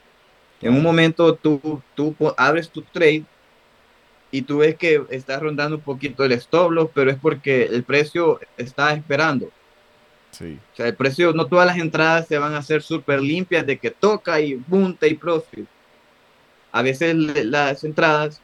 En 0.62 0.74
un 0.74 0.82
momento 0.82 1.34
tú, 1.34 1.82
tú 1.94 2.14
abres 2.36 2.70
tu 2.70 2.82
trade 2.82 3.24
y 4.30 4.42
tú 4.42 4.58
ves 4.58 4.76
que 4.76 5.04
está 5.10 5.38
rondando 5.38 5.76
un 5.76 5.82
poquito 5.82 6.24
el 6.24 6.32
stop 6.32 6.70
loss, 6.70 6.90
pero 6.94 7.10
es 7.10 7.18
porque 7.18 7.64
el 7.64 7.82
precio 7.82 8.40
está 8.56 8.94
esperando. 8.94 9.50
Sí. 10.30 10.58
O 10.72 10.76
sea, 10.76 10.86
el 10.86 10.94
precio, 10.94 11.32
no 11.34 11.46
todas 11.46 11.66
las 11.66 11.76
entradas 11.76 12.26
se 12.26 12.38
van 12.38 12.54
a 12.54 12.58
hacer 12.58 12.82
súper 12.82 13.20
limpias 13.20 13.66
de 13.66 13.76
que 13.76 13.90
toca 13.90 14.40
y 14.40 14.54
punta 14.54 15.06
y 15.06 15.14
profit. 15.14 15.66
A 16.70 16.80
veces 16.80 17.14
las 17.14 17.84
entradas 17.84 18.40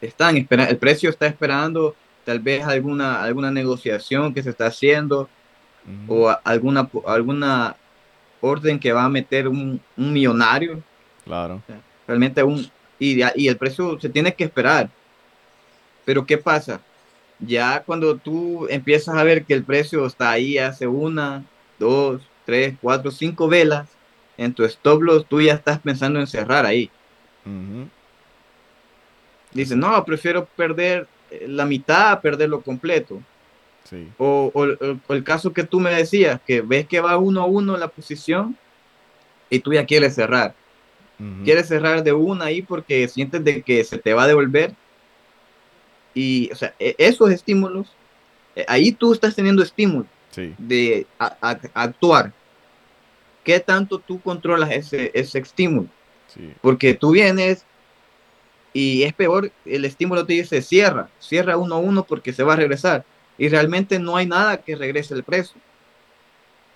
están 0.00 0.38
esperando, 0.38 0.70
el 0.70 0.78
precio 0.78 1.10
está 1.10 1.26
esperando 1.26 1.94
tal 2.24 2.38
vez 2.38 2.64
alguna, 2.64 3.22
alguna 3.22 3.50
negociación 3.50 4.32
que 4.32 4.42
se 4.42 4.50
está 4.50 4.66
haciendo 4.66 5.28
o 6.08 6.34
alguna, 6.44 6.88
alguna 7.06 7.76
orden 8.44 8.78
que 8.78 8.92
va 8.92 9.04
a 9.04 9.08
meter 9.08 9.48
un, 9.48 9.80
un 9.96 10.12
millonario. 10.12 10.82
Claro. 11.24 11.62
realmente 12.06 12.42
un, 12.42 12.70
y, 12.98 13.22
y 13.34 13.48
el 13.48 13.56
precio 13.56 13.98
se 13.98 14.08
tiene 14.08 14.34
que 14.34 14.44
esperar. 14.44 14.90
Pero 16.04 16.26
¿qué 16.26 16.36
pasa? 16.36 16.80
Ya 17.38 17.82
cuando 17.82 18.16
tú 18.16 18.66
empiezas 18.68 19.16
a 19.16 19.24
ver 19.24 19.44
que 19.44 19.54
el 19.54 19.64
precio 19.64 20.04
está 20.06 20.30
ahí 20.30 20.58
hace 20.58 20.86
una, 20.86 21.42
dos, 21.78 22.22
tres, 22.44 22.74
cuatro, 22.80 23.10
cinco 23.10 23.48
velas, 23.48 23.88
en 24.36 24.52
tu 24.52 24.64
stop 24.64 25.02
loss 25.02 25.26
tú 25.26 25.40
ya 25.40 25.54
estás 25.54 25.78
pensando 25.78 26.20
en 26.20 26.26
cerrar 26.26 26.66
ahí. 26.66 26.90
Dice, 29.52 29.76
no, 29.76 30.04
prefiero 30.04 30.44
perder 30.44 31.06
eh, 31.30 31.46
la 31.48 31.64
mitad 31.64 32.12
a 32.12 32.20
perderlo 32.20 32.60
completo. 32.60 33.22
Sí. 33.84 34.08
O, 34.18 34.50
o, 34.54 35.14
el 35.14 35.24
caso 35.24 35.52
que 35.52 35.64
tú 35.64 35.78
me 35.80 35.94
decías, 35.94 36.40
que 36.46 36.62
ves 36.62 36.86
que 36.86 37.00
va 37.00 37.18
uno 37.18 37.42
a 37.42 37.46
uno 37.46 37.76
la 37.76 37.88
posición 37.88 38.56
y 39.50 39.58
tú 39.58 39.72
ya 39.72 39.86
quieres 39.86 40.14
cerrar. 40.14 40.54
Quieres 41.44 41.68
cerrar 41.68 42.02
de 42.02 42.12
una 42.12 42.46
ahí 42.46 42.60
porque 42.60 43.06
sientes 43.06 43.42
de 43.44 43.62
que 43.62 43.84
se 43.84 43.98
te 43.98 44.12
va 44.12 44.24
a 44.24 44.26
devolver. 44.26 44.74
Y, 46.12 46.50
o 46.52 46.56
sea, 46.56 46.74
e, 46.78 46.94
esos 46.98 47.30
estímulos, 47.30 47.86
eh, 48.56 48.64
ahí 48.68 48.92
tú 48.92 49.12
estás 49.12 49.34
teniendo 49.34 49.62
estímulo 49.62 50.06
de 50.58 51.06
actuar. 51.72 52.32
¿Qué 53.44 53.60
tanto 53.60 53.98
tú 53.98 54.20
controlas 54.20 54.70
ese, 54.72 55.10
ese 55.14 55.38
estímulo? 55.38 55.88
Porque 56.60 56.94
tú 56.94 57.12
vienes 57.12 57.64
y 58.72 59.04
es 59.04 59.12
peor, 59.12 59.52
el 59.64 59.84
estímulo 59.84 60.26
te 60.26 60.32
dice 60.32 60.60
cierra, 60.60 61.08
cierra 61.20 61.56
uno 61.56 61.76
a 61.76 61.78
uno 61.78 62.04
porque 62.04 62.32
se 62.32 62.42
va 62.42 62.54
a 62.54 62.56
regresar. 62.56 63.04
Y 63.38 63.48
realmente 63.48 63.98
no 63.98 64.16
hay 64.16 64.26
nada 64.26 64.58
que 64.58 64.76
regrese 64.76 65.14
el 65.14 65.24
precio. 65.24 65.56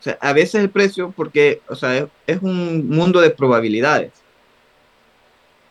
O 0.00 0.02
sea, 0.02 0.18
a 0.20 0.32
veces 0.32 0.56
el 0.56 0.70
precio, 0.70 1.12
porque, 1.16 1.60
o 1.68 1.74
sea, 1.74 2.08
es, 2.26 2.38
un 2.40 2.88
mundo 2.88 3.20
de 3.20 3.30
probabilidades. 3.30 4.12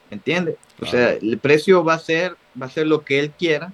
¿Entiendes? 0.10 0.56
O 0.80 0.86
sea, 0.86 1.14
el 1.14 1.38
precio 1.38 1.84
va 1.84 1.96
a 1.96 2.00
ser, 2.00 2.36
va 2.60 2.68
a 2.68 2.70
ser 2.70 2.88
lo 2.88 3.04
que 3.04 3.20
él 3.20 3.32
quiera. 3.32 3.74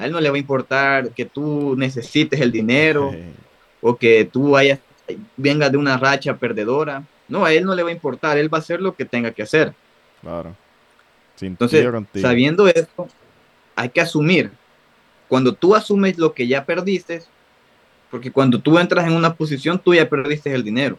A 0.00 0.06
él 0.06 0.12
no 0.12 0.20
le 0.20 0.30
va 0.30 0.36
a 0.36 0.38
importar 0.38 1.10
que 1.10 1.26
tú 1.26 1.74
necesites 1.76 2.40
el 2.40 2.50
dinero 2.50 3.12
o 3.82 3.96
que 3.96 4.24
tú 4.24 4.50
vayas, 4.50 4.78
vengas 5.36 5.70
de 5.70 5.76
una 5.76 5.98
racha 5.98 6.36
perdedora. 6.36 7.04
No, 7.28 7.44
a 7.44 7.52
él 7.52 7.64
no 7.64 7.74
le 7.74 7.82
va 7.82 7.90
a 7.90 7.92
importar, 7.92 8.38
él 8.38 8.52
va 8.52 8.58
a 8.58 8.60
hacer 8.60 8.80
lo 8.80 8.94
que 8.94 9.04
tenga 9.04 9.32
que 9.32 9.42
hacer. 9.42 9.74
Claro. 10.22 10.56
Entonces, 11.40 11.86
sabiendo 12.14 12.66
esto, 12.66 13.08
hay 13.76 13.90
que 13.90 14.00
asumir. 14.00 14.50
Cuando 15.28 15.52
tú 15.52 15.74
asumes 15.74 16.18
lo 16.18 16.32
que 16.32 16.48
ya 16.48 16.64
perdiste, 16.64 17.22
porque 18.10 18.32
cuando 18.32 18.60
tú 18.60 18.78
entras 18.78 19.06
en 19.06 19.12
una 19.12 19.34
posición, 19.34 19.78
tú 19.78 19.94
ya 19.94 20.08
perdiste 20.08 20.52
el 20.54 20.64
dinero. 20.64 20.98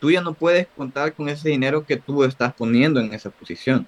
Tú 0.00 0.10
ya 0.10 0.20
no 0.20 0.32
puedes 0.32 0.66
contar 0.76 1.12
con 1.12 1.28
ese 1.28 1.48
dinero 1.48 1.84
que 1.84 1.96
tú 1.96 2.24
estás 2.24 2.52
poniendo 2.54 3.00
en 3.00 3.12
esa 3.12 3.30
posición. 3.30 3.86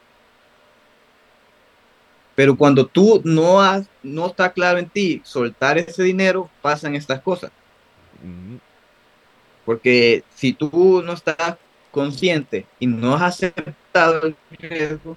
Pero 2.35 2.57
cuando 2.57 2.87
tú 2.87 3.21
no 3.25 3.61
has, 3.61 3.87
no 4.03 4.27
está 4.27 4.53
claro 4.53 4.79
en 4.79 4.89
ti 4.89 5.21
soltar 5.25 5.79
ese 5.79 6.03
dinero, 6.03 6.51
pasan 6.63 6.97
estas 6.97 7.21
cosas. 7.21 7.53
Porque 9.65 10.25
si 10.35 10.53
tú 10.53 11.03
no 11.05 11.13
estás 11.13 11.57
consciente 11.91 12.67
y 12.81 12.87
no 12.87 13.15
has 13.15 13.23
aceptado 13.23 14.27
el 14.27 14.37
riesgo, 14.51 15.17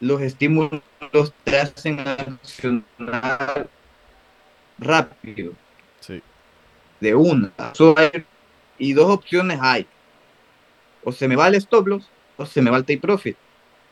los 0.00 0.20
estímulos 0.20 0.82
te 1.44 1.58
hacen 1.58 2.00
accionar 2.00 3.68
rápido. 4.78 5.52
Sí. 6.00 6.22
De 7.00 7.14
una. 7.14 7.52
Y 8.78 8.92
dos 8.92 9.10
opciones 9.10 9.58
hay. 9.60 9.86
O 11.04 11.12
se 11.12 11.28
me 11.28 11.36
va 11.36 11.48
el 11.48 11.56
stop 11.56 11.86
loss 11.86 12.08
o 12.36 12.46
se 12.46 12.62
me 12.62 12.70
va 12.70 12.76
el 12.76 12.84
take 12.84 13.00
profit. 13.00 13.36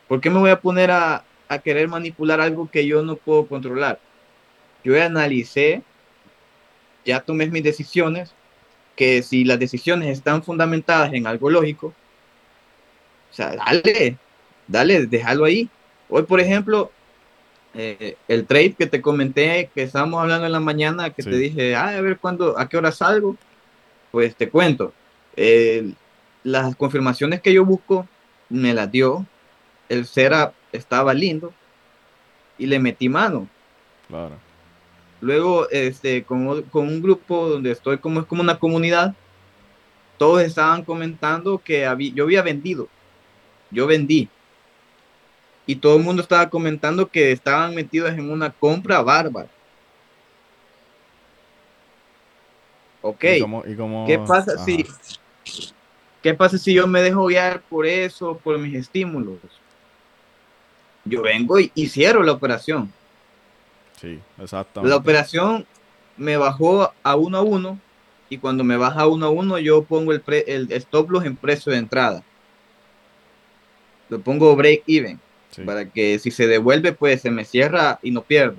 ¿Por 0.08 0.20
qué 0.20 0.30
me 0.30 0.38
voy 0.38 0.50
a 0.50 0.60
poner 0.60 0.90
a, 0.90 1.24
a 1.48 1.58
querer 1.58 1.88
manipular 1.88 2.40
algo 2.40 2.70
que 2.70 2.86
yo 2.86 3.02
no 3.02 3.16
puedo 3.16 3.46
controlar? 3.46 3.98
Yo 4.84 5.00
analicé, 5.02 5.82
ya 7.04 7.20
tomé 7.20 7.46
mis 7.46 7.64
decisiones, 7.64 8.32
que 8.94 9.22
si 9.22 9.44
las 9.44 9.58
decisiones 9.58 10.08
están 10.10 10.42
fundamentadas 10.42 11.12
en 11.12 11.26
algo 11.26 11.50
lógico, 11.50 11.88
o 13.30 13.34
sea, 13.34 13.56
dale, 13.56 14.16
dale, 14.66 15.06
déjalo 15.06 15.44
ahí. 15.44 15.68
Hoy, 16.08 16.22
por 16.22 16.40
ejemplo, 16.40 16.90
eh, 17.74 18.16
el 18.28 18.46
trade 18.46 18.74
que 18.74 18.86
te 18.86 19.02
comenté, 19.02 19.70
que 19.74 19.82
estábamos 19.82 20.20
hablando 20.22 20.46
en 20.46 20.52
la 20.52 20.60
mañana, 20.60 21.10
que 21.10 21.22
te 21.22 21.36
dije, 21.36 21.74
ah, 21.74 21.88
a 21.88 22.00
ver 22.00 22.18
cuándo, 22.18 22.58
a 22.58 22.68
qué 22.68 22.76
hora 22.76 22.92
salgo, 22.92 23.36
pues 24.10 24.34
te 24.36 24.48
cuento. 24.48 24.92
las 26.44 26.76
confirmaciones 26.76 27.40
que 27.40 27.52
yo 27.52 27.64
busco 27.64 28.06
me 28.48 28.72
las 28.74 28.90
dio. 28.90 29.26
El 29.88 30.06
Cera 30.06 30.52
estaba 30.72 31.14
lindo 31.14 31.52
y 32.58 32.66
le 32.66 32.78
metí 32.78 33.08
mano. 33.08 33.48
Claro. 34.08 34.36
Luego, 35.20 35.68
este, 35.70 36.24
con, 36.24 36.46
un 36.46 37.02
grupo 37.02 37.48
donde 37.48 37.70
estoy 37.70 37.98
como 37.98 38.20
es 38.20 38.26
como 38.26 38.42
una 38.42 38.58
comunidad, 38.58 39.14
todos 40.18 40.42
estaban 40.42 40.84
comentando 40.84 41.58
que 41.58 41.86
había, 41.86 42.12
yo 42.14 42.24
había 42.24 42.42
vendido. 42.42 42.88
Yo 43.70 43.86
vendí. 43.86 44.28
Y 45.66 45.74
todo 45.76 45.96
el 45.96 46.04
mundo 46.04 46.22
estaba 46.22 46.48
comentando 46.48 47.08
que 47.08 47.32
estaban 47.32 47.74
metidos 47.74 48.12
en 48.12 48.30
una 48.30 48.50
compra 48.50 49.02
bárbara. 49.02 49.48
Ok. 53.02 53.20
¿Qué 53.20 54.20
pasa 54.26 54.64
si 54.64 54.86
qué 56.22 56.34
pasa 56.34 56.58
si 56.58 56.72
yo 56.72 56.86
me 56.86 57.02
dejo 57.02 57.26
guiar 57.26 57.60
por 57.62 57.84
eso, 57.84 58.38
por 58.42 58.58
mis 58.58 58.74
estímulos? 58.74 59.38
Yo 61.04 61.22
vengo 61.22 61.58
y, 61.58 61.88
cierro 61.88 62.22
la 62.22 62.32
operación. 62.32 62.92
Sí, 64.00 64.20
exactamente. 64.38 64.90
La 64.90 64.96
operación 64.96 65.66
me 66.16 66.36
bajó 66.36 66.92
a 67.02 67.16
uno 67.16 67.38
a 67.38 67.42
uno 67.42 67.78
y 68.28 68.38
cuando 68.38 68.64
me 68.64 68.76
baja 68.76 69.02
a 69.02 69.06
uno 69.06 69.26
a 69.26 69.30
uno 69.30 69.58
yo 69.58 69.82
pongo 69.82 70.12
el, 70.12 70.22
el 70.26 70.72
stop 70.72 71.10
loss 71.10 71.24
en 71.24 71.36
precio 71.36 71.72
de 71.72 71.78
entrada. 71.78 72.24
Lo 74.08 74.20
pongo 74.20 74.54
break 74.54 74.82
even 74.86 75.20
para 75.64 75.88
que 75.88 76.18
si 76.18 76.30
se 76.30 76.46
devuelve 76.46 76.92
pues 76.92 77.22
se 77.22 77.30
me 77.30 77.44
cierra 77.44 77.98
y 78.02 78.10
no 78.10 78.22
pierdo. 78.22 78.56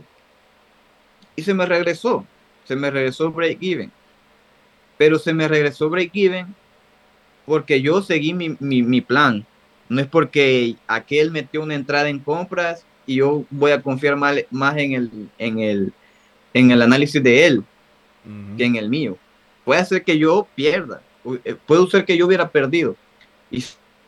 Y 1.36 1.44
se 1.44 1.54
me 1.54 1.66
regresó, 1.66 2.26
se 2.66 2.76
me 2.76 2.90
regresó 2.90 3.32
break 3.32 3.60
even. 3.62 3.92
Pero 4.98 5.20
se 5.20 5.34
me 5.34 5.48
regresó 5.48 5.90
break 5.90 6.12
even 6.14 6.56
porque 7.46 7.82
yo 7.82 8.02
seguí 8.02 8.34
mi, 8.34 8.56
mi, 8.60 8.84
mi 8.84 9.02
plan. 9.02 9.46
No 9.90 10.02
es 10.02 10.08
porque 10.08 10.76
aquel 10.88 11.32
metió 11.32 11.62
una 11.62 11.76
entrada 11.76 12.10
en 12.10 12.20
compras 12.20 12.86
y 13.06 13.16
yo 13.16 13.46
voy 13.50 13.72
a 13.72 13.82
confiar 13.82 14.18
más, 14.18 14.78
en, 14.78 14.94
el, 14.94 15.30
en, 15.38 15.60
el, 15.60 15.94
en 16.54 16.72
el 16.72 16.82
análisis 16.82 17.24
de 17.24 17.46
él 17.46 17.64
que 18.58 18.66
en 18.66 18.76
el 18.76 18.90
mío. 18.90 19.18
Puede 19.64 19.84
ser 19.86 20.04
que 20.04 20.18
yo 20.18 20.48
pierda, 20.56 21.02
eh, 21.46 21.56
puede 21.66 21.88
ser 21.88 22.06
que 22.06 22.18
yo 22.18 22.26
hubiera 22.26 22.50
perdido. 22.50 22.96
Y 23.50 23.64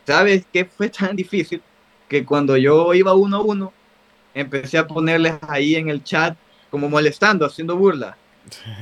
sabes 0.06 0.44
que 0.52 0.64
fue 0.64 0.88
tan 0.88 1.16
difícil 1.16 1.62
que 2.10 2.24
cuando 2.24 2.56
yo 2.56 2.92
iba 2.92 3.14
uno 3.14 3.36
a 3.36 3.40
uno, 3.40 3.72
empecé 4.34 4.78
a 4.78 4.86
ponerles 4.86 5.34
ahí 5.48 5.76
en 5.76 5.88
el 5.88 6.02
chat 6.02 6.36
como 6.68 6.88
molestando, 6.88 7.46
haciendo 7.46 7.76
burla. 7.76 8.18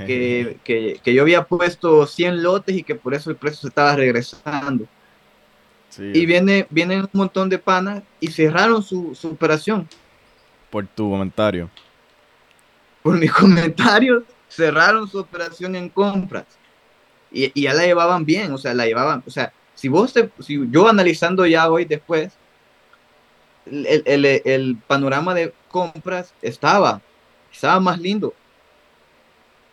Que, 0.07 0.57
que, 0.65 0.99
que, 1.05 1.13
yo 1.13 1.23
había 1.23 1.45
puesto 1.45 2.07
100 2.07 2.43
lotes 2.43 2.75
y 2.75 2.83
que 2.83 2.95
por 2.95 3.13
eso 3.13 3.29
el 3.29 3.37
precio 3.37 3.61
se 3.61 3.69
estaba 3.69 3.95
regresando. 3.95 4.87
Y 5.99 6.25
viene, 6.25 6.67
vienen 6.71 7.01
un 7.01 7.11
montón 7.13 7.51
de 7.51 7.59
panas 7.59 8.03
y 8.19 8.29
cerraron 8.29 8.83
su, 8.83 9.15
su, 9.15 9.29
operación. 9.29 9.87
Por 10.71 10.87
tu 10.87 11.11
comentario. 11.11 11.69
Por 13.03 13.19
mi 13.19 13.29
comentario, 13.29 14.25
cerraron 14.49 15.07
su 15.07 15.19
operación 15.19 15.77
en 15.77 15.91
compras. 15.91 16.47
Y, 17.31 17.53
y, 17.53 17.65
ya 17.65 17.75
la 17.75 17.85
llevaban 17.85 18.25
bien, 18.25 18.53
o 18.53 18.59
sea, 18.59 18.73
la 18.73 18.87
llevaban, 18.87 19.23
o 19.27 19.31
sea, 19.31 19.53
si 19.75 19.89
vos, 19.89 20.15
si 20.41 20.61
yo 20.71 20.89
analizando 20.89 21.45
ya 21.45 21.71
hoy 21.71 21.85
después, 21.85 22.38
el, 23.71 24.03
el, 24.05 24.25
el, 24.45 24.77
panorama 24.87 25.35
de 25.35 25.53
compras 25.69 26.35
estaba, 26.43 27.01
estaba 27.53 27.81
más 27.81 27.99
lindo. 27.99 28.35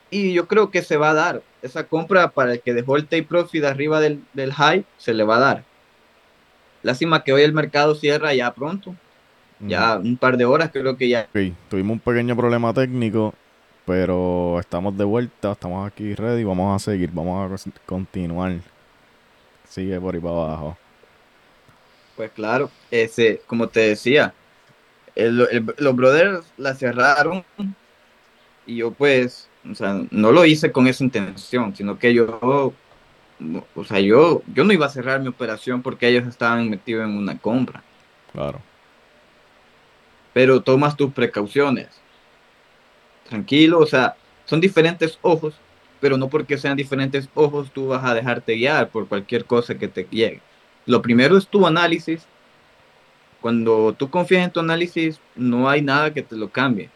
Y 0.09 0.33
yo 0.33 0.47
creo 0.47 0.71
que 0.71 0.81
se 0.81 0.97
va 0.97 1.09
a 1.09 1.13
dar. 1.13 1.41
Esa 1.61 1.87
compra 1.87 2.29
para 2.29 2.53
el 2.53 2.61
que 2.61 2.73
dejó 2.73 2.95
el 2.95 3.07
take 3.07 3.23
profit 3.23 3.63
arriba 3.63 3.99
del, 3.99 4.23
del 4.33 4.53
high, 4.53 4.85
se 4.97 5.13
le 5.13 5.23
va 5.23 5.37
a 5.37 5.39
dar. 5.39 5.63
Lástima 6.83 7.23
que 7.23 7.33
hoy 7.33 7.41
el 7.41 7.53
mercado 7.53 7.95
cierra 7.95 8.33
ya 8.33 8.53
pronto. 8.53 8.95
Ya 9.59 9.97
un 9.97 10.17
par 10.17 10.37
de 10.37 10.45
horas 10.45 10.69
creo 10.71 10.97
que 10.97 11.09
ya. 11.09 11.27
Tuvimos 11.69 11.93
un 11.93 11.99
pequeño 11.99 12.35
problema 12.35 12.73
técnico, 12.73 13.33
pero 13.85 14.59
estamos 14.59 14.97
de 14.97 15.05
vuelta, 15.05 15.53
estamos 15.53 15.87
aquí 15.87 16.13
ready, 16.13 16.43
vamos 16.43 16.75
a 16.75 16.83
seguir, 16.83 17.09
vamos 17.11 17.51
a 17.51 17.71
continuar. 17.85 18.53
Sigue 19.67 19.99
por 19.99 20.13
ahí 20.13 20.21
para 20.21 20.33
abajo. 20.33 20.77
Pues 22.15 22.31
claro, 22.31 22.69
ese, 22.91 23.41
como 23.45 23.67
te 23.67 23.81
decía, 23.81 24.33
los 25.15 25.95
brothers 25.95 26.45
la 26.57 26.73
cerraron 26.75 27.43
y 28.65 28.77
yo 28.77 28.91
pues, 28.91 29.49
o 29.69 29.75
sea, 29.75 30.01
no 30.11 30.31
lo 30.31 30.45
hice 30.45 30.71
con 30.71 30.87
esa 30.87 31.03
intención, 31.03 31.75
sino 31.75 31.99
que 31.99 32.13
yo 32.13 32.73
o 33.75 33.83
sea, 33.83 33.99
yo, 33.99 34.43
yo 34.53 34.63
no 34.63 34.73
iba 34.73 34.85
a 34.85 34.89
cerrar 34.89 35.19
mi 35.19 35.27
operación 35.27 35.81
porque 35.81 36.07
ellos 36.07 36.27
estaban 36.27 36.69
metidos 36.69 37.05
en 37.05 37.17
una 37.17 37.37
compra. 37.37 37.83
Claro. 38.31 38.61
Pero 40.33 40.61
tomas 40.61 40.95
tus 40.95 41.11
precauciones. 41.11 41.87
Tranquilo, 43.27 43.79
o 43.79 43.85
sea, 43.85 44.15
son 44.45 44.61
diferentes 44.61 45.17
ojos, 45.21 45.55
pero 45.99 46.17
no 46.17 46.29
porque 46.29 46.57
sean 46.57 46.77
diferentes 46.77 47.27
ojos 47.33 47.71
tú 47.71 47.87
vas 47.87 48.03
a 48.05 48.13
dejarte 48.13 48.53
guiar 48.53 48.89
por 48.89 49.07
cualquier 49.07 49.45
cosa 49.45 49.75
que 49.75 49.87
te 49.87 50.07
llegue. 50.09 50.41
Lo 50.85 51.01
primero 51.01 51.37
es 51.37 51.47
tu 51.47 51.65
análisis. 51.65 52.25
Cuando 53.41 53.93
tú 53.93 54.09
confías 54.09 54.43
en 54.43 54.51
tu 54.51 54.59
análisis, 54.59 55.19
no 55.35 55.69
hay 55.69 55.81
nada 55.81 56.13
que 56.13 56.21
te 56.21 56.35
lo 56.35 56.49
cambie. 56.49 56.89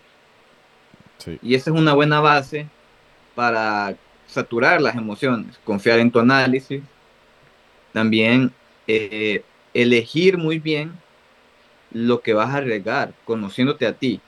Y 1.42 1.54
esa 1.54 1.70
es 1.70 1.78
una 1.78 1.94
buena 1.94 2.22
base 2.22 2.68
para 3.36 3.96
saturar 4.26 4.82
las 4.82 4.96
emociones, 4.96 5.60
confiar 5.64 6.00
en 6.00 6.12
tu 6.12 6.20
análisis, 6.20 6.82
también 7.94 8.52
eh, 8.88 9.44
elegir 9.74 10.38
muy 10.38 10.60
bien 10.60 10.94
lo 11.92 12.22
que 12.22 12.34
vas 12.34 12.50
a 12.50 12.58
arriesgar, 12.58 13.14
conociéndote 13.26 13.86
a 13.86 13.94
ti. 13.94 14.22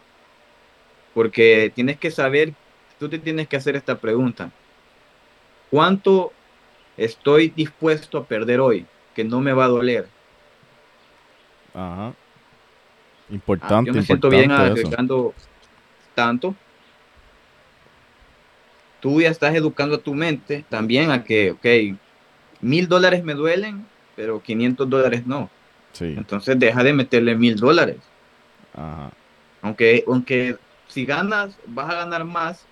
Porque 1.13 1.71
tienes 1.73 1.97
que 1.97 2.11
saber, 2.11 2.53
tú 2.99 3.09
te 3.09 3.19
tienes 3.19 3.47
que 3.47 3.57
hacer 3.57 3.75
esta 3.75 3.99
pregunta. 3.99 4.51
¿Cuánto 5.69 6.33
estoy 6.97 7.49
dispuesto 7.49 8.17
a 8.17 8.25
perder 8.25 8.59
hoy 8.59 8.85
que 9.15 9.23
no 9.23 9.41
me 9.41 9.53
va 9.53 9.65
a 9.65 9.69
doler? 9.69 10.07
Ajá. 11.73 12.13
Importante. 13.29 13.89
Ah, 13.89 13.93
yo 13.93 13.99
me 13.99 14.05
siento 14.05 14.29
bien 14.29 14.51
arriesgando 14.51 15.33
tanto 16.13 16.55
tú 19.01 19.19
ya 19.19 19.29
estás 19.29 19.53
educando 19.55 19.95
a 19.95 19.99
tu 19.99 20.13
mente 20.13 20.63
también 20.69 21.11
a 21.11 21.23
que, 21.25 21.51
ok, 21.51 21.99
mil 22.61 22.87
dólares 22.87 23.23
me 23.23 23.33
duelen, 23.33 23.85
pero 24.15 24.41
500 24.41 24.89
dólares 24.89 25.25
no. 25.25 25.49
Sí. 25.91 26.13
Entonces 26.15 26.57
deja 26.57 26.83
de 26.83 26.93
meterle 26.93 27.35
mil 27.35 27.57
dólares. 27.57 27.97
Ajá. 28.73 29.11
Aunque, 29.61 30.05
aunque 30.07 30.55
si 30.87 31.05
ganas, 31.05 31.57
vas 31.65 31.89
a 31.89 31.95
ganar 31.95 32.23
más, 32.23 32.65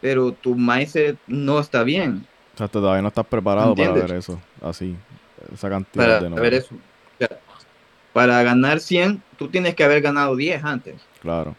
pero 0.00 0.32
tu 0.32 0.54
mindset 0.54 1.18
no 1.26 1.58
está 1.58 1.82
bien. 1.82 2.26
O 2.54 2.58
sea, 2.58 2.68
todavía 2.68 3.02
no 3.02 3.08
estás 3.08 3.26
preparado 3.26 3.74
para 3.74 3.92
ver 3.92 4.12
eso, 4.12 4.40
así, 4.60 4.94
esa 5.52 5.70
cantidad 5.70 6.20
para 6.20 6.40
Ver 6.40 6.54
eso. 6.54 6.74
para 8.12 8.42
ganar 8.42 8.80
100, 8.80 9.22
tú 9.36 9.48
tienes 9.48 9.74
que 9.74 9.84
haber 9.84 10.02
ganado 10.02 10.36
10 10.36 10.64
antes. 10.64 11.00
Claro. 11.20 11.54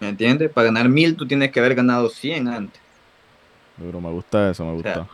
¿Me 0.00 0.08
entiendes? 0.08 0.50
Para 0.50 0.66
ganar 0.66 0.88
mil 0.88 1.16
tú 1.16 1.26
tienes 1.26 1.50
que 1.50 1.60
haber 1.60 1.74
ganado 1.74 2.08
100 2.08 2.48
antes. 2.48 2.80
Pero 3.78 4.00
me 4.00 4.10
gusta 4.10 4.50
eso, 4.50 4.64
me 4.64 4.72
gusta. 4.74 5.06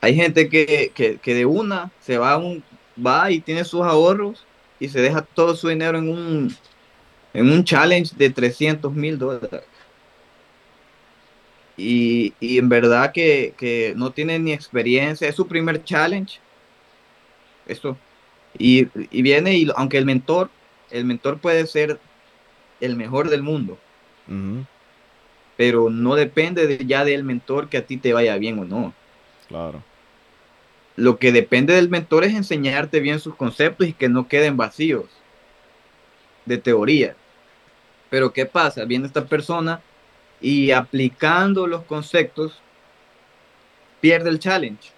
hay 0.00 0.14
gente 0.14 0.48
que, 0.48 1.20
de 1.24 1.46
una 1.46 1.90
se 2.00 2.18
va, 2.18 2.36
un, 2.36 2.62
va 3.04 3.30
y 3.30 3.40
tiene 3.40 3.64
sus 3.64 3.82
ahorros 3.82 4.44
y 4.80 4.88
se 4.88 5.00
deja 5.00 5.22
todo 5.22 5.54
su 5.54 5.68
dinero 5.68 5.98
en 5.98 6.08
un, 6.08 6.56
en 7.32 7.50
un 7.50 7.64
challenge 7.64 8.14
de 8.16 8.30
300 8.30 8.92
mil 8.92 9.18
dólares. 9.18 9.62
Y, 11.76 12.34
en 12.40 12.68
verdad 12.68 13.12
que, 13.12 13.94
no 13.96 14.10
tiene 14.12 14.38
ni 14.38 14.52
experiencia, 14.52 15.28
es 15.28 15.34
su 15.34 15.46
primer 15.46 15.82
challenge. 15.84 16.40
Esto. 17.66 17.96
Y, 18.58 18.88
y 19.10 19.22
viene 19.22 19.56
y 19.56 19.68
aunque 19.76 19.98
el 19.98 20.04
mentor, 20.04 20.50
el 20.90 21.04
mentor 21.04 21.38
puede 21.38 21.66
ser 21.66 21.98
el 22.80 22.96
mejor 22.96 23.30
del 23.30 23.42
mundo. 23.42 23.78
Pero 25.56 25.90
no 25.90 26.14
depende 26.14 26.66
de, 26.66 26.84
ya 26.84 27.04
del 27.04 27.24
mentor 27.24 27.68
que 27.68 27.78
a 27.78 27.86
ti 27.86 27.96
te 27.96 28.12
vaya 28.12 28.36
bien 28.36 28.58
o 28.58 28.64
no. 28.64 28.94
Claro. 29.48 29.82
Lo 30.96 31.18
que 31.18 31.32
depende 31.32 31.74
del 31.74 31.88
mentor 31.88 32.24
es 32.24 32.34
enseñarte 32.34 33.00
bien 33.00 33.20
sus 33.20 33.34
conceptos 33.34 33.88
y 33.88 33.92
que 33.92 34.08
no 34.08 34.28
queden 34.28 34.56
vacíos 34.56 35.06
de 36.44 36.58
teoría. 36.58 37.16
Pero 38.10 38.32
¿qué 38.32 38.44
pasa? 38.46 38.84
Viene 38.84 39.06
esta 39.06 39.24
persona 39.24 39.80
y 40.42 40.72
aplicando 40.72 41.66
los 41.66 41.84
conceptos 41.84 42.60
pierde 44.00 44.28
el 44.28 44.40
challenge. 44.40 44.90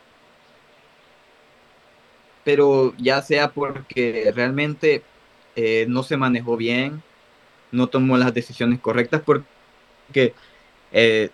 Pero 2.42 2.94
ya 2.96 3.22
sea 3.22 3.52
porque 3.52 4.32
realmente 4.34 5.02
eh, 5.54 5.86
no 5.88 6.02
se 6.02 6.16
manejó 6.16 6.56
bien, 6.56 7.02
no 7.70 7.86
tomó 7.86 8.16
las 8.16 8.32
decisiones 8.32 8.80
correctas 8.80 9.22
porque 9.24 10.34
eh, 10.92 11.30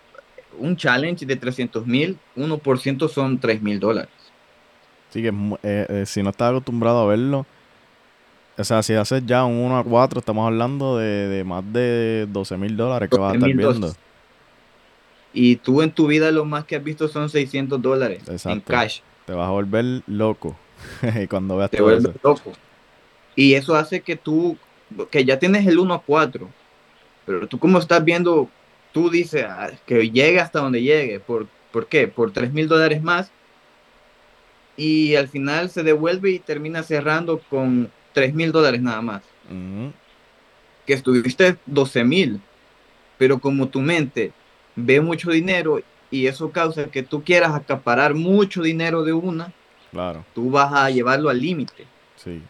un 0.57 0.75
challenge 0.75 1.25
de 1.25 1.35
300 1.37 1.87
mil, 1.87 2.17
1% 2.35 3.09
son 3.09 3.39
3 3.39 3.61
mil 3.61 3.79
dólares. 3.79 4.11
Sí, 5.09 5.21
que 5.21 5.33
eh, 5.63 6.03
si 6.05 6.21
no 6.21 6.29
estás 6.29 6.51
acostumbrado 6.51 7.01
a 7.01 7.05
verlo, 7.07 7.45
o 8.57 8.63
sea, 8.63 8.83
si 8.83 8.93
haces 8.93 9.23
ya 9.25 9.45
un 9.45 9.57
1 9.57 9.77
a 9.77 9.83
4, 9.83 10.19
estamos 10.19 10.45
hablando 10.45 10.97
de, 10.97 11.43
más 11.45 11.63
de 11.71 12.27
12 12.29 12.57
mil 12.57 12.75
dólares 12.75 13.09
que 13.09 13.17
vas 13.17 13.33
a 13.33 13.35
estar 13.35 13.53
viendo. 13.53 13.95
Y 15.33 15.55
tú 15.57 15.81
en 15.81 15.91
tu 15.91 16.07
vida 16.07 16.29
lo 16.31 16.43
más 16.45 16.65
que 16.65 16.75
has 16.75 16.83
visto 16.83 17.07
son 17.07 17.29
600 17.29 17.81
dólares 17.81 18.23
en 18.45 18.59
cash. 18.59 18.99
Te 19.25 19.33
vas 19.33 19.47
a 19.47 19.51
volver 19.51 20.03
loco 20.07 20.57
cuando 21.29 21.57
veas 21.57 21.71
Te 21.71 21.77
todo 21.77 21.87
vuelves 21.87 22.15
loco. 22.21 22.51
Y 23.35 23.53
eso 23.53 23.75
hace 23.75 24.01
que 24.01 24.15
tú 24.15 24.57
que 25.09 25.23
ya 25.23 25.39
tienes 25.39 25.65
el 25.67 25.79
1 25.79 25.93
a 25.93 26.01
4, 26.01 26.49
pero 27.25 27.47
tú 27.47 27.57
como 27.59 27.79
estás 27.79 28.03
viendo, 28.03 28.49
tú 28.91 29.09
dices 29.09 29.45
ah, 29.47 29.71
que 29.85 30.09
llegue 30.09 30.39
hasta 30.39 30.59
donde 30.59 30.81
llegue, 30.81 31.21
¿por, 31.21 31.47
¿por 31.71 31.87
qué? 31.87 32.09
Por 32.09 32.31
3 32.31 32.51
mil 32.51 32.67
dólares 32.67 33.01
más, 33.01 33.31
y 34.75 35.15
al 35.15 35.29
final 35.29 35.69
se 35.69 35.83
devuelve 35.83 36.31
y 36.31 36.39
termina 36.39 36.83
cerrando 36.83 37.39
con 37.49 37.89
3 38.13 38.33
mil 38.33 38.51
dólares 38.51 38.81
nada 38.81 39.01
más. 39.01 39.21
Que 40.85 40.93
estuviste 40.93 41.57
12 41.65 42.03
mil, 42.03 42.41
pero 43.17 43.39
como 43.39 43.67
tu 43.67 43.81
mente 43.81 44.31
ve 44.75 45.01
mucho 45.01 45.31
dinero 45.31 45.81
y 46.09 46.27
eso 46.27 46.51
causa 46.51 46.85
que 46.85 47.03
tú 47.03 47.23
quieras 47.23 47.53
acaparar 47.53 48.13
mucho 48.13 48.61
dinero 48.61 49.03
de 49.03 49.13
una, 49.13 49.53
claro. 49.91 50.25
tú 50.33 50.49
vas 50.49 50.73
a 50.73 50.89
llevarlo 50.89 51.29
al 51.29 51.39
límite. 51.39 51.85
Sí 52.15 52.41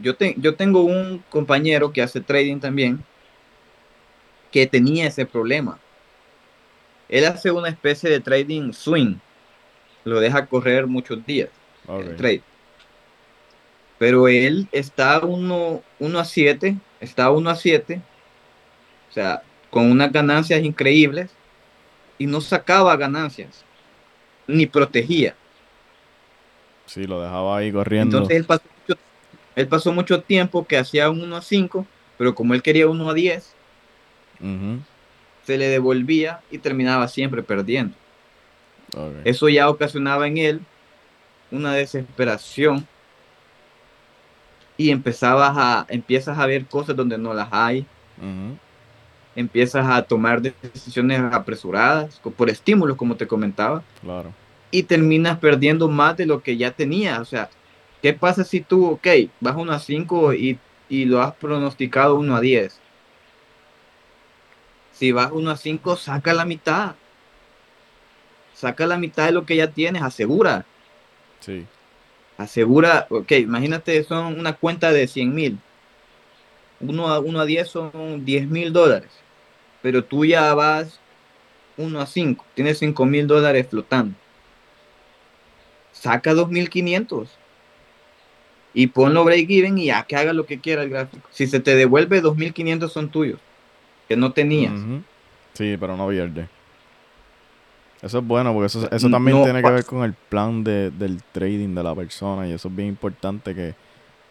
yo, 0.00 0.14
yo 0.36 0.54
tengo 0.54 0.82
un 0.82 1.22
compañero 1.28 1.92
que 1.92 2.02
hace 2.02 2.20
trading 2.20 2.58
también 2.58 3.02
que 4.50 4.66
tenía 4.66 5.06
ese 5.06 5.24
problema. 5.26 5.78
Él 7.08 7.24
hace 7.24 7.50
una 7.50 7.68
especie 7.68 8.10
de 8.10 8.20
trading 8.20 8.72
swing. 8.72 9.16
Lo 10.04 10.20
deja 10.20 10.46
correr 10.46 10.86
muchos 10.86 11.24
días. 11.24 11.48
trade. 12.16 12.42
Pero 14.02 14.26
él 14.26 14.66
está 14.72 15.20
1 15.20 15.80
a 16.18 16.24
7, 16.24 16.76
está 16.98 17.30
1 17.30 17.50
a 17.50 17.54
7, 17.54 18.02
o 19.08 19.12
sea, 19.12 19.42
con 19.70 19.88
unas 19.92 20.10
ganancias 20.10 20.60
increíbles 20.64 21.30
y 22.18 22.26
no 22.26 22.40
sacaba 22.40 22.96
ganancias, 22.96 23.64
ni 24.48 24.66
protegía. 24.66 25.36
Sí, 26.86 27.04
lo 27.04 27.22
dejaba 27.22 27.58
ahí 27.58 27.70
corriendo. 27.70 28.16
Entonces 28.16 28.38
él 28.38 28.44
pasó 28.44 28.64
mucho, 28.76 29.00
él 29.54 29.68
pasó 29.68 29.92
mucho 29.92 30.20
tiempo 30.20 30.66
que 30.66 30.78
hacía 30.78 31.08
un 31.08 31.22
1 31.22 31.36
a 31.36 31.42
5, 31.42 31.86
pero 32.18 32.34
como 32.34 32.54
él 32.54 32.62
quería 32.64 32.88
1 32.88 33.08
a 33.08 33.14
10, 33.14 33.54
se 35.46 35.56
le 35.58 35.68
devolvía 35.68 36.40
y 36.50 36.58
terminaba 36.58 37.06
siempre 37.06 37.44
perdiendo. 37.44 37.94
Eso 39.22 39.48
ya 39.48 39.70
ocasionaba 39.70 40.26
en 40.26 40.38
él 40.38 40.60
una 41.52 41.72
desesperación 41.72 42.88
y 44.82 44.90
empezabas 44.90 45.52
a, 45.56 45.86
empiezas 45.88 46.36
a 46.36 46.46
ver 46.46 46.66
cosas 46.66 46.96
donde 46.96 47.16
no 47.16 47.32
las 47.32 47.48
hay. 47.52 47.86
Empiezas 49.36 49.86
a 49.86 50.02
tomar 50.02 50.42
decisiones 50.42 51.20
apresuradas 51.32 52.20
por 52.36 52.50
estímulos, 52.50 52.96
como 52.96 53.14
te 53.14 53.28
comentaba. 53.28 53.84
Claro. 54.00 54.32
Y 54.72 54.82
terminas 54.82 55.38
perdiendo 55.38 55.88
más 55.88 56.16
de 56.16 56.26
lo 56.26 56.42
que 56.42 56.56
ya 56.56 56.72
tenías. 56.72 57.20
O 57.20 57.24
sea, 57.24 57.48
¿qué 58.02 58.12
pasa 58.12 58.42
si 58.42 58.60
tú, 58.60 58.86
ok, 58.86 59.06
vas 59.40 59.54
1 59.56 59.72
a 59.72 59.78
5 59.78 60.34
y, 60.34 60.58
y 60.88 61.04
lo 61.04 61.22
has 61.22 61.32
pronosticado 61.34 62.16
1 62.16 62.34
a 62.36 62.40
10? 62.40 62.80
Si 64.92 65.12
vas 65.12 65.30
1 65.30 65.48
a 65.48 65.56
5, 65.56 65.96
saca 65.96 66.34
la 66.34 66.44
mitad. 66.44 66.96
Saca 68.52 68.86
la 68.88 68.98
mitad 68.98 69.26
de 69.26 69.32
lo 69.32 69.46
que 69.46 69.54
ya 69.54 69.68
tienes, 69.68 70.02
asegura. 70.02 70.66
Sí. 71.38 71.66
Asegura, 72.36 73.06
ok, 73.10 73.32
imagínate, 73.32 74.02
son 74.04 74.38
una 74.38 74.54
cuenta 74.54 74.92
de 74.92 75.06
100 75.06 75.34
mil. 75.34 75.58
1 76.80 77.08
a, 77.08 77.20
1 77.20 77.40
a 77.40 77.44
10 77.44 77.68
son 77.68 78.24
10 78.24 78.48
mil 78.48 78.72
dólares. 78.72 79.10
Pero 79.82 80.04
tú 80.04 80.24
ya 80.24 80.54
vas 80.54 80.98
1 81.76 82.00
a 82.00 82.06
5, 82.06 82.44
tienes 82.54 82.78
5 82.78 83.06
mil 83.06 83.26
dólares 83.26 83.66
flotando. 83.68 84.14
Saca 85.92 86.32
2.500 86.34 87.28
y 88.74 88.86
ponlo 88.88 89.24
break 89.24 89.50
even 89.50 89.78
y 89.78 89.86
ya 89.86 90.02
que 90.04 90.16
haga 90.16 90.32
lo 90.32 90.46
que 90.46 90.58
quiera 90.58 90.82
el 90.82 90.90
gráfico. 90.90 91.28
Si 91.30 91.46
se 91.46 91.60
te 91.60 91.76
devuelve 91.76 92.22
2.500 92.22 92.88
son 92.88 93.10
tuyos, 93.10 93.38
que 94.08 94.16
no 94.16 94.32
tenías. 94.32 94.72
Sí, 95.52 95.76
pero 95.78 95.96
no 95.96 96.08
pierde. 96.08 96.48
Eso 98.02 98.18
es 98.18 98.26
bueno 98.26 98.52
porque 98.52 98.66
eso, 98.66 98.90
eso 98.90 99.08
también 99.08 99.44
tiene 99.44 99.62
que 99.62 99.70
ver 99.70 99.84
con 99.84 100.02
el 100.02 100.12
plan 100.12 100.64
de, 100.64 100.90
del 100.90 101.22
trading 101.30 101.72
de 101.72 101.82
la 101.84 101.94
persona 101.94 102.48
y 102.48 102.52
eso 102.52 102.66
es 102.66 102.74
bien 102.74 102.88
importante 102.88 103.54
que, 103.54 103.74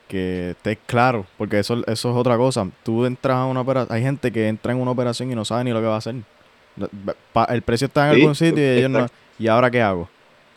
que 0.10 0.50
estés 0.50 0.78
claro, 0.86 1.26
porque 1.38 1.60
eso, 1.60 1.76
eso 1.88 2.12
es 2.12 2.16
otra 2.18 2.36
cosa. 2.36 2.68
Tú 2.84 3.06
entras 3.06 3.38
a 3.38 3.46
una 3.46 3.62
operación, 3.62 3.96
hay 3.96 4.04
gente 4.04 4.30
que 4.30 4.50
entra 4.50 4.74
en 4.74 4.82
una 4.82 4.92
operación 4.92 5.32
y 5.32 5.36
no 5.36 5.46
sabe 5.46 5.64
ni 5.64 5.72
lo 5.72 5.80
que 5.80 5.88
va 5.88 5.96
a 5.96 6.00
hacer. 6.00 6.16
El 7.48 7.62
precio 7.62 7.88
está 7.88 8.10
en 8.10 8.20
algún 8.20 8.36
sitio 8.36 8.62
y 8.62 8.78
ellos 8.80 8.90
no, 8.90 9.08
¿y 9.40 9.48
ahora 9.48 9.72
qué 9.72 9.82
hago? 9.82 10.10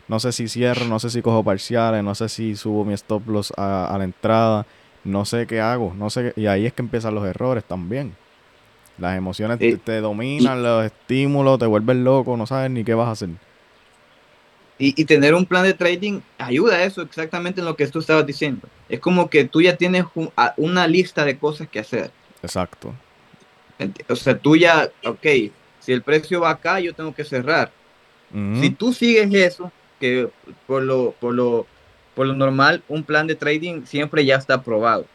No 0.09 0.19
sé 0.19 0.33
si 0.33 0.49
cierro, 0.49 0.87
no 0.87 0.99
sé 0.99 1.09
si 1.09 1.23
cojo 1.23 1.45
parciales, 1.45 2.03
no 2.03 2.17
sé 2.17 2.29
si 2.29 2.57
subo 2.57 2.85
mi 2.85 2.95
stop 2.95 3.29
loss 3.29 3.53
a, 3.57 3.95
la 3.97 4.05
entrada, 4.05 4.67
no 5.05 5.25
sé 5.25 5.47
qué 5.47 5.61
hago, 5.61 5.95
no 5.97 6.11
sé 6.11 6.33
y 6.35 6.47
ahí 6.47 6.67
es 6.67 6.73
que 6.73 6.83
empiezan 6.83 7.15
los 7.15 7.25
errores 7.25 7.63
también. 7.63 8.13
Las 8.99 9.17
emociones 9.17 9.59
te, 9.59 10.01
dominan, 10.01 10.63
los 10.63 10.85
estímulos, 10.87 11.59
te 11.59 11.67
vuelven 11.67 12.05
loco, 12.05 12.37
no 12.37 12.47
sabes 12.47 12.71
ni 12.71 12.85
qué 12.85 12.95
vas 12.95 13.09
a 13.09 13.13
hacer. 13.13 13.31
Y, 14.77 15.05
tener 15.05 15.35
un 15.35 15.47
plan 15.47 15.63
de 15.63 15.73
trading 15.73 16.21
ayuda 16.37 16.77
a 16.77 16.85
eso 16.85 17.03
exactamente 17.03 17.61
en 17.61 17.65
lo 17.65 17.77
que 17.77 17.87
tú 17.87 18.01
estabas 18.01 18.27
diciendo. 18.27 18.69
Es 18.89 18.99
como 18.99 19.31
que 19.31 19.45
tú 19.45 19.63
ya 19.63 19.77
tienes 19.77 20.05
una 20.57 20.87
lista 20.89 21.25
de 21.25 21.39
cosas 21.39 21.69
que 21.69 21.79
hacer. 21.79 22.11
Exacto. 22.43 22.93
O 24.09 24.17
sea, 24.17 24.37
tú 24.37 24.57
ya, 24.57 24.91
ok, 25.05 25.27
si 25.81 25.93
el 25.93 26.03
precio 26.03 26.41
va 26.41 26.51
acá, 26.51 26.81
yo 26.81 26.93
tengo 26.93 27.15
que 27.15 27.25
cerrar. 27.25 27.71
Si 28.61 28.71
tú 28.71 28.93
sigues 28.93 29.33
eso, 29.33 29.71
que 30.01 30.29
por 30.67 30.83
lo, 30.83 31.13
por, 31.21 31.33
lo, 31.35 31.67
por 32.17 32.27
lo 32.27 32.35
normal, 32.35 32.83
un 32.89 33.05
plan 33.05 33.29
de 33.29 33.37
trading 33.37 33.85
siempre 33.85 34.25
ya 34.25 34.37
está 34.37 34.55
aprobado. 34.55 35.07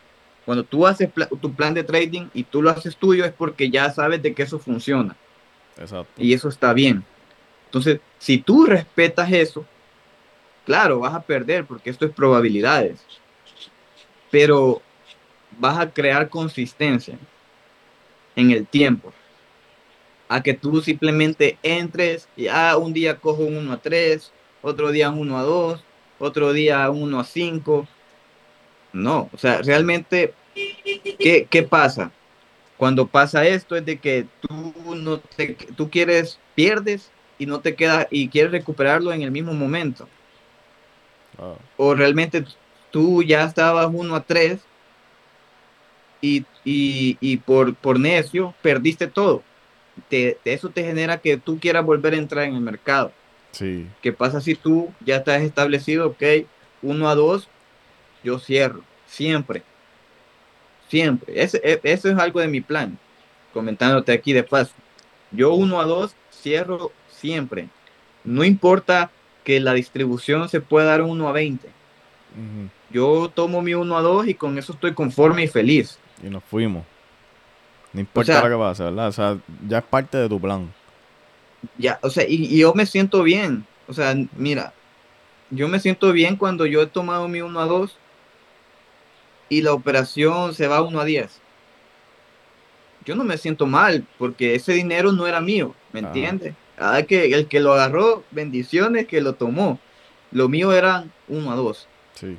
Cuando 0.46 0.64
tú 0.64 0.88
haces 0.88 1.10
tu 1.42 1.54
plan 1.54 1.74
de 1.74 1.84
trading 1.84 2.28
y 2.34 2.44
tú 2.44 2.62
lo 2.62 2.70
haces 2.70 2.96
tuyo 2.96 3.26
es 3.26 3.32
porque 3.32 3.70
ya 3.70 3.92
sabes 3.92 4.22
de 4.22 4.34
que 4.34 4.44
eso 4.44 4.58
funciona. 4.60 5.16
Exacto. 5.78 6.12
Y 6.18 6.34
eso 6.34 6.50
está 6.50 6.74
bien. 6.74 7.04
Entonces, 7.66 8.00
si 8.18 8.40
tú 8.40 8.66
respetas 8.66 9.32
eso, 9.32 9.66
claro, 10.66 11.00
vas 11.00 11.14
a 11.14 11.22
perder 11.22 11.66
porque 11.66 11.90
esto 11.90 12.06
es 12.06 12.12
probabilidades. 12.12 13.00
Pero 14.32 14.82
vas 15.58 15.78
a 15.78 15.92
crear 15.92 16.30
consistencia 16.30 17.18
en 18.36 18.52
el 18.52 18.66
tiempo. 18.66 19.14
A 20.28 20.42
que 20.42 20.54
tú 20.54 20.82
simplemente 20.82 21.58
entres 21.64 22.28
y 22.36 22.48
ah, 22.48 22.78
un 22.78 22.94
día 22.94 23.20
cojo 23.20 23.44
un 23.44 23.58
1 23.58 23.74
a 23.74 23.78
3, 23.78 24.32
otro 24.62 24.92
día 24.92 25.10
un 25.10 25.20
1 25.20 25.38
a 25.38 25.44
2, 25.44 25.84
otro 26.20 26.54
día 26.54 26.90
un 26.90 27.04
1 27.04 27.20
a 27.20 27.24
5. 27.24 27.88
No, 28.92 29.30
o 29.34 29.38
sea, 29.38 29.62
realmente 29.62 30.34
¿Qué, 31.50 31.68
pasa? 31.70 32.12
Cuando 32.78 33.08
pasa 33.08 33.46
esto 33.46 33.76
es 33.76 33.86
de 33.86 34.00
que 34.00 34.26
tú 34.42 34.74
no 34.96 35.20
te, 35.20 35.56
tú 35.76 35.90
quieres, 35.90 36.40
pierdes 36.56 37.12
y 37.38 37.46
no 37.46 37.60
te 37.60 37.76
queda 37.76 38.08
y 38.10 38.30
quieres 38.30 38.52
recuperarlo 38.52 39.12
en 39.12 39.22
el 39.22 39.32
mismo 39.32 39.54
momento. 39.54 40.08
Ah. 41.38 41.56
O 41.78 41.94
realmente 41.94 42.46
tú 42.92 43.22
ya 43.24 43.44
estabas 43.44 43.90
uno 43.92 44.16
a 44.16 44.24
tres 44.24 44.62
y, 46.22 47.38
por, 47.46 47.76
por 47.76 48.00
necio 48.00 48.54
perdiste 48.62 49.08
todo. 49.08 49.44
eso 50.10 50.70
te 50.70 50.84
genera 50.84 51.18
que 51.18 51.38
tú 51.38 51.60
quieras 51.60 51.86
volver 51.86 52.14
a 52.14 52.18
entrar 52.18 52.46
en 52.46 52.56
el 52.56 52.62
mercado. 52.62 53.12
Sí. 53.52 53.88
¿Qué 54.02 54.14
pasa 54.14 54.42
si 54.42 54.56
tú 54.56 54.94
ya 55.00 55.18
estás 55.18 55.42
establecido, 55.42 56.08
ok, 56.08 56.24
uno 56.82 57.10
a 57.10 57.16
dos, 57.16 57.50
yo 58.24 58.40
cierro, 58.40 58.82
siempre. 59.08 59.64
Siempre. 60.90 61.42
E, 61.42 61.80
eso 61.84 62.10
es 62.10 62.18
algo 62.18 62.40
de 62.40 62.48
mi 62.48 62.62
plan. 62.62 62.98
Comentándote 63.54 64.12
aquí 64.12 64.34
de 64.34 64.44
paso. 64.44 64.74
Yo 65.32 65.54
uno 65.54 65.80
a 65.80 65.86
dos 65.86 66.16
cierro 66.32 66.92
siempre. 67.10 67.70
No 68.24 68.44
importa 68.44 69.12
que 69.44 69.60
la 69.60 69.74
distribución 69.74 70.50
se 70.50 70.62
pueda 70.62 70.88
dar 70.88 71.02
uno 71.02 71.28
a 71.28 71.32
20. 71.32 71.68
Yo 72.92 73.32
tomo 73.34 73.62
mi 73.62 73.74
uno 73.74 73.98
a 73.98 74.02
dos 74.02 74.28
y 74.28 74.34
con 74.34 74.58
eso 74.58 74.74
estoy 74.74 74.94
conforme 74.94 75.44
y 75.44 75.48
feliz. 75.48 75.98
Y 76.24 76.30
nos 76.30 76.44
fuimos. 76.44 76.86
No 77.94 78.02
importa 78.02 78.44
lo 78.44 78.50
que 78.50 78.64
pase, 78.64 78.84
¿verdad? 78.84 79.08
O 79.08 79.12
sea, 79.12 79.38
ya 79.68 79.80
es 79.80 79.84
parte 79.84 80.18
de 80.18 80.30
tu 80.30 80.40
plan. 80.40 80.72
Ya, 81.78 82.00
o 82.02 82.10
sea, 82.10 82.24
y, 82.28 82.46
y, 82.46 82.60
yo 82.60 82.74
me 82.74 82.86
siento 82.86 83.24
bien. 83.24 83.66
O 83.88 83.94
sea, 83.94 84.16
mira, 84.38 84.74
yo 85.50 85.68
me 85.68 85.80
siento 85.80 86.12
bien 86.12 86.36
cuando 86.36 86.66
yo 86.66 86.82
he 86.84 86.88
tomado 86.88 87.28
mi 87.28 87.42
uno 87.42 87.60
a 87.60 87.66
dos 87.66 87.98
y 89.50 89.62
la 89.62 89.74
operación 89.74 90.54
se 90.54 90.68
va 90.68 90.82
1 90.82 91.00
a 91.00 91.06
10. 91.06 91.42
Yo 93.06 93.16
no 93.16 93.24
me 93.24 93.38
siento 93.38 93.66
mal 93.66 94.06
porque 94.18 94.56
ese 94.56 94.74
dinero 94.74 95.12
no 95.12 95.26
era 95.28 95.42
mío, 95.42 95.74
¿me 95.92 96.00
entiendes? 96.00 96.54
Ah, 96.78 97.02
que 97.04 97.34
el 97.34 97.48
que 97.48 97.60
lo 97.60 97.74
agarró, 97.74 98.24
bendiciones 98.32 99.08
que 99.08 99.22
lo 99.22 99.34
tomó. 99.34 99.80
Lo 100.32 100.48
mío 100.48 100.72
eran 100.72 101.12
1 101.28 101.52
a 101.52 101.56
2. 101.56 101.88
Sí. 102.14 102.38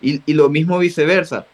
Y, 0.00 0.22
y, 0.24 0.34
lo 0.34 0.48
mismo 0.48 0.78
viceversa. 0.78 1.46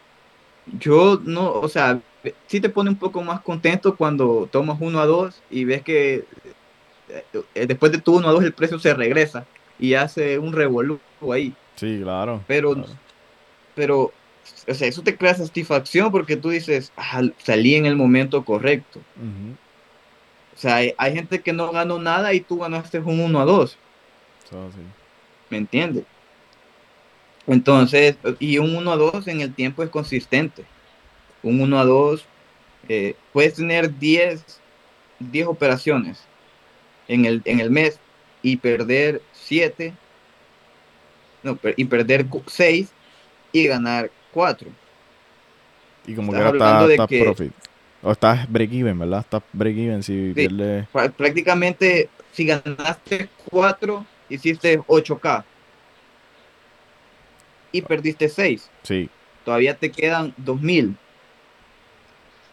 Yo 0.79 1.19
no, 1.23 1.51
o 1.51 1.67
sea, 1.67 1.99
sí 2.47 2.59
te 2.59 2.69
pone 2.69 2.89
un 2.89 2.97
poco 2.97 3.21
más 3.21 3.41
contento 3.41 3.95
cuando 3.95 4.47
tomas 4.51 4.77
1 4.79 4.99
a 4.99 5.05
2 5.05 5.41
y 5.49 5.65
ves 5.65 5.81
que 5.81 6.25
eh, 7.55 7.67
después 7.67 7.91
de 7.91 7.99
tu 7.99 8.15
1 8.17 8.27
a 8.27 8.31
2 8.31 8.43
el 8.43 8.53
precio 8.53 8.79
se 8.79 8.93
regresa 8.93 9.45
y 9.79 9.93
hace 9.93 10.37
un 10.39 10.53
revolú 10.53 10.99
ahí. 11.31 11.53
Sí, 11.75 11.99
claro. 12.01 12.41
Pero, 12.47 12.75
pero 13.75 14.11
o 14.67 14.73
sea, 14.73 14.87
eso 14.87 15.01
te 15.01 15.15
crea 15.15 15.33
satisfacción 15.33 16.11
porque 16.11 16.35
tú 16.35 16.49
dices, 16.49 16.91
ah, 16.97 17.21
salí 17.37 17.75
en 17.75 17.85
el 17.85 17.95
momento 17.95 18.43
correcto. 18.43 18.99
O 20.53 20.59
sea, 20.59 20.75
hay, 20.75 21.13
gente 21.13 21.41
que 21.41 21.53
no 21.53 21.71
ganó 21.71 21.99
nada 21.99 22.33
y 22.33 22.41
tú 22.41 22.59
ganaste 22.59 22.99
un 22.99 23.19
1 23.19 23.39
a 23.39 23.45
2. 23.45 23.77
¿Me 25.49 25.57
entiendes? 25.57 26.03
Entonces, 27.45 28.17
y 28.39 28.57
un 28.57 28.75
1 28.75 28.91
a 28.91 28.97
2 28.97 29.27
en 29.27 29.41
el 29.41 29.53
tiempo 29.53 29.83
es 29.83 29.89
consistente. 29.89 30.65
Un 31.43 31.61
1 31.61 31.79
a 31.79 31.85
2, 31.85 32.25
eh, 32.89 33.15
puedes 33.31 33.53
tener 33.53 33.97
10, 33.97 34.59
10 35.19 35.47
operaciones 35.47 36.23
en 37.07 37.23
el, 37.23 37.41
en 37.45 37.61
el 37.61 37.69
mes 37.69 37.99
y 38.41 38.57
perder 38.57 39.21
7, 39.31 39.93
no, 41.43 41.57
y 41.77 41.85
perder 41.85 42.25
6 42.47 42.91
y 43.53 43.67
ganar 43.67 44.11
y 46.05 46.15
como 46.15 46.31
que 46.31 46.37
ahora 46.37 46.87
estás 46.89 47.07
profit. 47.07 47.51
O 48.01 48.11
estás 48.11 48.49
break 48.49 48.71
even, 48.73 48.99
¿verdad? 48.99 49.19
Estás 49.21 49.43
break 49.51 49.77
even 49.77 50.03
si 50.03 50.33
Prácticamente, 51.17 52.09
si 52.31 52.45
ganaste 52.45 53.29
4, 53.49 54.05
hiciste 54.29 54.79
8K. 54.79 55.43
y 57.71 57.81
perdiste 57.81 58.29
6. 58.29 58.69
Sí. 58.83 59.09
Todavía 59.43 59.75
te 59.75 59.91
quedan 59.91 60.33
2000. 60.37 60.95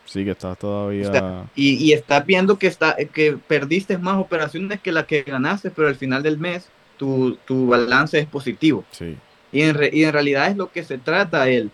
Sí, 0.07 0.25
que 0.25 0.33
estás 0.33 0.59
todavía. 0.59 1.47
y, 1.55 1.75
y, 1.77 1.93
estás 1.93 2.27
viendo 2.27 2.59
que, 2.59 2.67
está, 2.67 2.97
que 2.97 3.39
perdiste 3.47 3.97
más 3.97 4.19
operaciones 4.19 4.81
que 4.81 4.93
las 4.93 5.07
que 5.07 5.23
ganaste, 5.23 5.71
pero 5.71 5.89
al 5.89 5.97
final 5.97 6.23
del 6.23 6.39
mes 6.39 6.69
tu, 6.99 7.37
tu 7.47 7.69
balance 7.69 8.19
es 8.19 8.27
positivo. 8.27 8.85
Sí. 8.91 9.17
Y 9.55 9.63
en, 9.63 9.79
y 9.93 10.03
en 10.03 10.13
realidad 10.13 10.49
es 10.49 10.57
lo 10.57 10.71
que 10.71 10.83
se 10.83 10.99
trata 10.99 11.49
el, 11.49 11.71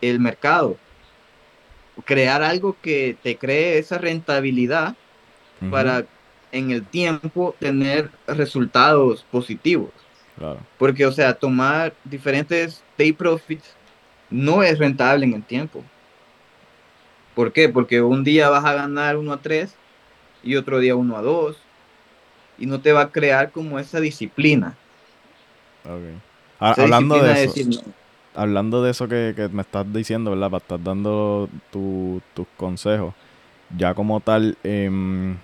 el 0.00 0.18
mercado. 0.18 0.78
Crear 2.06 2.42
algo 2.42 2.76
que 2.80 3.16
te 3.22 3.36
cree 3.36 3.78
esa 3.78 3.98
rentabilidad 3.98 4.96
para 5.70 6.06
en 6.50 6.70
el 6.70 6.84
tiempo 6.84 7.54
tener 7.58 8.10
resultados 8.26 9.24
positivos. 9.30 9.90
Claro. 10.36 10.58
Porque, 10.78 11.04
o 11.04 11.12
sea, 11.12 11.34
tomar 11.34 11.92
diferentes 12.04 12.82
day 12.96 13.12
profits 13.12 13.74
no 14.30 14.62
es 14.62 14.78
rentable 14.78 15.26
en 15.26 15.34
el 15.34 15.42
tiempo. 15.42 15.84
¿Por 17.34 17.52
qué? 17.52 17.68
Porque 17.68 18.00
un 18.00 18.24
día 18.24 18.48
vas 18.48 18.64
a 18.64 18.72
ganar 18.72 19.16
1 19.16 19.32
a 19.32 19.42
3 19.42 19.74
y 20.42 20.56
otro 20.56 20.78
día 20.78 20.96
1 20.96 21.16
a 21.16 21.22
2 21.22 21.56
y 22.58 22.66
no 22.66 22.80
te 22.80 22.92
va 22.92 23.02
a 23.02 23.10
crear 23.10 23.50
como 23.50 23.78
esa 23.78 24.00
disciplina. 24.00 24.74
Okay. 25.84 26.18
Hablando 26.64 27.22
de 27.22 27.44
eso, 27.44 27.82
hablando 28.34 28.82
de 28.82 28.90
eso 28.90 29.08
que, 29.08 29.48
me 29.52 29.62
estás 29.62 29.90
diciendo, 29.92 30.30
¿verdad? 30.30 30.50
Para 30.50 30.62
estar 30.62 30.82
dando 30.82 31.48
tus 31.70 32.46
consejos, 32.56 33.14
ya 33.76 33.94
como 33.94 34.20
tal, 34.20 34.56
em, 34.64 35.36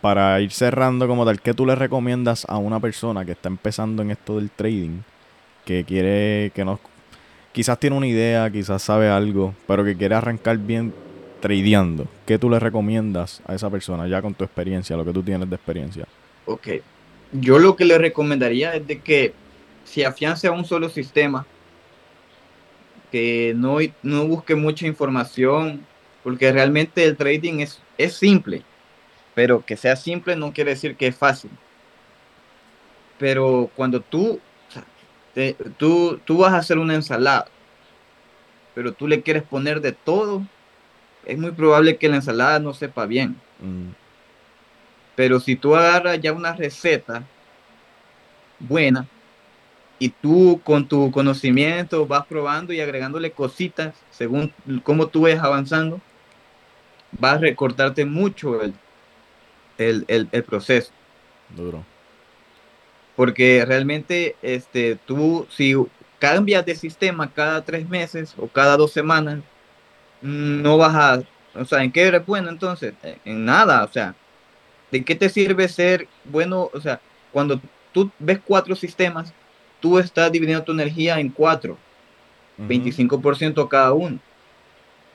para 0.00 0.40
ir 0.40 0.52
cerrando 0.52 1.08
como 1.08 1.24
tal, 1.24 1.40
¿qué 1.40 1.54
tú 1.54 1.66
le 1.66 1.74
recomiendas 1.74 2.44
a 2.48 2.58
una 2.58 2.80
persona 2.80 3.24
que 3.24 3.32
está 3.32 3.48
empezando 3.48 4.02
en 4.02 4.10
esto 4.10 4.36
del 4.36 4.50
trading? 4.50 5.00
Que 5.64 5.84
quiere, 5.84 6.52
que 6.54 6.64
no, 6.64 6.78
quizás 7.52 7.78
tiene 7.78 7.96
una 7.96 8.06
idea, 8.06 8.50
quizás 8.50 8.82
sabe 8.82 9.08
algo, 9.08 9.54
pero 9.66 9.84
que 9.84 9.96
quiere 9.96 10.14
arrancar 10.14 10.58
bien 10.58 10.92
tradeando. 11.40 12.06
¿Qué 12.26 12.38
tú 12.38 12.50
le 12.50 12.58
recomiendas 12.58 13.42
a 13.46 13.54
esa 13.54 13.70
persona 13.70 14.06
ya 14.08 14.20
con 14.20 14.34
tu 14.34 14.44
experiencia, 14.44 14.96
lo 14.96 15.04
que 15.04 15.12
tú 15.12 15.22
tienes 15.22 15.48
de 15.48 15.56
experiencia? 15.56 16.06
Ok. 16.46 16.68
Yo 17.32 17.58
lo 17.58 17.76
que 17.76 17.84
le 17.84 17.98
recomendaría 17.98 18.74
es 18.74 18.86
de 18.86 19.00
que 19.00 19.32
se 19.84 20.04
afiance 20.04 20.46
a 20.46 20.52
un 20.52 20.64
solo 20.64 20.88
sistema, 20.88 21.46
que 23.12 23.52
no, 23.56 23.78
no 24.02 24.26
busque 24.26 24.54
mucha 24.54 24.86
información, 24.86 25.86
porque 26.22 26.50
realmente 26.50 27.04
el 27.04 27.16
trading 27.16 27.60
es, 27.60 27.80
es 27.96 28.14
simple 28.14 28.64
pero 29.34 29.64
que 29.64 29.76
sea 29.76 29.96
simple 29.96 30.36
no 30.36 30.52
quiere 30.52 30.70
decir 30.70 30.96
que 30.96 31.08
es 31.08 31.16
fácil. 31.16 31.50
Pero 33.18 33.70
cuando 33.74 34.00
tú, 34.00 34.40
tú, 35.76 36.20
tú 36.24 36.38
vas 36.38 36.52
a 36.52 36.58
hacer 36.58 36.78
una 36.78 36.94
ensalada, 36.94 37.46
pero 38.74 38.92
tú 38.92 39.06
le 39.06 39.22
quieres 39.22 39.42
poner 39.42 39.80
de 39.80 39.92
todo, 39.92 40.42
es 41.24 41.38
muy 41.38 41.50
probable 41.50 41.96
que 41.96 42.08
la 42.08 42.16
ensalada 42.16 42.58
no 42.58 42.74
sepa 42.74 43.06
bien. 43.06 43.36
Mm. 43.60 43.90
Pero 45.16 45.38
si 45.40 45.56
tú 45.56 45.74
agarras 45.76 46.20
ya 46.20 46.32
una 46.32 46.54
receta 46.54 47.24
buena 48.58 49.06
y 49.98 50.08
tú 50.08 50.60
con 50.64 50.88
tu 50.88 51.10
conocimiento 51.10 52.06
vas 52.06 52.26
probando 52.26 52.72
y 52.72 52.80
agregándole 52.80 53.30
cositas 53.30 53.94
según 54.10 54.52
cómo 54.82 55.06
tú 55.06 55.22
ves 55.22 55.38
avanzando, 55.38 56.00
vas 57.12 57.36
a 57.36 57.38
recortarte 57.38 58.04
mucho 58.04 58.60
el, 58.62 58.74
el, 59.78 60.28
el, 60.30 60.44
proceso. 60.44 60.92
Duro. 61.50 61.84
Porque 63.16 63.64
realmente, 63.64 64.36
este, 64.42 64.96
tú, 65.06 65.46
si 65.50 65.74
cambias 66.18 66.66
de 66.66 66.74
sistema 66.74 67.32
cada 67.32 67.64
tres 67.64 67.88
meses 67.88 68.34
o 68.36 68.48
cada 68.48 68.76
dos 68.76 68.92
semanas, 68.92 69.40
no 70.20 70.76
vas 70.78 70.94
a, 70.94 71.22
o 71.60 71.64
sea, 71.64 71.84
¿en 71.84 71.92
qué 71.92 72.02
eres 72.02 72.26
bueno 72.26 72.48
entonces? 72.48 72.94
En 73.24 73.44
nada, 73.44 73.84
o 73.84 73.92
sea, 73.92 74.14
¿de 74.90 75.04
qué 75.04 75.14
te 75.14 75.28
sirve 75.28 75.68
ser 75.68 76.08
bueno? 76.24 76.70
O 76.72 76.80
sea, 76.80 77.00
cuando 77.30 77.60
tú 77.92 78.10
ves 78.18 78.40
cuatro 78.44 78.74
sistemas, 78.74 79.32
tú 79.84 79.98
estás 79.98 80.32
dividiendo 80.32 80.64
tu 80.64 80.72
energía 80.72 81.20
en 81.20 81.28
cuatro, 81.28 81.76
25% 82.58 83.68
cada 83.68 83.92
uno. 83.92 84.18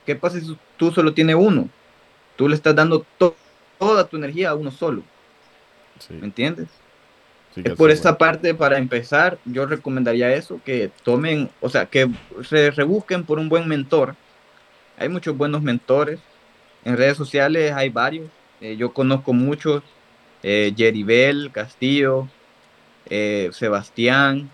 ¿Qué 0.06 0.14
pasa 0.14 0.38
si 0.38 0.56
tú 0.76 0.92
solo 0.92 1.12
tienes 1.12 1.34
uno? 1.34 1.68
Tú 2.36 2.48
le 2.48 2.54
estás 2.54 2.76
dando 2.76 3.04
toda 3.18 4.06
tu 4.06 4.16
energía 4.16 4.50
a 4.50 4.54
uno 4.54 4.70
solo. 4.70 5.02
¿Me 6.08 6.24
entiendes? 6.24 6.68
es 7.56 7.72
por 7.74 7.90
esta 7.90 8.16
parte, 8.16 8.54
para 8.54 8.78
empezar, 8.78 9.38
yo 9.44 9.66
recomendaría 9.66 10.32
eso, 10.36 10.60
que 10.64 10.92
tomen, 11.02 11.50
o 11.60 11.68
sea, 11.68 11.86
que 11.86 12.08
se 12.48 12.70
rebusquen 12.70 13.24
por 13.24 13.40
un 13.40 13.48
buen 13.48 13.66
mentor. 13.66 14.14
Hay 14.96 15.08
muchos 15.08 15.36
buenos 15.36 15.62
mentores. 15.62 16.20
En 16.84 16.96
redes 16.96 17.16
sociales 17.16 17.72
hay 17.72 17.88
varios. 17.88 18.30
Eh, 18.60 18.76
yo 18.76 18.92
conozco 18.92 19.32
muchos. 19.32 19.82
Eh, 20.44 20.72
Bell, 21.04 21.50
Castillo, 21.52 22.28
eh, 23.10 23.50
Sebastián, 23.52 24.50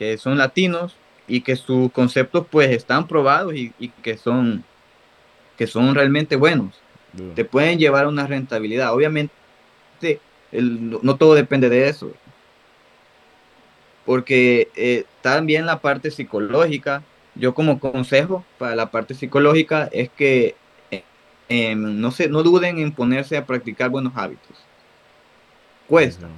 que 0.00 0.18
son 0.18 0.36
latinos 0.36 0.96
y 1.28 1.42
que 1.42 1.54
sus 1.54 1.92
conceptos 1.92 2.44
pues 2.50 2.70
están 2.70 3.06
probados 3.06 3.54
y, 3.54 3.72
y 3.78 3.90
que, 3.90 4.16
son, 4.16 4.64
que 5.56 5.68
son 5.68 5.94
realmente 5.94 6.34
buenos 6.34 6.74
te 7.34 7.44
pueden 7.44 7.78
llevar 7.78 8.04
a 8.04 8.08
una 8.08 8.26
rentabilidad. 8.26 8.94
Obviamente, 8.94 9.32
no 10.52 11.16
todo 11.16 11.34
depende 11.34 11.68
de 11.68 11.88
eso. 11.88 12.12
Porque 14.04 14.68
eh, 14.76 15.04
también 15.22 15.66
la 15.66 15.80
parte 15.80 16.10
psicológica, 16.10 17.02
yo 17.34 17.54
como 17.54 17.78
consejo 17.78 18.44
para 18.58 18.74
la 18.74 18.90
parte 18.90 19.14
psicológica 19.14 19.88
es 19.92 20.08
que 20.10 20.56
eh, 20.90 21.04
em, 21.48 22.00
no, 22.00 22.10
se, 22.10 22.28
no 22.28 22.42
duden 22.42 22.78
en 22.78 22.92
ponerse 22.92 23.36
a 23.36 23.46
practicar 23.46 23.90
buenos 23.90 24.12
hábitos. 24.16 24.56
Cuesta. 25.86 26.28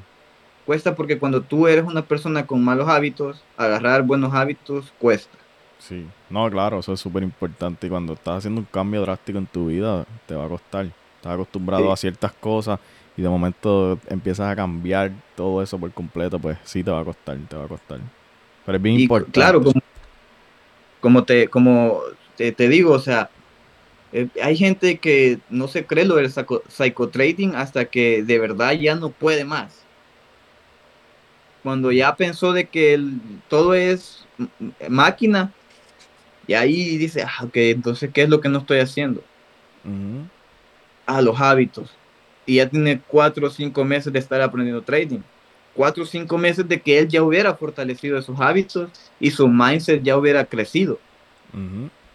Cuesta 0.66 0.94
porque 0.94 1.18
cuando 1.18 1.40
tú 1.40 1.66
eres 1.66 1.84
una 1.84 2.02
persona 2.02 2.46
con 2.46 2.62
malos 2.62 2.88
hábitos, 2.88 3.42
agarrar 3.56 4.02
buenos 4.02 4.32
hábitos 4.32 4.92
cuesta. 4.98 5.36
Sí, 5.78 6.06
no, 6.30 6.48
claro, 6.48 6.78
eso 6.78 6.92
es 6.92 7.00
súper 7.00 7.24
importante. 7.24 7.88
Y 7.88 7.90
cuando 7.90 8.12
estás 8.12 8.38
haciendo 8.38 8.60
un 8.60 8.66
cambio 8.70 9.00
drástico 9.00 9.38
en 9.38 9.46
tu 9.46 9.66
vida, 9.66 10.06
te 10.26 10.34
va 10.36 10.44
a 10.44 10.48
costar. 10.48 10.86
Estás 11.16 11.32
acostumbrado 11.32 11.92
a 11.92 11.96
ciertas 11.96 12.32
cosas 12.32 12.78
y 13.16 13.22
de 13.22 13.28
momento 13.28 13.98
empiezas 14.08 14.50
a 14.50 14.56
cambiar 14.56 15.12
todo 15.36 15.62
eso 15.62 15.78
por 15.78 15.90
completo, 15.92 16.38
pues 16.38 16.56
sí 16.64 16.82
te 16.82 16.90
va 16.90 17.00
a 17.00 17.04
costar, 17.04 17.36
te 17.48 17.56
va 17.56 17.64
a 17.64 17.68
costar. 17.68 17.98
Pero 18.64 18.76
es 18.76 18.82
bien 18.82 19.00
importante. 19.00 19.32
Claro, 19.32 19.62
como, 21.00 21.24
te, 21.24 21.48
como 21.48 22.00
te, 22.36 22.68
digo, 22.68 22.92
o 22.92 23.00
sea, 23.00 23.28
eh, 24.12 24.28
hay 24.40 24.56
gente 24.56 24.98
que 24.98 25.40
no 25.50 25.66
se 25.66 25.84
cree 25.84 26.04
lo 26.04 26.16
del 26.16 26.32
psicotrading 26.68 27.56
hasta 27.56 27.86
que 27.86 28.22
de 28.22 28.38
verdad 28.38 28.72
ya 28.72 28.94
no 28.94 29.10
puede 29.10 29.44
más. 29.44 29.81
Cuando 31.62 31.92
ya 31.92 32.16
pensó 32.16 32.52
de 32.52 32.66
que 32.66 33.00
todo 33.48 33.74
es 33.74 34.26
máquina, 34.88 35.52
y 36.46 36.54
ahí 36.54 36.96
dice, 36.98 37.22
ah, 37.22 37.44
ok, 37.44 37.56
entonces, 37.56 38.10
¿qué 38.12 38.22
es 38.22 38.28
lo 38.28 38.40
que 38.40 38.48
no 38.48 38.58
estoy 38.58 38.80
haciendo? 38.80 39.22
A 41.06 41.22
los 41.22 41.40
hábitos. 41.40 41.90
Y 42.46 42.56
ya 42.56 42.68
tiene 42.68 43.00
cuatro 43.06 43.46
o 43.46 43.50
cinco 43.50 43.84
meses 43.84 44.12
de 44.12 44.18
estar 44.18 44.40
aprendiendo 44.40 44.82
trading. 44.82 45.20
Cuatro 45.74 46.02
o 46.02 46.06
cinco 46.06 46.36
meses 46.36 46.68
de 46.68 46.80
que 46.80 46.98
él 46.98 47.08
ya 47.08 47.22
hubiera 47.22 47.54
fortalecido 47.54 48.18
esos 48.18 48.40
hábitos 48.40 48.90
y 49.20 49.30
su 49.30 49.46
mindset 49.46 50.02
ya 50.02 50.16
hubiera 50.16 50.44
crecido. 50.44 50.98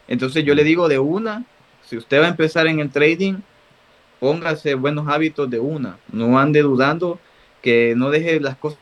Entonces 0.07 0.43
yo 0.43 0.53
le 0.53 0.63
digo 0.65 0.89
de 0.89 0.99
una, 0.99 1.45
si 1.85 1.95
usted 1.97 2.21
va 2.21 2.25
a 2.25 2.29
empezar 2.29 2.67
en 2.67 2.79
el 2.79 2.89
trading, 2.89 3.35
póngase 4.19 4.75
buenos 4.75 5.07
hábitos 5.07 5.49
de 5.49 5.59
una. 5.59 5.97
No 6.11 6.37
ande 6.37 6.61
dudando 6.61 7.19
que 7.61 7.93
no 7.95 8.09
deje 8.09 8.39
las 8.41 8.57
cosas 8.57 8.79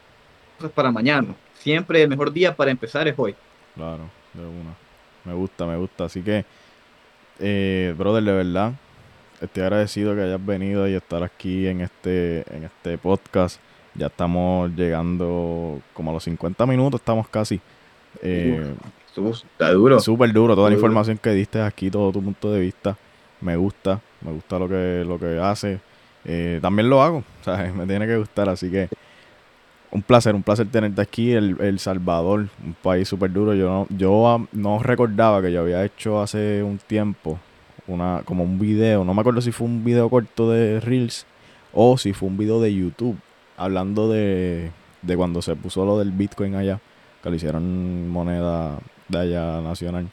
para 0.73 0.91
mañana. 0.91 1.35
Siempre 1.59 2.01
el 2.01 2.09
mejor 2.09 2.31
día 2.31 2.55
para 2.55 2.71
empezar 2.71 3.07
es 3.07 3.15
hoy. 3.17 3.35
Claro, 3.75 4.09
de 4.33 4.41
una. 4.41 4.75
Me 5.23 5.33
gusta, 5.33 5.65
me 5.65 5.75
gusta. 5.77 6.05
Así 6.05 6.21
que, 6.21 6.45
eh, 7.39 7.93
brother, 7.97 8.23
de 8.23 8.31
verdad, 8.31 8.73
estoy 9.41 9.63
agradecido 9.63 10.15
que 10.15 10.21
hayas 10.21 10.45
venido 10.45 10.87
y 10.87 10.93
estar 10.93 11.23
aquí 11.23 11.67
en 11.67 11.81
este, 11.81 12.45
en 12.55 12.63
este 12.65 12.97
podcast. 12.97 13.59
Ya 13.95 14.07
estamos 14.07 14.71
llegando 14.71 15.81
como 15.93 16.11
a 16.11 16.13
los 16.13 16.23
50 16.23 16.65
minutos, 16.65 17.01
estamos 17.01 17.27
casi. 17.29 17.61
Eh, 18.21 18.75
está 19.15 19.71
duro. 19.71 19.99
Súper 19.99 20.31
duro. 20.33 20.55
Toda 20.55 20.69
la 20.69 20.75
información 20.75 21.17
que 21.17 21.31
diste 21.31 21.61
aquí, 21.61 21.89
todo 21.89 22.11
tu 22.11 22.21
punto 22.21 22.51
de 22.51 22.59
vista, 22.59 22.97
me 23.41 23.55
gusta. 23.55 24.01
Me 24.21 24.31
gusta 24.31 24.59
lo 24.59 24.67
que, 24.67 25.03
lo 25.05 25.19
que 25.19 25.39
hace. 25.39 25.79
Eh, 26.25 26.59
también 26.61 26.89
lo 26.89 27.01
hago. 27.01 27.23
Sea, 27.41 27.71
me 27.73 27.85
tiene 27.85 28.05
que 28.07 28.17
gustar. 28.17 28.49
Así 28.49 28.69
que 28.69 28.89
un 29.95 30.01
placer, 30.01 30.35
un 30.35 30.43
placer 30.43 30.67
tenerte 30.67 31.01
aquí, 31.01 31.31
el, 31.31 31.55
el 31.61 31.79
Salvador, 31.79 32.49
un 32.63 32.75
país 32.83 33.07
súper 33.07 33.31
duro. 33.31 33.53
Yo 33.53 33.69
no, 33.69 33.87
yo 33.97 34.47
no 34.51 34.79
recordaba 34.79 35.41
que 35.41 35.53
yo 35.53 35.61
había 35.61 35.85
hecho 35.85 36.21
hace 36.21 36.61
un 36.61 36.77
tiempo 36.77 37.39
una 37.87 38.21
como 38.25 38.43
un 38.43 38.59
video, 38.59 39.05
no 39.05 39.13
me 39.13 39.21
acuerdo 39.21 39.41
si 39.41 39.51
fue 39.51 39.67
un 39.67 39.83
video 39.85 40.09
corto 40.09 40.49
de 40.49 40.79
Reels 40.79 41.25
o 41.71 41.97
si 41.97 42.13
fue 42.13 42.27
un 42.27 42.37
video 42.37 42.59
de 42.59 42.73
YouTube 42.73 43.15
hablando 43.57 44.09
de, 44.09 44.71
de 45.01 45.15
cuando 45.15 45.41
se 45.41 45.55
puso 45.55 45.85
lo 45.85 45.97
del 45.99 46.11
Bitcoin 46.11 46.55
allá, 46.55 46.81
que 47.23 47.29
lo 47.29 47.35
hicieron 47.35 48.09
moneda 48.09 48.79
de 49.07 49.17
allá 49.17 49.61
nacional. 49.61 50.07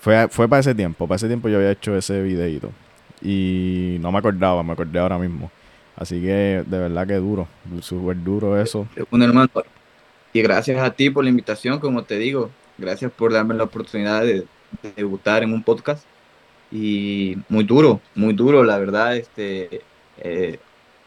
Fue, 0.00 0.26
fue 0.28 0.48
para 0.48 0.60
ese 0.60 0.74
tiempo, 0.74 1.06
para 1.06 1.16
ese 1.16 1.28
tiempo 1.28 1.48
yo 1.48 1.58
había 1.58 1.70
hecho 1.70 1.96
ese 1.96 2.22
videito. 2.22 2.70
Y 3.22 3.98
no 4.00 4.10
me 4.10 4.18
acordaba, 4.18 4.62
me 4.62 4.72
acordé 4.72 4.98
ahora 4.98 5.18
mismo. 5.18 5.50
Así 5.96 6.20
que 6.20 6.62
de 6.66 6.78
verdad 6.78 7.06
que 7.06 7.14
duro, 7.14 7.48
súper 7.80 8.22
duro 8.22 8.60
eso. 8.60 8.86
Un 9.10 9.22
hermano. 9.22 9.50
Y 10.32 10.42
gracias 10.42 10.82
a 10.82 10.90
ti 10.90 11.08
por 11.08 11.24
la 11.24 11.30
invitación, 11.30 11.78
como 11.78 12.04
te 12.04 12.18
digo. 12.18 12.50
Gracias 12.76 13.10
por 13.10 13.32
darme 13.32 13.54
la 13.54 13.64
oportunidad 13.64 14.22
de, 14.22 14.46
debutar 14.94 15.42
en 15.42 15.54
un 15.54 15.62
podcast. 15.62 16.04
Y 16.70 17.38
muy 17.48 17.64
duro, 17.64 18.00
muy 18.14 18.34
duro, 18.34 18.62
la 18.62 18.78
verdad. 18.78 19.16
Este, 19.16 19.80
eh, 20.18 20.58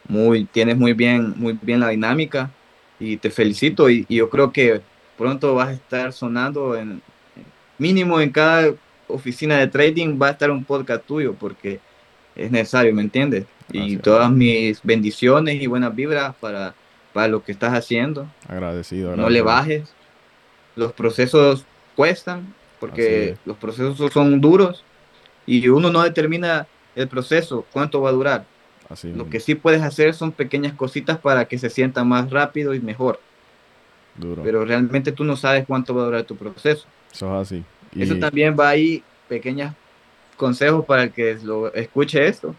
muy, 0.08 0.44
tienes 0.46 0.76
muy 0.76 0.92
bien, 0.92 1.34
muy 1.36 1.56
bien 1.62 1.78
la 1.78 1.90
dinámica 1.90 2.50
y 2.98 3.16
te 3.16 3.30
felicito. 3.30 3.88
Y, 3.88 4.04
y, 4.08 4.16
yo 4.16 4.28
creo 4.28 4.50
que 4.50 4.80
pronto 5.16 5.54
vas 5.54 5.68
a 5.68 5.72
estar 5.74 6.12
sonando 6.12 6.76
en 6.76 7.00
mínimo 7.78 8.20
en 8.20 8.30
cada 8.30 8.74
oficina 9.06 9.58
de 9.58 9.66
trading 9.66 10.18
va 10.20 10.28
a 10.28 10.30
estar 10.32 10.50
un 10.50 10.64
podcast 10.64 11.04
tuyo 11.04 11.34
porque 11.34 11.80
es 12.36 12.50
necesario, 12.50 12.94
¿me 12.94 13.02
entiendes? 13.02 13.46
Y 13.72 13.96
todas 13.96 14.30
mis 14.30 14.82
bendiciones 14.82 15.60
y 15.60 15.66
buenas 15.66 15.94
vibras 15.94 16.34
para, 16.40 16.74
para 17.12 17.28
lo 17.28 17.42
que 17.42 17.52
estás 17.52 17.72
haciendo. 17.72 18.28
Agradecido. 18.48 19.16
No 19.16 19.28
le 19.28 19.42
bajes. 19.42 19.92
Los 20.76 20.92
procesos 20.92 21.64
cuestan 21.96 22.54
porque 22.78 23.36
los 23.44 23.56
procesos 23.56 24.12
son 24.12 24.40
duros 24.40 24.84
y 25.46 25.68
uno 25.68 25.90
no 25.90 26.02
determina 26.02 26.66
el 26.94 27.08
proceso, 27.08 27.66
cuánto 27.72 28.00
va 28.00 28.08
a 28.08 28.12
durar. 28.12 28.44
Así 28.88 29.12
lo 29.12 29.28
que 29.28 29.38
sí 29.38 29.54
puedes 29.54 29.82
hacer 29.82 30.14
son 30.14 30.32
pequeñas 30.32 30.72
cositas 30.72 31.18
para 31.18 31.44
que 31.44 31.58
se 31.58 31.70
sienta 31.70 32.02
más 32.02 32.30
rápido 32.30 32.74
y 32.74 32.80
mejor. 32.80 33.20
Duro. 34.16 34.42
Pero 34.42 34.64
realmente 34.64 35.12
tú 35.12 35.22
no 35.24 35.36
sabes 35.36 35.64
cuánto 35.66 35.94
va 35.94 36.02
a 36.02 36.04
durar 36.06 36.24
tu 36.24 36.36
proceso. 36.36 36.86
Eso 37.12 37.40
es 37.40 37.46
así. 37.46 37.64
Eso 37.96 38.16
también 38.16 38.56
va 38.58 38.68
ahí, 38.68 39.02
pequeños 39.28 39.74
consejos 40.36 40.84
para 40.86 41.04
el 41.04 41.12
que 41.12 41.38
lo 41.42 41.72
escuche 41.74 42.26
esto 42.26 42.54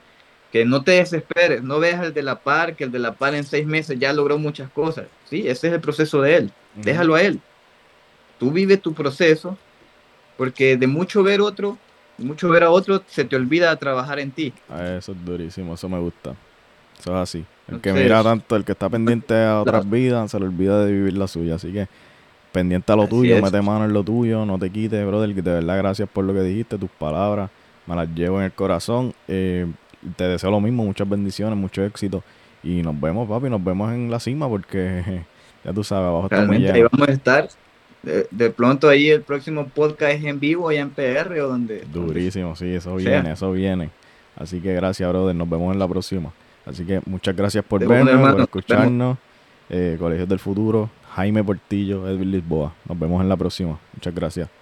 que 0.51 0.65
no 0.65 0.83
te 0.83 0.91
desesperes, 0.91 1.63
no 1.63 1.79
veas 1.79 2.03
el 2.03 2.13
de 2.13 2.23
la 2.23 2.39
par, 2.39 2.75
que 2.75 2.83
el 2.83 2.91
de 2.91 2.99
la 2.99 3.13
par 3.13 3.33
en 3.35 3.43
seis 3.43 3.65
meses 3.65 3.97
ya 3.97 4.11
logró 4.11 4.37
muchas 4.37 4.69
cosas. 4.69 5.05
Sí, 5.29 5.47
ese 5.47 5.67
es 5.67 5.73
el 5.73 5.79
proceso 5.79 6.21
de 6.21 6.35
él. 6.35 6.51
Déjalo 6.75 7.15
a 7.15 7.21
él. 7.21 7.39
Tú 8.37 8.51
vive 8.51 8.77
tu 8.77 8.93
proceso, 8.93 9.57
porque 10.37 10.75
de 10.75 10.87
mucho 10.87 11.23
ver 11.23 11.39
otro, 11.39 11.77
de 12.17 12.25
mucho 12.25 12.49
ver 12.49 12.63
a 12.63 12.71
otro, 12.71 13.01
se 13.07 13.23
te 13.23 13.35
olvida 13.35 13.73
trabajar 13.77 14.19
en 14.19 14.31
ti. 14.31 14.53
Ah, 14.69 14.95
eso 14.97 15.13
es 15.13 15.25
durísimo, 15.25 15.73
eso 15.73 15.87
me 15.87 15.99
gusta. 15.99 16.35
Eso 16.99 17.11
es 17.15 17.21
así. 17.21 17.45
El 17.67 17.79
que 17.79 17.93
mira 17.93 18.21
tanto, 18.21 18.55
el 18.55 18.65
que 18.65 18.73
está 18.73 18.89
pendiente 18.89 19.33
a 19.33 19.61
otras 19.61 19.89
vidas, 19.89 20.31
se 20.31 20.39
le 20.39 20.45
olvida 20.45 20.83
de 20.83 20.91
vivir 20.91 21.17
la 21.17 21.27
suya. 21.27 21.55
Así 21.55 21.71
que 21.71 21.87
pendiente 22.51 22.91
a 22.91 22.95
lo 22.97 23.07
tuyo, 23.07 23.41
mete 23.41 23.61
mano 23.61 23.85
en 23.85 23.93
lo 23.93 24.03
tuyo, 24.03 24.45
no 24.45 24.59
te 24.59 24.69
quites, 24.69 25.05
brother. 25.05 25.33
De 25.33 25.41
verdad, 25.41 25.77
gracias 25.77 26.09
por 26.09 26.25
lo 26.25 26.33
que 26.33 26.41
dijiste, 26.41 26.77
tus 26.77 26.89
palabras. 26.89 27.49
Me 27.87 27.95
las 27.95 28.09
llevo 28.09 28.39
en 28.39 28.45
el 28.45 28.51
corazón. 28.51 29.13
Eh, 29.27 29.65
te 30.15 30.25
deseo 30.25 30.51
lo 30.51 30.59
mismo, 30.59 30.83
muchas 30.83 31.07
bendiciones, 31.07 31.57
mucho 31.57 31.83
éxito. 31.83 32.23
Y 32.63 32.81
nos 32.81 32.99
vemos, 32.99 33.27
papi, 33.27 33.49
nos 33.49 33.63
vemos 33.63 33.91
en 33.93 34.11
la 34.11 34.19
cima 34.19 34.47
porque 34.47 35.23
ya 35.63 35.73
tú 35.73 35.83
sabes, 35.83 36.07
abajo 36.07 36.27
Realmente 36.29 36.71
ahí 36.71 36.83
vamos 36.83 37.07
a 37.07 37.11
estar. 37.11 37.49
De, 38.03 38.49
pronto 38.49 38.89
ahí 38.89 39.09
el 39.09 39.21
próximo 39.21 39.67
podcast 39.67 40.13
es 40.13 40.23
en 40.23 40.39
vivo 40.39 40.69
allá 40.69 40.81
en 40.81 40.89
PR 40.89 41.39
o 41.39 41.47
donde. 41.47 41.81
Durísimo, 41.81 42.55
sí, 42.55 42.73
eso 42.73 42.95
viene, 42.95 43.31
eso 43.31 43.51
viene. 43.51 43.91
Así 44.35 44.59
que 44.59 44.73
gracias, 44.73 45.07
brother. 45.07 45.35
Nos 45.35 45.49
vemos 45.49 45.71
en 45.73 45.79
la 45.79 45.87
próxima. 45.87 46.31
Así 46.65 46.83
que 46.83 47.01
muchas 47.05 47.35
gracias 47.35 47.63
por 47.63 47.85
vernos, 47.85 48.31
por 48.31 48.41
escucharnos. 48.41 49.17
Eh, 49.69 49.95
Colegios 49.97 50.27
del 50.27 50.39
Futuro, 50.39 50.89
Jaime 51.15 51.43
Portillo, 51.43 52.07
Edwin 52.07 52.31
Lisboa. 52.31 52.73
Nos 52.89 52.99
vemos 52.99 53.21
en 53.21 53.29
la 53.29 53.37
próxima. 53.37 53.79
Muchas 53.93 54.13
gracias. 54.13 54.60